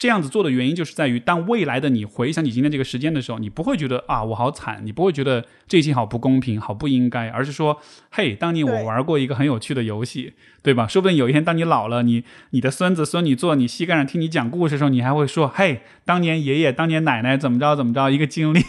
[0.00, 7.80] 这样子做的原因，就是在于当未来的你回想起今天这个时间的时候，你不会觉得啊我好惨，你不会觉得这一期好不公平、好不应该，而是说，
[8.12, 10.86] 嘿，当年我玩过一个很有趣的游戏，对吧？
[10.86, 18.60] 说不定有一天当你老了，你你的孙子孙女坐你膝盖上听你讲故事的时候，你还会说，嘿，当年爷爷、当年奶奶怎么着怎么着一个经历，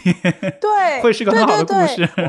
[0.60, 2.08] 对，会是个很好的故事。
[2.16, 2.28] 对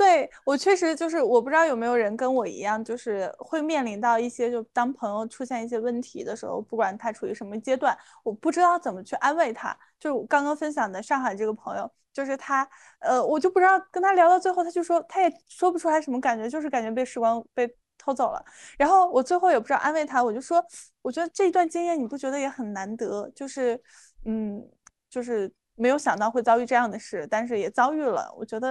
[0.00, 9.76] 对我确实就是，我不知道有没有人跟我一样，就是会面临到一些，就当朋友出现一些问题的时候，不管他处于什么阶段，我不知道怎么去安慰他。
[9.98, 12.66] 就是我刚刚分享的上海这个朋友，就是他，
[13.00, 18.42] 呃，我就不知道跟他聊到最后，他就说他也说不出来什么感觉，就是感觉被时光被偷走了。
[18.78, 20.64] 然后我最后也不知道安慰他，我就说，
[21.02, 23.30] 我觉得这一段经验你不觉得也很难得？
[23.34, 23.78] 就是，
[24.24, 24.66] 嗯，
[25.10, 28.32] 就是没有想到会遭遇这样的事，但是也遭遇了。
[28.38, 28.70] 我觉得，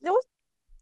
[0.00, 0.31] 我。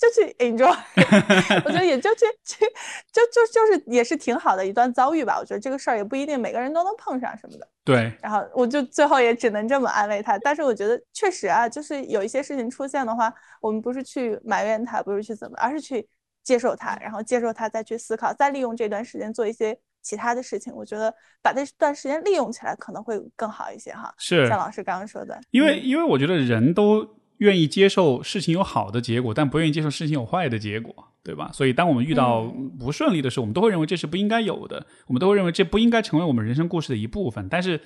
[0.00, 0.74] 就去 enjoy，
[1.62, 2.64] 我觉得也就去去
[3.12, 5.36] 就就就是也是挺好的一段遭遇吧。
[5.38, 7.68] 我觉得这个事儿也不一定每个人都能碰上什么的。
[7.84, 8.10] 对。
[8.22, 10.38] 然后我就最后也只能这么安慰他。
[10.38, 16.08] 但是我觉得确实啊，就是有一些事情出现的话，我们不是去埋怨他，不是去怎么，而是去
[16.42, 20.74] 接受他，然后接受他，再去思考，再利用这段时间做一些其他的事情。
[20.74, 24.14] 我觉得把这段时间利用起来可能会更好一些哈。
[24.16, 24.48] 是。
[24.48, 25.38] 像老师刚刚说的。
[25.50, 27.19] 因为因为我觉得人都。
[27.40, 30.94] 愿意接受事情有好的结果，但不愿意接受事情有坏的结果，
[31.24, 31.50] 对吧？
[31.52, 32.42] 所以，当我们遇到
[32.78, 37.48] 不顺利的时候，我们都会认为这是不应该有的，我们都会认为这不应该成为我们人生故事的一部分。
[37.48, 37.80] 但是，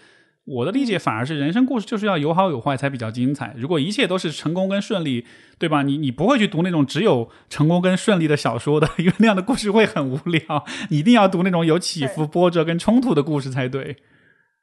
[0.44, 3.55] 我的理解反而是，人生故事就是要有好有坏才比较精彩。
[3.56, 5.24] 如果一切都是成功跟顺利，
[5.56, 5.82] 对吧？
[5.82, 10.64] 你你不会去读那种只有成功跟顺利的小说的，因为那样的故事会很无聊。
[10.90, 13.98] 你一定要读那种有起伏、波折跟冲突的故事才对。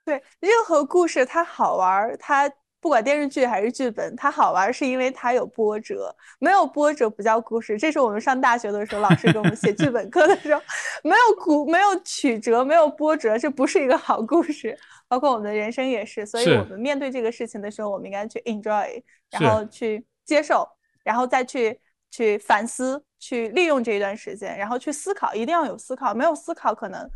[0.04, 2.52] 对，任何故事它好玩，它。
[2.82, 7.78] 不管电视剧还是剧本，它好玩是因为它有波折，没有波折不叫故事。
[7.78, 10.60] 这是我们上大学的时候，老师给我们写剧本课的时候，
[11.04, 14.76] 没有苦，没有曲折，没有波折，这不是一个好故事。
[15.08, 20.68] 包括我们的人生也是，所以我们面对这个事情的时候，我们应该去 enjoy，然后去接受，
[21.04, 21.80] 然后再去
[22.10, 27.08] 去反思，去利用这一段时间，然后去思考，一定要有思考，没有思考可能。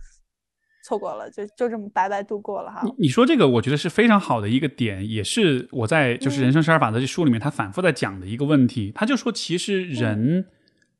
[0.86, 2.88] 错过了，就就这么白白度过了哈。
[3.00, 8.92] 你说这个，我觉得是非常好的一个点，也是我在就是《人生十二法则》这书里面，他反复在讲的一个问题。
[8.94, 10.46] 他就说，其实人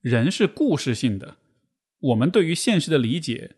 [0.02, 1.36] 人是故事性的，
[2.00, 3.52] 我们对于现实的理解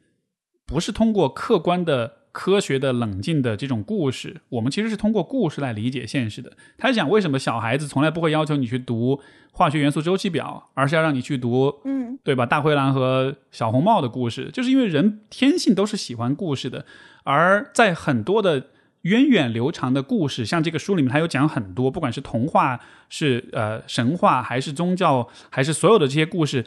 [0.66, 2.27] 不是通过客观的。
[2.38, 6.52] 科学的、冷静的这种故事，我们其实是通过故事来理解现实的。
[6.78, 9.20] 他讲为什么小孩子从来不会要求你去读
[9.52, 12.46] 化学元素周期表，而是要让你去读，嗯，对吧？
[12.46, 16.86] 大灰狼和小红帽的故事，就是因为人天性都是喜欢故事的。
[17.24, 18.68] 而在很多的
[19.02, 26.64] 源远流长的故事，像这个书里面，他有讲很多，不管是童话、是呃神话，还是宗教，还是所有的这些故事。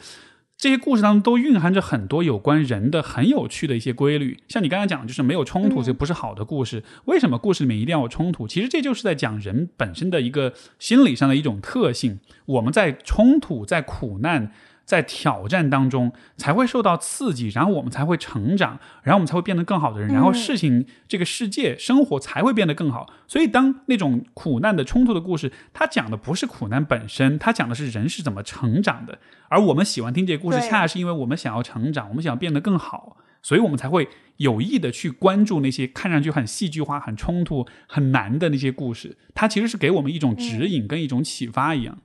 [0.61, 6.83] 这些故事当中都蕴含着很多有关人的很有趣的一些规律，像你刚才讲的，就是没有冲突，这不是好的故事。
[7.05, 8.47] 为什么故事里面一定要有冲突？
[8.47, 12.19] 其实这就是在讲人本身的一个心理上的一种特性。
[12.45, 14.51] 我们在冲突，在苦难。
[14.91, 23.09] 在挑战当中才会受到刺激，然后我们才会成长，然后我们才会变得更好的人，然后事情这个世界生活才会变得更好。
[23.25, 29.17] 所以，当那种苦难的冲突的故事，它讲的不是苦难本身，它讲的是人是怎么成长的。
[29.47, 39.17] 而我们喜欢听这些故事，恰恰是因为我们想要成长，我们想要变得更好，所以我们才会有意的去关注那些看上去很戏剧化、很冲突、很难的那些故事。
[39.33, 41.99] 它其实是给我们一种指引跟一种启发一样。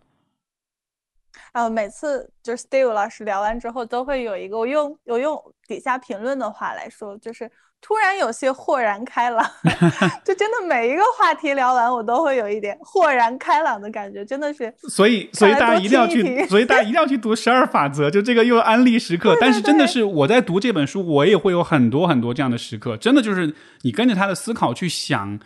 [1.56, 7.50] 呃，每次就是 Steve 老师聊完之后，都会有一个我用我用底下评论的话来说，就是
[7.80, 9.42] 突然有些豁然开朗。
[10.22, 14.70] 就真的每一个话题聊完，我都会有一点豁然开朗的感觉，真的是。
[14.90, 19.34] 所以，所以大家一定要去，所以大家一定要去读十二法则，就这个又安利时刻。
[19.40, 22.98] 但是真的是我在读这本书，我也会有很多很多这样的时刻。
[22.98, 25.40] 真的就是你跟着他的思考去想。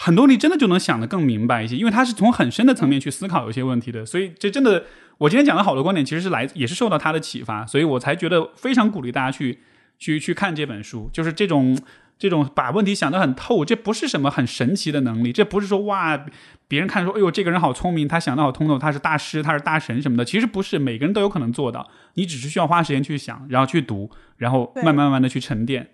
[0.00, 4.84] 很多你真的就能想得更明白一些，因为他是从很深的层面去思考有些问题的，所以这真的，
[5.18, 9.58] 我今天讲的好多观点其实是来也是受到他的启发，所以我才觉得非常鼓励大家去
[9.98, 11.76] 去去看这本书，就是这种
[12.18, 16.24] 这种把问题想得很透，这不是什么很神奇的能力，这不是说哇
[16.68, 25.90] 别人看说哎呦这个人好聪明，他想得好通透，他是大师，他是大神什么的，其实不是，每个人都有可能做到，你只是需要花时间去想，然后去读，然后慢慢慢慢的去沉淀。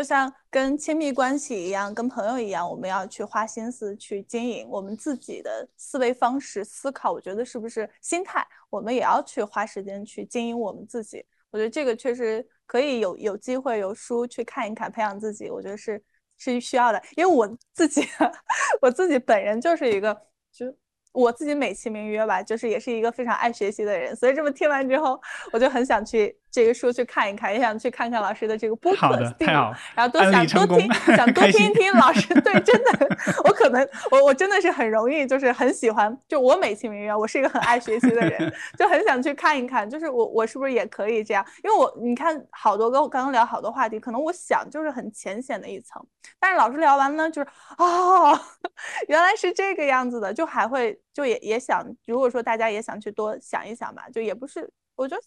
[0.00, 7.12] 就像跟亲密关系一样，跟朋友一样，我们要去花心思去经营我们自己的思维方式、思考。
[7.12, 11.22] 我觉得是不是心态，我们也要去花时间去经营我们自己。
[11.50, 15.50] 我觉得这个确实可以有有机会有书去看一看，培养自己。
[15.50, 16.02] 我觉得是
[16.38, 18.00] 是需要的，因为我自己
[18.80, 20.18] 我自己本人就是一个
[20.50, 20.74] 就
[21.12, 25.20] 我自己美其名曰吧，就是也是一个非常爱学习的人，所以这么听完之后，
[25.52, 32.34] 我就很想去这个书去看一看，也想去看看老师的这个播客，太好，然后多想多听，想 多听一听老师。
[32.40, 41.44] 对，真的，我可能我我真的是很容易，就是很喜欢，就我美其名曰我是一个很爱学习的人， 就很想去看一看，就是我我是不是也可以这样？
[41.62, 46.04] 因为我你看好多个，我刚刚聊好多话题，可能我想就是很浅显的一层，
[46.38, 47.48] 但是老师聊完呢，就是
[47.78, 48.38] 哦，
[49.08, 50.98] 原来是这个样子的，就还会。
[51.12, 55.22] 就也也想，如果说大家也想去多想一想吧，就也不是，我觉得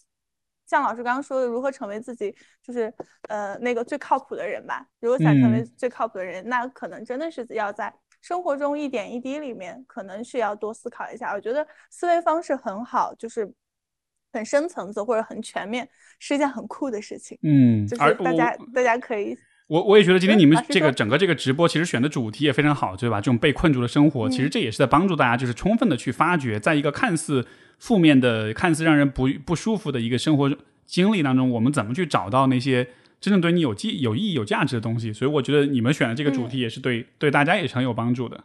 [0.74, 2.92] 像老师刚刚说的，如何成为自己就是
[3.28, 4.84] 呃那个最靠谱的人吧。
[5.00, 11.32] 如果想成为最靠谱的人，那可能真的是要在生活中一点一滴里面，可能是要多思考一下。
[11.32, 13.48] 我觉得思维方式很好，就是
[14.32, 15.88] 很深层次或者很全面，
[16.18, 17.38] 是一件很酷的事情。
[17.42, 19.38] 嗯，就是大家大家可以。
[19.66, 23.18] 我我也觉得今天你们这个整个这个直播其实选的主题也非常好，对吧？
[23.18, 27.46] 这种被困住的生活，其实这也是在帮助大家，就是充分的去发掘，在一个看似
[27.84, 30.50] 负面的、看似让人不不舒服的一个生活
[30.86, 32.88] 经历当中，我们怎么去找到那些
[33.20, 35.12] 真正对你有记有意义、有价值的东西。
[35.12, 38.42] 所以我觉得你们选的这个主题也是对对大家也是很有帮助的。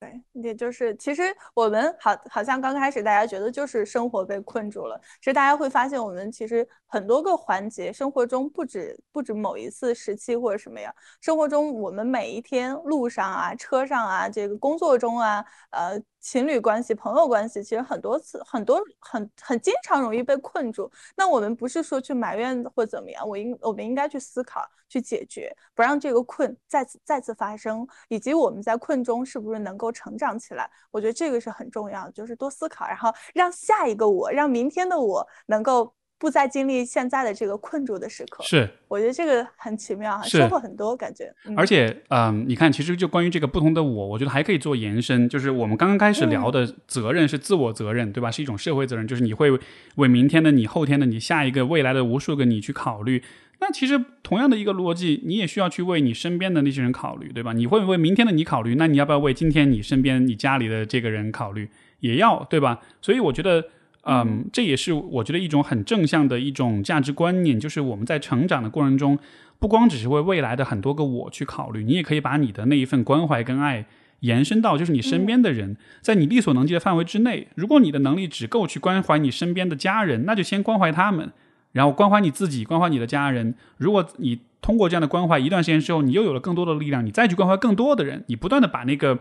[0.00, 10.90] 对，也就是其实我们好好像刚开始大家觉得就是生活被困住了，其实大家会发现我们其实很多个环节，生活中不止不止某一次时期或者什么呀，
[11.20, 16.00] 生活中我们每一天路上啊、车上啊、这个工作中啊，呃。
[16.20, 20.90] 情侣关系、朋友关系，其实很多次、很多、很很经常容易被困住。
[21.16, 30.70] 那我们不是说去埋怨或怎么样，我应我们应该去思考、去解决，不让这个困再次再次发生，以及我们在困中是不是能够成长起来？
[30.90, 35.94] 我觉得这个是很重要，就是多思考，然后让下一个我，让明天的我能够。
[36.20, 41.32] 不再经历现在的这个困住的时刻，是我觉得这个很奇妙，收获很多感觉。
[41.56, 48.30] 而且，嗯，你看，其实就关于这个不同的我，我觉得还可以做延伸，就是我们刚刚开始聊的责任是自我责任，对吧？
[48.30, 49.50] 是一种社会责任，就是你会
[49.94, 53.22] 为明天的你、后天的你、下一个未来的无数个你去考虑。
[53.60, 57.54] 那其实同样的一个逻辑，你也需要去为你身边的那些人考虑，对吧？
[57.54, 61.70] 你会为明天的你考虑，那你要不要为今天你身边、你家里的这个人考虑？
[62.00, 62.80] 也要，对吧？
[63.00, 63.64] 所以我觉得。
[64.02, 69.18] 嗯，这也是我觉得一种很正向的一种价值观念，就是我们在成长的过程中，
[69.58, 73.84] 不光只是为未来的很多个我去考虑，你也可以把你的那一份关怀跟爱
[74.20, 77.48] 延伸到，就是你身边的人，在你力所能及的范围之内。
[77.54, 81.30] 如果你的能力只够去关怀你身边的家人，那就先关怀他们，
[81.72, 83.54] 然后关怀你自己，关怀你的家人。
[83.76, 89.18] 如果你通过这样的关怀一段时间之后，你又有了更多的力量，你再去关怀更多的人，你不断的把那个。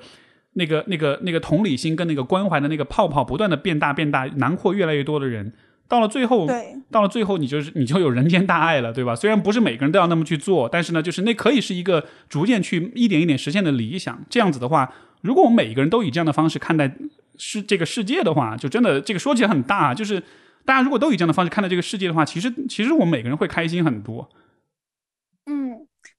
[0.53, 5.53] 那个、那个、那个同理心跟那个关怀的那个泡泡不断的变大、变大，囊括越来越多的人，
[5.88, 6.47] 到了最后，
[6.91, 9.15] 到了最后，你就是你就有人间大爱了，对吧？
[9.15, 14.19] 虽然不是每个人都要那么去做，但是呢，就是那可以是一个逐渐去一点一点实现的理想。
[14.30, 16.91] 这样子的话，如果我们每一个人都以这样的方式看待
[17.38, 20.21] 世这个世界的话，就真的这个说起来很大，就是
[20.65, 24.30] 大家如果都以这样的方式看待这个世界的话，其实其实我们每个人会开心很多。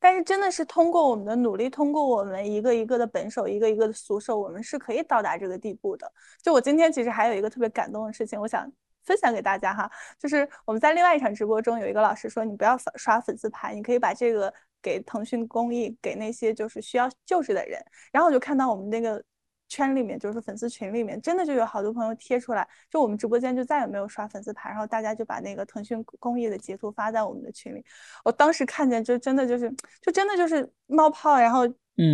[0.01, 6.11] 但是真的是通过我们的努力，通过我们一个一个的本手，一个一个的俗手，我们是可以到达这个地步的。
[6.43, 8.67] 就我今天其实还有一个特别感动的事情，我想
[9.05, 17.79] 分享给大家哈，就是我们在另外一场直播中，有一个老师说，你不要刷粉丝牌，你可以把这个给腾讯公益，给那些就是需要救治的人。
[18.11, 19.23] 然后我就看到我们那个。
[19.71, 27.83] 圈里面就是粉丝群里面，真的就有好多朋友贴出来，就我们直播间就再也没有刷粉丝牌，然后大家就把那个腾讯公益的截图发在我们的群里。
[28.25, 29.71] 我当时看见就真的就是，
[30.03, 31.67] 就真的就是冒泡，然后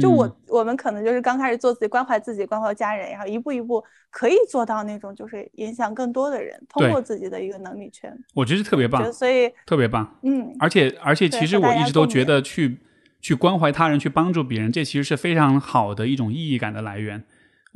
[0.02, 8.14] 就我我们可能就是刚开始做自己，关怀自己，关怀家人，然后一步一步可以做到那种就是影响更多的人，通过自己的一个能力圈。
[8.34, 10.18] 我觉得特别棒，所以特别棒。
[10.22, 12.78] 嗯，而且而且其实我一直都觉得去
[13.22, 17.24] 去关怀他人，去帮助别人，这其实是非常好的一种意义感的来源。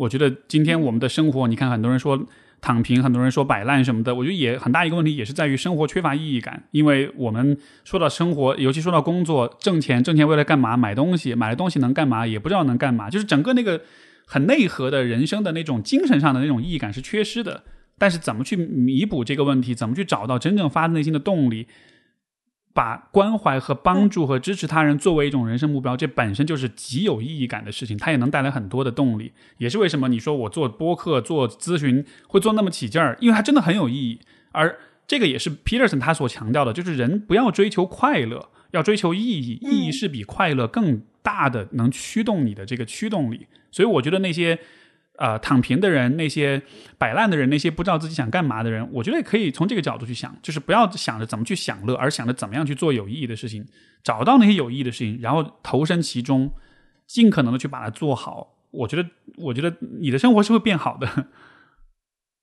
[0.00, 2.26] 我觉得今天我们的生活，你看很多人说
[2.62, 6.62] 躺平，很多人说摆烂什么的，我觉得也很大一个问题，也是在于生活缺乏意义感。
[6.70, 10.74] 因为我们说到生活，尤其说到工作，挣钱，挣钱为了干嘛？
[10.74, 12.26] 买东西，买了东西能干嘛？
[12.26, 13.10] 也不知道能干嘛。
[13.10, 13.82] 就是整个那个
[14.24, 17.62] 很内核的人生的那种精神上的那种意义感是缺失的。
[17.98, 19.74] 但是怎么去弥补这个问题？
[19.74, 21.66] 怎么去找到真正发自内心的动力？
[22.80, 29.34] 把关怀和帮助和支持他人作为一种人生目标，这本身就是极有意义感的事情，它也能带来很多的动力。
[29.58, 34.18] 也是为什么你说我做播客、做咨询会做那么起劲儿，因为它真的很有意义。
[34.52, 34.74] 而
[35.06, 39.58] 这个也是 Peterson 他所强调的，就是人不要追求快乐，要追求意义。
[39.60, 43.46] 意义是比快乐更大的，能驱动你的这个驱动力。
[43.70, 44.58] 所以我觉得那些。
[45.20, 46.62] 呃，躺平的人，那些
[46.96, 53.62] 摆烂的人，那些不知道自己想干嘛的人，我觉得可以从这个角度去想，就是不要想着怎么去享乐，而想着怎么样去做有意义的事情，
[54.02, 56.50] 找到那些有意义的事情，然后投身其中，
[57.06, 59.06] 尽可能的去把它做好，我觉得，
[59.36, 61.26] 我觉得你的生活是会变好的。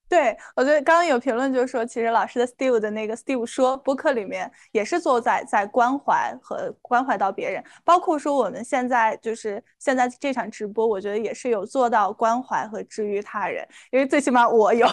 [0.09, 14.87] 对，我觉得刚刚有评论就是说，其实老师的 Steve 的那个 Steve 说播客里面也是做在在关怀和关怀到别人，包括说我们现在就是现在这场直播，我觉得也是有做到关怀和治愈他人，因为最起码我有，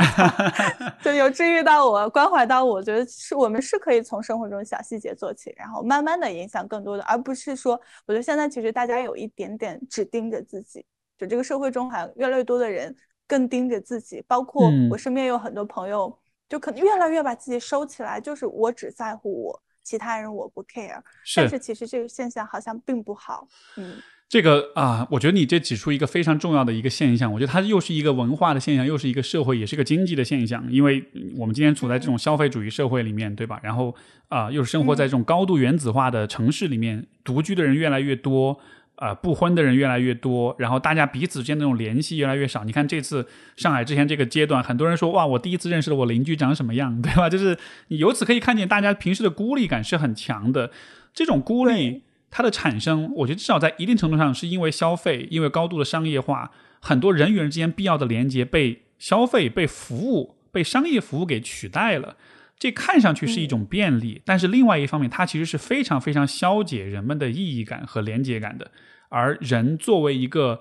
[1.00, 10.84] 就有治愈到我，关怀到我，觉得是我们是可以从生活中小细节做起，然后慢慢的影响更多的，而不是说，我觉得现在其实大家有一点点只盯着自己，
[11.16, 12.96] 就这个社会中好像越来越多的人。
[13.26, 16.18] 更盯着自己，包括我身边有很多朋友，
[16.48, 21.00] 就可能越来越把自己收起来，就是我只在乎我，其他人我不 care。
[21.36, 23.48] 但是其实这个现象好像并不好。
[23.76, 23.94] 嗯，
[24.28, 30.70] 这个啊，我觉得你这指出一个非常重要的一个现象，我觉得它又是一个文化的现象，又是一个社会，也是一个经济的现象。
[30.70, 31.02] 因为
[31.38, 33.58] 我们今天处在这种消费主义社会里面，对吧？
[33.62, 33.94] 然后
[34.28, 38.60] 啊，又是生活在这种高度原子化的城市里面，独居的人越来越多。
[38.96, 42.62] 呃，不婚的人越来越多，然后大家彼此之间那种联系越来越少。
[42.62, 43.26] 你看这次
[43.56, 47.28] 上海之前这个阶段，很多人说哇，我第一次认识了我邻居长什么样， 对吧？
[47.28, 47.58] 就是
[47.88, 50.70] 你由此可以看见，大家平时的孤立感是很强的。
[51.12, 62.16] 这种孤立它的产生，我觉得至少在一定程度上是因为消费，因为高度的商业化，很多人与人之间必要的连接被消费、被服务、被商业服务给取代了。
[62.58, 68.70] 这看上去是一种便利，但是另外一方面，它其实是非常非常消解人们的意义感和连接感的。
[69.10, 70.60] 而人作为一个，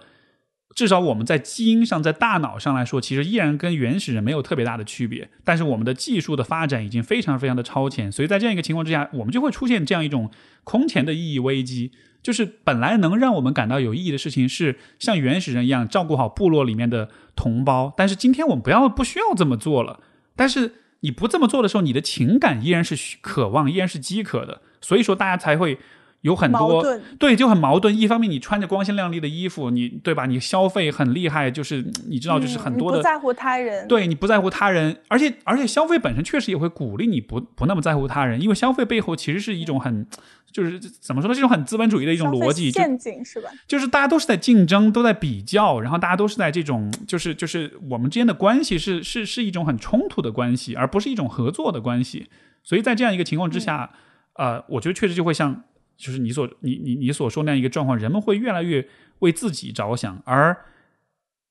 [0.75, 5.29] 至少我们在基因上、在大脑上来说，其实依然跟原始人没有特别大的区别。
[5.43, 10.29] 但是我们的技术的发展已经非常非常的超前，所以在这样一个情况之下，我们就会出现这样一种
[10.63, 11.91] 空前的意义危机。
[12.21, 19.99] 就是本来能让我们感到有意义的事情，是像原始人一样照顾好部落里面的同胞，但是今天我们不要不需要这么做了。
[20.35, 20.71] 但是
[21.03, 24.61] 你不这么做的时候，你的情感依然是渴望，依然是饥渴的。
[24.81, 25.77] 所以说，大家才会。
[26.23, 26.81] 有很多
[27.19, 30.25] 对就很矛盾，一方面你穿着光鲜亮丽的衣服，你对吧？
[30.25, 40.07] 你消费很厉害，就是你知道，就是很多的不在乎他人，对你不在乎他人，而且而且消费本身确实也会鼓励你不不那么在乎他人，因为消费背后其实是一种很
[40.49, 41.35] 就是怎么说呢？
[41.35, 43.49] 这种很资本主义的一种逻辑陷阱是吧？
[43.67, 52.29] 就是大家都是在竞争，都在比较，然后大家都是在这种就是就是我们之间的关系是是是一种很冲突的关系，而不是一种合作的关系。
[52.63, 53.91] 所以在这样一个情况之下，
[54.35, 55.63] 呃，我觉得确实就会像。
[55.97, 58.87] 就是你所你你你所说那样一个状况，人们会越来越
[59.19, 60.65] 为自己着想，而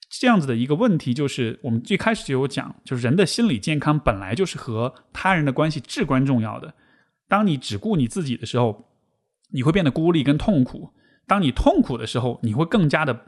[0.09, 6.75] 这样子的一个问题，就是我们最开始就有讲，就是人的心理健康本来就是和他人的关系至关重要的。
[7.29, 8.89] 当你只顾你自己的时候，
[9.51, 10.93] 你会变得孤立跟痛苦；
[11.27, 13.27] 当你痛苦的时候，你会更加的，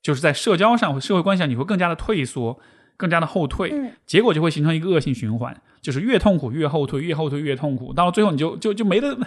[0.00, 2.58] 就是在社交上或社会关系上，你会更加的退缩。
[2.96, 3.72] 更加的后退，
[4.06, 9.18] 结果就会形成一个恶性循环，就是越痛苦越后退，越后退越痛苦，到了最后你就就就没得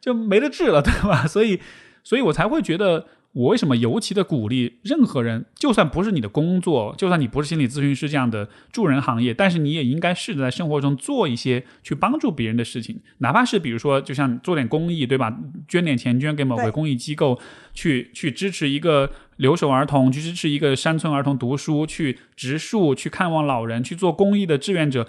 [0.00, 1.26] 就没得治了，对吧？
[1.26, 1.60] 所以，
[2.04, 3.06] 所以我才会觉得。
[3.32, 15.38] 我为什么尤其的鼓励任何人，就算不是你的工作，就算你不是心理咨询师这样的助人行业，但是你也应该试着在生活中做一些去帮助别人的事情，哪怕是比如说，就像做点公益，对吧？
[15.68, 17.38] 捐点钱捐给某个公益机构，
[17.72, 25.06] 去去支持一个留守儿童，去支持一个山村儿童读书，去植树，去看望老人，去做公益的志愿者。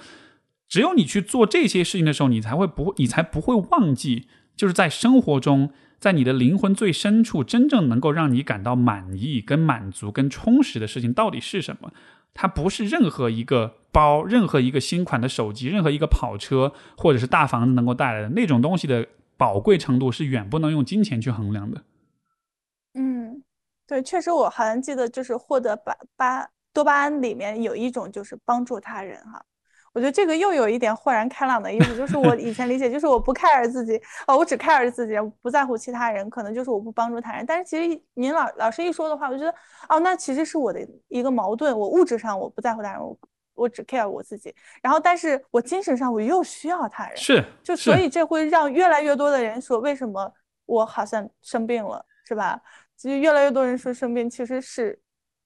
[0.70, 5.72] 只有你去做这些事情的时候，你才会不，你才不会忘记，就是在生活中。
[6.02, 11.94] 在你的灵魂最深处，真正能够让你感到满意、跟满足、跟充实的事情到底是什么？
[12.34, 19.08] 它不是任何一个包、任何一个新款的手机、任何一个跑车或者是大房子能够带来的那种东西的
[19.38, 21.84] 宝贵程度，是远不能用金钱去衡量的。
[22.96, 23.44] 嗯，
[23.86, 29.46] 对，确实，我好像记得，就是获得巴巴多巴胺里面有一种就是帮助他人哈。
[29.94, 37.46] 我觉得这个又有一点豁然开朗的意思，就是我以前理解就是我不 care 自己，哦，我只 care 自己，不在乎其他人，可能就是我不帮助他人。
[37.46, 39.54] 但是其实您老老师一说的话，我觉得
[39.90, 41.78] 哦，那其实是我的一个矛盾。
[41.78, 43.18] 我物质上我不在乎他人，我
[43.54, 50.32] 我只 care 我自己，然后但是我精神上我又需要他人，是，就所以这会让越来越多的人说，为什么
[50.66, 52.62] 我好像生病了，是吧？
[52.96, 55.01] 其实越来越多人说生病其实是。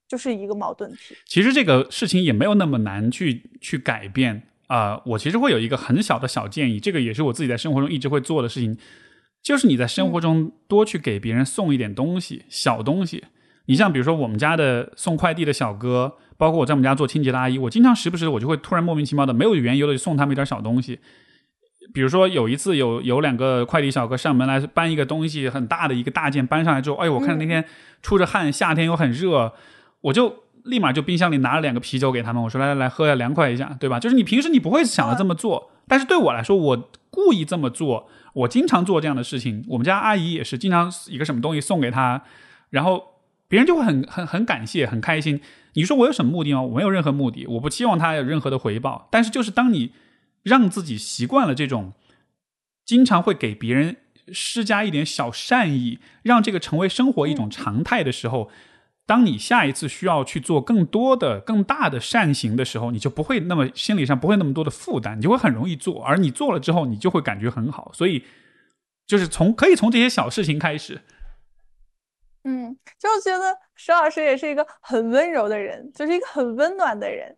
[0.08, 1.16] 就是一个矛盾体。
[1.26, 5.02] 其实这个事情也没有那么难去去改变啊。
[5.06, 8.78] 我其实会有一个很小的小建议，这个也是我自己在生活中一直会做的事情，
[9.42, 13.24] 就是你在生活中多去给别人送一点东西，小东西。
[13.68, 21.00] 你像比如说我们家的送快递的小哥，包括我在我们家做清洁的阿姨，我经常时不时我就会突然莫名其妙的没有缘由的就送他们一点小东西。
[21.94, 27.66] 比如说有一次有有两个快递小哥上门来搬一个东西，很大的一个大件搬上来之后，哎呦，我看那天
[28.04, 29.54] 出着汗，夏天又很热。
[30.06, 34.00] 我就立马就冰箱里拿了两个啤酒给他们，我说来来来喝呀，凉快一下，对吧？
[34.00, 39.66] 就是你平时你不会想着这么做，但是对我来说，我故意这么做，我经常做这样的事情。
[39.70, 42.24] 我们家阿姨也是经常一个什么东西送给他，
[42.70, 45.42] 然后别人就会很很很感谢，很开心。
[45.74, 46.62] 你说我有什么目的吗？
[46.62, 49.08] 我没有任何目的，我不期望他有任何的回报。
[49.12, 49.92] 但是就是当你
[50.44, 51.94] 让自己习惯了这种，
[52.86, 53.98] 经常会给别人
[54.32, 58.50] 施加一点小善意，让这个成为生活一种常态的时候，
[59.06, 66.04] 当你下一次需要去做更多的、更大的善行的时候，你就不会那么心理上不会那么多的负担，你就会很容易做。
[66.04, 67.92] 而你做了之后，你就会感觉很好。
[67.94, 68.24] 所以
[69.06, 71.02] 就是从可以从这些小事情开始。
[72.44, 77.36] 嗯，就觉得石老师也是一个很温柔的人，就是一个很温暖的人。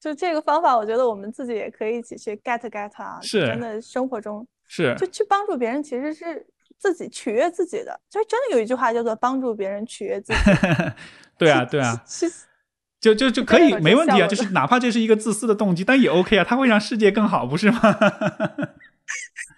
[0.00, 3.18] 就这个方法，我觉得我们自己也可以一起去 get get 啊。
[3.22, 6.46] 是，真的生活中是，就去帮助别人，其实是
[6.78, 7.98] 自己取悦自己的。
[8.08, 10.38] 就真的有一句话叫做“帮助别人取悦自己
[11.38, 12.00] ”。对啊，对啊，
[13.00, 14.26] 就就就可以没问题啊。
[14.26, 17.80] 就是哪怕这是一个自私的动机，但也 OK 啊，它会让世界更好，不是吗？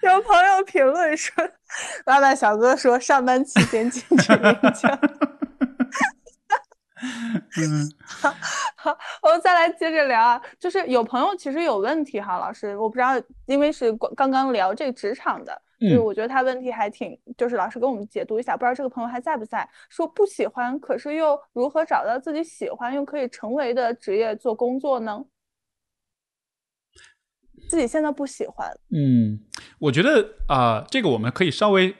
[0.02, 1.32] 有朋友评论说
[2.06, 4.98] ：“老板小哥说上班期间禁止演讲。”
[7.60, 8.34] 嗯，好，
[8.76, 10.40] 好，我们再来接着聊啊。
[10.58, 13.10] 就是有朋友其实有问题哈，老师，我不知道，
[13.46, 19.68] 因为是刚刚聊这个职场的，就是我觉得他问题还挺，就是老师给我们解读一下，不知道这个朋友还在不在？
[19.90, 25.24] 说不喜欢，可是又如何找到自己喜欢又可以成为的职业做工作呢？
[27.68, 29.40] 自己现在不喜欢，嗯，
[29.80, 31.96] 我觉得啊，这个我们可以稍微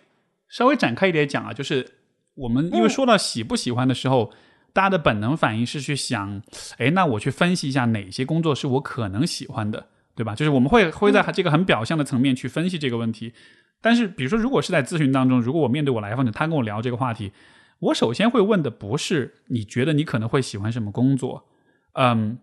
[0.48, 1.98] 稍微展开一点讲啊，就是
[2.34, 4.32] 我们因为说到喜不喜欢的时候，
[4.76, 6.42] 大家的本能反应是去想，
[6.76, 10.34] 哎，那我去分析一下哪些工作是我可能喜欢的，对吧？
[10.34, 13.32] 就是我们会会在这个很表象的层面去分析这个问题。
[13.80, 17.32] 但是，比如说，如果是在咨询当中，如果我面对我来访者，他跟我聊这个话题，
[17.78, 21.46] 我首先会问的不是你觉得你可能会喜欢什么工作，
[21.94, 22.38] 嗯。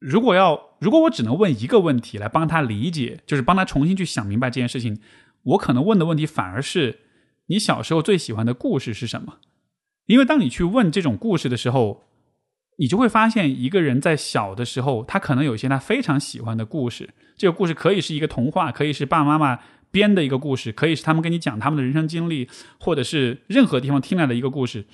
[0.00, 5.00] 如果要，如果我只能问一个问题来帮他理解，就是帮他重新去想明白这件事情，
[5.42, 7.00] 我可能问的问题反而是
[7.46, 9.38] 你小时候最喜欢的故事是什么？
[10.08, 12.02] 因为当你去问这种故事的时候，
[12.78, 17.10] 你就会发现一个人在小的时候，他可能有一些他非常喜欢的故事。
[17.36, 19.58] 这个故事可以是一个童话，可以是爸爸妈妈
[19.90, 22.48] 编的一个故事，可以是他们跟你讲他们的人生经历，
[22.80, 24.86] 或者是任何地方听来的一个故事。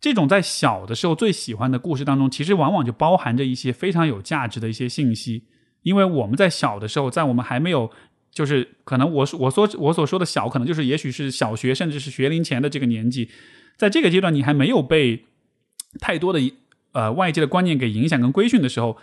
[0.00, 5.44] 这种在小的时候最喜欢的故事当中，其实往往就包含着一些非常有价值的一些信息。
[5.82, 7.88] 因为我们在小的时候，在我们还没有，
[8.32, 13.30] 就是可能我我所我所说的小，可能就是也许是小学甚至是学龄前的这个年纪，
[13.76, 15.24] 在这个阶段，你还没有被
[16.00, 16.40] 太多的
[16.92, 18.96] 呃外界的观念给影响跟规训的时候。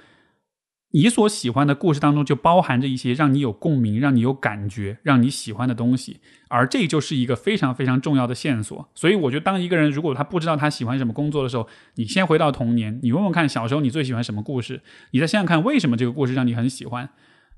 [0.95, 6.20] 你所喜欢的故事当中，就包含着一些让你有共鸣、让你有感觉、让你喜欢的东西，
[6.50, 8.88] 而这就是一个非常非常重要的线索。
[8.94, 17.10] 所以，我觉得当一个人如果他不知道他喜欢什么工作的时候，你先回到童年，你问问看小时候你最喜欢什么故事，你再想想看为什么这个故事让你很喜欢。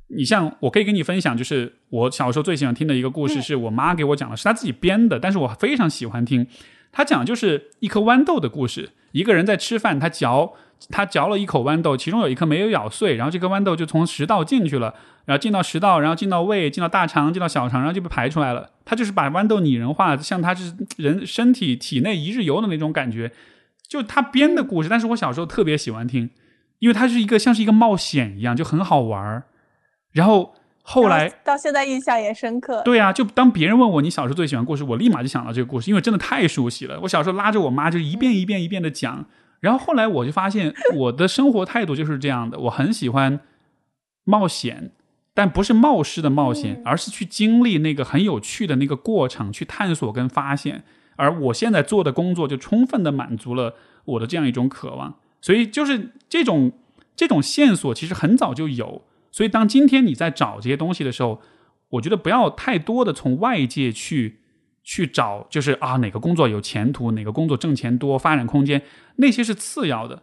[0.07, 6.47] 你像我可以跟你分享，就是我小时候最喜欢听的一个故事，是我妈给我讲的，是她自己编的，但是我非常喜欢听。
[6.95, 10.53] 他讲就是一颗豌豆的故事，一个人在吃饭，他嚼。
[10.89, 14.93] 他嚼了一口豌豆，其中有一颗没有咬碎，然后这颗豌豆就从食道进去了，
[15.23, 18.69] 然后进到食道，然后进到胃，进到大肠，进到小肠，然后就被排出来了。
[18.83, 23.31] 他就是把豌豆拟人化，像他是人身体体内一日游的那种感觉，
[23.87, 24.89] 就他编的故事。
[24.89, 26.29] 但是我小时候特别喜欢听，
[26.79, 29.43] 因为它是一个像是一个冒险一样，就很好玩
[30.11, 30.53] 然后
[30.87, 32.83] 后来到现在印象也深刻。
[32.85, 36.99] 对啊，就当别人问我你小时候最喜欢故事，我立马就想到这个故事，因为真的太熟悉了。
[37.01, 39.25] 我小时候拉着我妈就一遍一遍一遍的讲。
[39.61, 42.59] 然后后来我就发现，我的生活态度就是这样的。
[42.59, 43.39] 我很喜欢
[44.25, 44.91] 冒险，
[45.33, 50.83] 但不是冒失的冒险，而是去经历那个很有趣的那个过程，去探索跟发现。
[51.15, 55.15] 而我现在做的工作就充分的满足了我的这样一种渴望。
[55.41, 56.71] 所以就是这种
[57.15, 59.01] 这种线索其实很早就有。
[59.35, 61.41] 所以当今天你在找这些东西的时候，
[61.89, 64.39] 我觉得不要太多的从外界去。
[64.87, 68.79] 去找就是啊，哪个工作有前途，哪个工作挣钱多，发展空间，
[69.15, 70.21] 那些是次要的，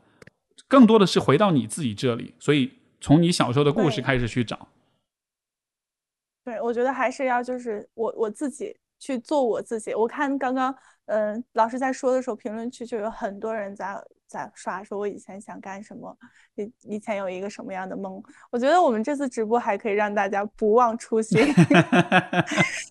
[0.68, 2.32] 更多的是回到你自己这里。
[2.39, 4.68] 所以从你小时候的故事开始去找。
[6.44, 9.93] 对，我觉得还是要就是我我自己去做我自己。
[9.93, 10.72] 我看刚刚
[11.06, 14.01] 嗯老师在说的时候，评论区就有很多人在。
[14.32, 16.16] 在刷说，我以前想干什么？
[16.54, 18.22] 以以前有一个什么样的梦？
[18.50, 21.38] 我觉得我们这次直播还可以让大家不忘初心，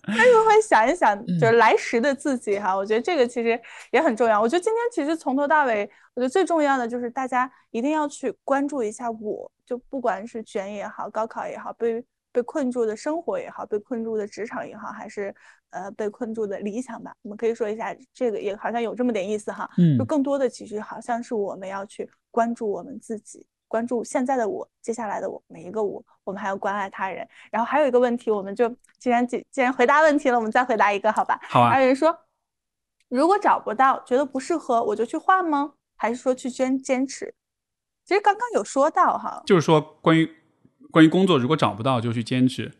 [0.06, 2.74] 但是会想一想，就是来时的自己哈。
[2.76, 3.60] 我觉得这个其实
[3.90, 4.40] 也很重要。
[4.40, 5.82] 我觉得今天其实从头到尾，
[6.14, 15.34] 我觉得最重要的就是大家一定要去关注一下，我就不管是卷也好，高考也好，被被困住的生活也好，被困住的职场也好，还是。
[15.72, 19.68] 呃，被困住的理想吧，我们可以说一下，这个也好像有这么点意思哈。
[19.78, 27.26] 嗯，就更多的其实好像是我们要去关注我们自己，关注现在的我，接下来的我，每一个我，我们还要关爱他人。
[27.50, 28.68] 然后还有一个问题，我们就
[28.98, 31.40] 既然既既然回答问题了，我们再回答一个好吧？
[31.48, 31.70] 好啊。
[31.70, 32.16] 还有人说，
[33.08, 35.72] 如果找不到，觉得不适合，我就去换吗？
[35.96, 37.34] 还是说去坚坚持？
[38.04, 40.28] 其实刚刚有说到哈，就是说关于
[40.90, 42.72] 关于工作，如果找不到就去坚持，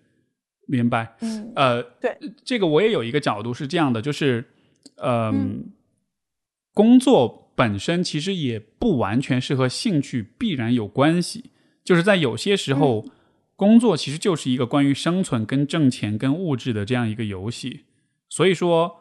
[0.76, 1.16] 明白？
[1.20, 4.44] 嗯，呃，对，这个我也有一个角度是这样的，就是，
[4.96, 5.72] 嗯，
[6.72, 11.50] 工作本身其实也不完全是和兴趣必然有关系，
[11.84, 13.04] 就是在有些时候，
[13.56, 17.84] 工作其实就是一个关于生存、跟挣钱、跟物质的这样一个游戏。
[18.28, 19.00] 所以说，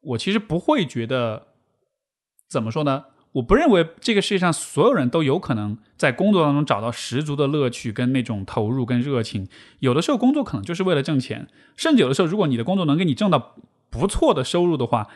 [0.00, 1.48] 我其实不会觉得
[2.48, 3.04] 怎么说呢？
[3.38, 9.48] 我不认为这个世界上所有人都有可能在工作当中找到十足的乐趣跟那种投入跟热情。
[9.78, 11.46] 有的时候工作可能就是为了挣钱，
[11.76, 13.54] 甚至有的时候，如果你的工作能给你挣到
[13.90, 15.08] 不错的收入的话，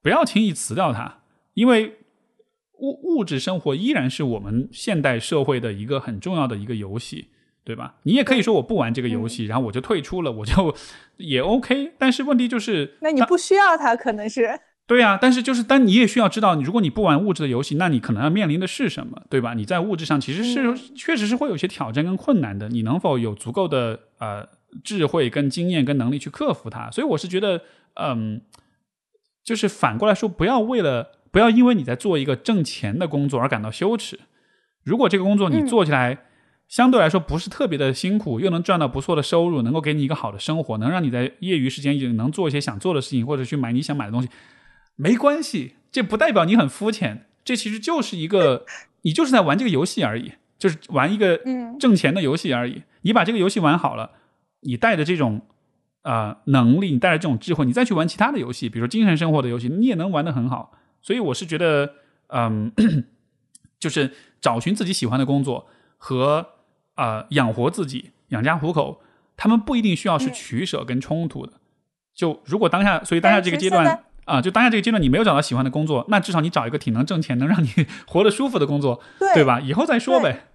[0.00, 1.22] 不要轻易辞掉它，
[1.54, 1.98] 因为
[2.78, 7.30] 物物质生活依然是我们现代社会的一个很重要的一个游戏，
[7.64, 7.96] 对吧？
[8.04, 10.76] 你也可以说我不玩这个游戏，然后我就退出了，我就
[11.18, 11.94] 也 OK。
[11.98, 19.54] 但是问题就是，那你不需要它，可能是对呀、但是就是，但你也需要知道，如果你不玩物质的游戏，那你可能要面临的是什么，对吧？
[19.54, 24.46] 你在物质上其实是、确实是会有些挑战跟困难的，你能否有足够的呃
[24.84, 26.88] 智慧跟经验跟能力去克服它？
[26.92, 27.62] 所以我是觉得，
[27.94, 28.40] 嗯，
[29.42, 34.20] 就是反过来说，不要为了不要因为你在做一个挣钱的工作而感到羞耻。
[34.84, 36.26] 如果这个工作你做起来，
[36.68, 44.28] 相对来说不是特别的辛苦，又能赚到不错的收入，能够给你一个好的生活，能让你在业余时间也能做一些想做的事情，或者去买你想买的东西，
[44.96, 48.66] 没关系，这不代表你很肤浅，这其实就是一个
[49.02, 52.82] 你就是在玩这个游戏而已，就是玩一个嗯挣钱的游戏而已。
[53.02, 54.10] 你把这个游戏玩好了，
[54.60, 55.42] 你带着这种
[56.02, 60.72] 呃能力，你带着这种智慧，你再去玩其他的游戏，比如说精神生活的游戏，你也能玩得很好。
[61.02, 61.94] 所以我是觉得，
[62.28, 62.72] 嗯，
[63.78, 65.68] 就是找寻自己喜欢的工作
[65.98, 66.44] 和
[66.96, 69.00] 呃养活自己、养家糊口，
[69.36, 71.52] 他们不一定需要是嗯取舍跟冲突的。
[72.12, 77.68] 就如果当下，所以当下这个阶段啊，就当下这个阶段你没有找到喜欢的工作，那至少你找一个挺能挣钱、能让你
[78.06, 79.60] 活得舒服的工作，对对吧？
[79.60, 80.48] 以后再说呗。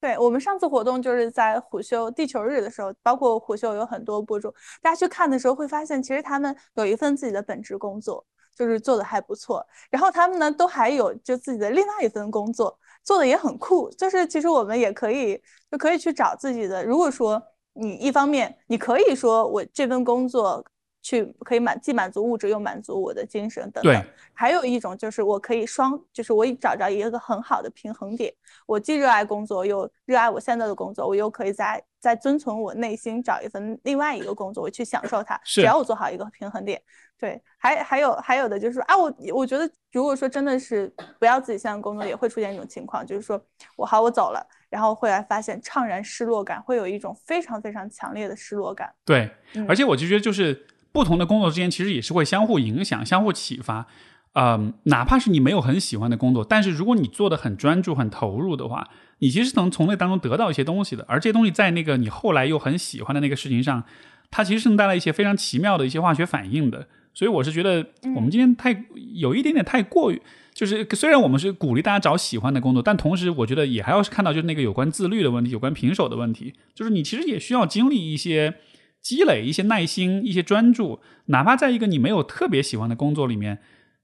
[0.00, 4.52] 对我们上次活动就是在虎嗅地球日的时候，包括虎嗅有很多博主，
[4.82, 8.24] 大家去看的时候会发现，其实他们有一份自己的本职工作，
[8.56, 9.64] 就是做的还不错。
[9.90, 13.90] 然后他们呢，都还有就自己的另外一份工作，做的也很酷。
[13.90, 15.40] 就是其实我们也可以
[15.70, 16.84] 就可以去找自己的。
[16.84, 20.64] 如果说你一方面你可以说我这份工作
[21.08, 24.04] 去可以满既满足物质又满足我的精神等等。
[24.34, 28.30] 还有一种就是我可以双，就是我找着一个很好的平衡点，
[28.66, 35.40] 我既热爱工作，又热爱我现在的工作，我又可以在在遵从我内心找一份另外一个工作，我去享受它。
[35.44, 36.80] 是只要我做好一个平衡点，
[37.18, 43.42] 对，还还有还有的就是说啊，我我觉得如果说真的是不要自己现在工作，也会出现一种情况，就是说
[43.76, 48.94] 我好我走了，然后会来发现怅然失落感，会有一种非常非常强烈的失落感。
[49.04, 50.66] 对，嗯而且我就觉得，就是
[50.98, 53.86] 不同的工作之间其实也是会相互影响、相互启发。
[54.32, 58.88] 嗯，哪怕是你没有很喜欢的工作，但是如果你做的很专注、很投入的话，
[59.20, 61.04] 你其实能从那当中得到一些东西的。
[61.06, 63.84] 而这些东西在那个你后来又很喜欢的那个事情上，
[64.28, 66.88] 它其实是能带来一些非常奇妙的一些化学反应的。
[67.14, 67.84] 所以我是觉得，
[68.16, 68.84] 我们今天太、
[69.14, 70.20] 有一点点太过于，
[70.54, 78.54] 就是虽然我们是鼓励大家找喜欢的工作，但同时我觉得也还要是看到就是那个有关自律的问题，有关平手的问题，就是你其实也需要经历一些
[79.00, 83.58] 积累、一些耐心、一些专注，哪怕在一个你没有特别喜欢的工作里面，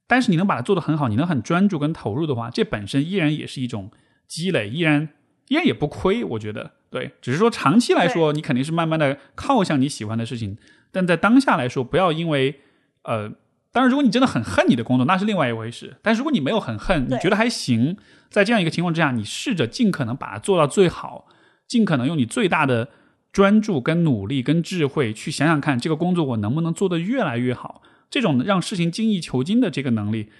[0.06, 3.90] 但是你能把它做得很好，你能很专注跟投入的话，这本身依然也是一种
[4.26, 5.08] 积累，依然
[5.48, 10.56] 依然也不亏，我觉得对，只是说长期来说，你肯定是慢慢的靠向你喜欢的事情，
[10.90, 12.60] 但在当下来说，不要因为
[13.02, 13.28] 呃，
[13.72, 15.96] 当然如果你真的很恨你的工作，那是另外一回事。
[16.00, 17.96] 但是如果你没有很恨，你觉得还行，
[18.30, 21.26] 在这样一个情况之下，你试着尽可能把它做到最好，
[21.66, 22.88] 尽可能用你最大的
[23.34, 27.82] 专注、跟努力、跟智慧去想想看，这个工作我能不能做得越来越好。
[28.08, 30.30] 这种让事情精益求精的这个能力，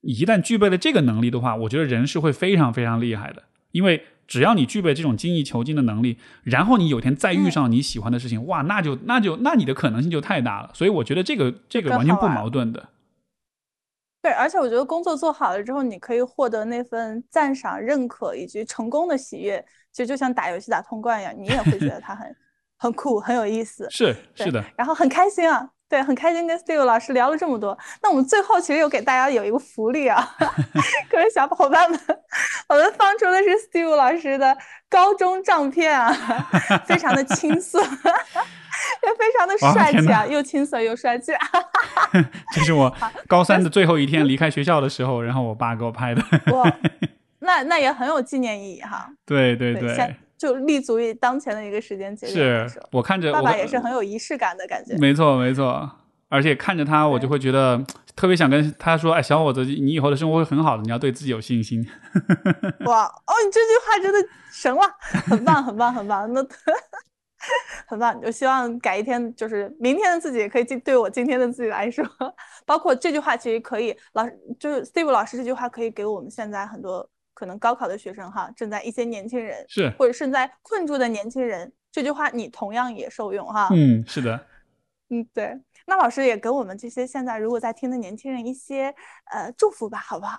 [0.00, 3.44] 一旦具备了这个能力的话，我觉得人是会非常非常厉害的。
[3.70, 10.72] 因为只要你具备这种精益求精的能力，然后你有天再遇上你喜欢的事情，哇，那就那就那你的可能性就太大了。
[10.74, 12.88] 所以我觉得这个这个完全不矛盾的。
[14.22, 19.64] 对，而且我觉得工作做好了之后，你可以获得那份赞赏、认可以及成功的喜悦。
[19.92, 22.36] 其实就像打游戏打通关一样，你也会觉得它很
[22.76, 23.86] 很酷、很有意思。
[23.90, 27.76] 是是的，然后很开心啊，对，很开心跟 Steve 老师聊了这么多。
[28.02, 30.36] 那我们最后其实有给大家有一个福利啊，
[31.10, 32.00] 各位小伙伴们，
[32.68, 34.56] 我们放出的是 Steve 老师的
[34.88, 36.12] 高中照片啊，
[36.86, 37.86] 非常的青涩， 也
[39.18, 41.32] 非常的帅气啊，又青涩又帅气。
[42.54, 42.94] 这是我
[43.26, 46.22] 高三的最后一天离开学校的时候，然后我爸给我拍的。
[46.52, 46.72] 哇，
[47.40, 49.10] 那那也很有纪念意义哈。
[49.26, 54.96] 对对对，现就立足于当前的一个时间节点是，我看着我爸爸也是很有仪式感的感觉。
[54.96, 55.90] 没错没错，
[56.28, 57.84] 而且看着他，我就会觉得
[58.16, 61.86] 特别想跟他说，哎，小伙子，你以后的生活会很好的，你要对自己有信心。
[62.86, 64.80] 哇，哦，你这句话真的神了，
[65.26, 66.42] 很棒，很棒，很棒，那
[67.86, 68.18] 很棒。
[68.22, 72.02] 就希望改一天，就是明天的自己也可以对我今天的自己来说，
[72.64, 77.06] 包括这句话其实可以，老师就是 Steve 老师这句话可以给我们现在很多
[77.40, 83.70] 可能高考的学生哈，正在一些年轻人是或者正在困住的年轻人，这句话你同样也受用哈。
[83.72, 84.46] 嗯，是的。
[85.08, 85.58] 嗯，对。
[85.86, 88.94] 那老师也给我们这些现在如果在听的年轻人一些
[89.32, 90.38] 呃祝福吧，好不好？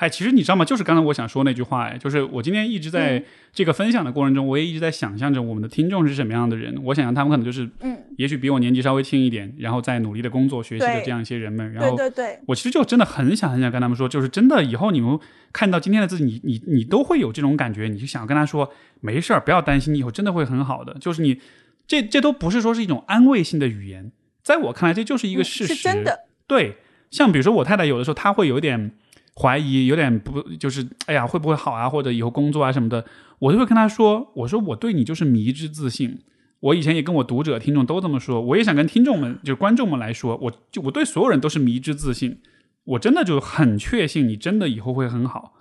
[0.00, 0.64] 哎，其实你知道吗？
[0.64, 3.22] 就是刚才我想说那句话，哎，就是我今天一直在
[3.52, 6.74] 这个分享的过程中，我也一直在想象着我们的听众是什么样的人。
[6.84, 11.70] 我想象他们可能就是，嗯，也许比我年纪稍微轻一点，然后在努力的工作学习的这样一些人们。
[11.74, 15.20] 然后，对对对，我其实就真的很想很想跟他们说，就是真的以后你们
[15.52, 20.96] 看到今天的自己，你你你都会有这种感觉，你就想跟他说，没事儿，不要担心，你以后真的会很好的。
[20.98, 21.38] 就是你
[21.86, 24.10] 这这都不是说是一种安慰性的语言。
[24.42, 25.74] 在我看来，这就是一个事实。
[25.74, 26.20] 是真的。
[26.46, 26.76] 对，
[27.10, 28.92] 像比如说我太太，有的时候她会有点
[29.34, 31.88] 怀疑，有点不，就是哎呀，会不会好啊？
[31.88, 33.04] 或者以后工作啊什么的，
[33.38, 36.20] 我就会跟他说：“我说我对你就是迷之自信。
[36.60, 42.40] 我以前也跟我读者、听众都这么说，我也想跟听众们，就观众们来说，我就我对所有人都是迷之自信。
[42.84, 45.54] 我真的就很确信，你真的以后会很好。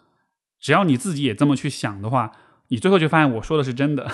[0.60, 2.32] 只要你自己也这么去想的话。”
[2.72, 4.08] 你最后就发现我说的是真的，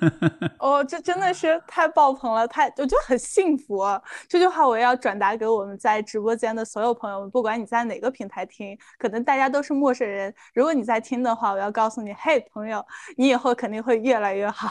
[0.60, 3.82] 哦，这真的是太爆棚了，太我觉得很幸福。
[4.28, 10.32] 这句话我要转达给我们在直播间的所有朋友们，不管你在哪个平台听，可能大家都是陌生人。
[10.52, 12.84] 如果你在听的话，我要告诉你，嘿，朋友，
[13.16, 14.68] 你以后肯定会越来越好。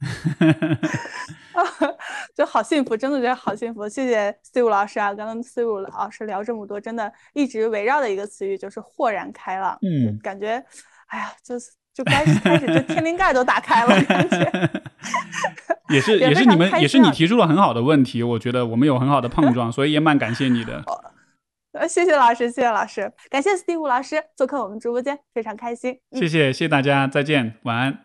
[2.34, 3.88] 就好幸福，真的觉得好幸福。
[3.88, 9.78] 谢谢 Steve 老师啊，刚刚 Steve 老师聊这么多，真的一直围绕的一个词语就是豁然开朗。
[9.82, 10.60] 嗯，感觉，
[11.06, 11.70] 哎呀，就是。
[11.94, 14.70] 就开始开始，这天灵盖都打开了，感觉
[15.88, 20.82] 也是 也是你们也是你提出了很好的问题，我觉得我们有很好的碰撞，所以也蛮感谢你的。
[21.72, 25.98] 呃，谢谢老师，谢谢老师，感谢 Steve 老师做客我们直播间，非常开心。
[26.12, 27.98] 谢谢谢谢大家，再见，晚安。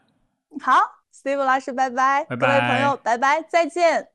[0.59, 0.73] 好
[1.13, 4.07] ，Steve 老师，拜拜，拜拜，各位朋友，拜拜，再见。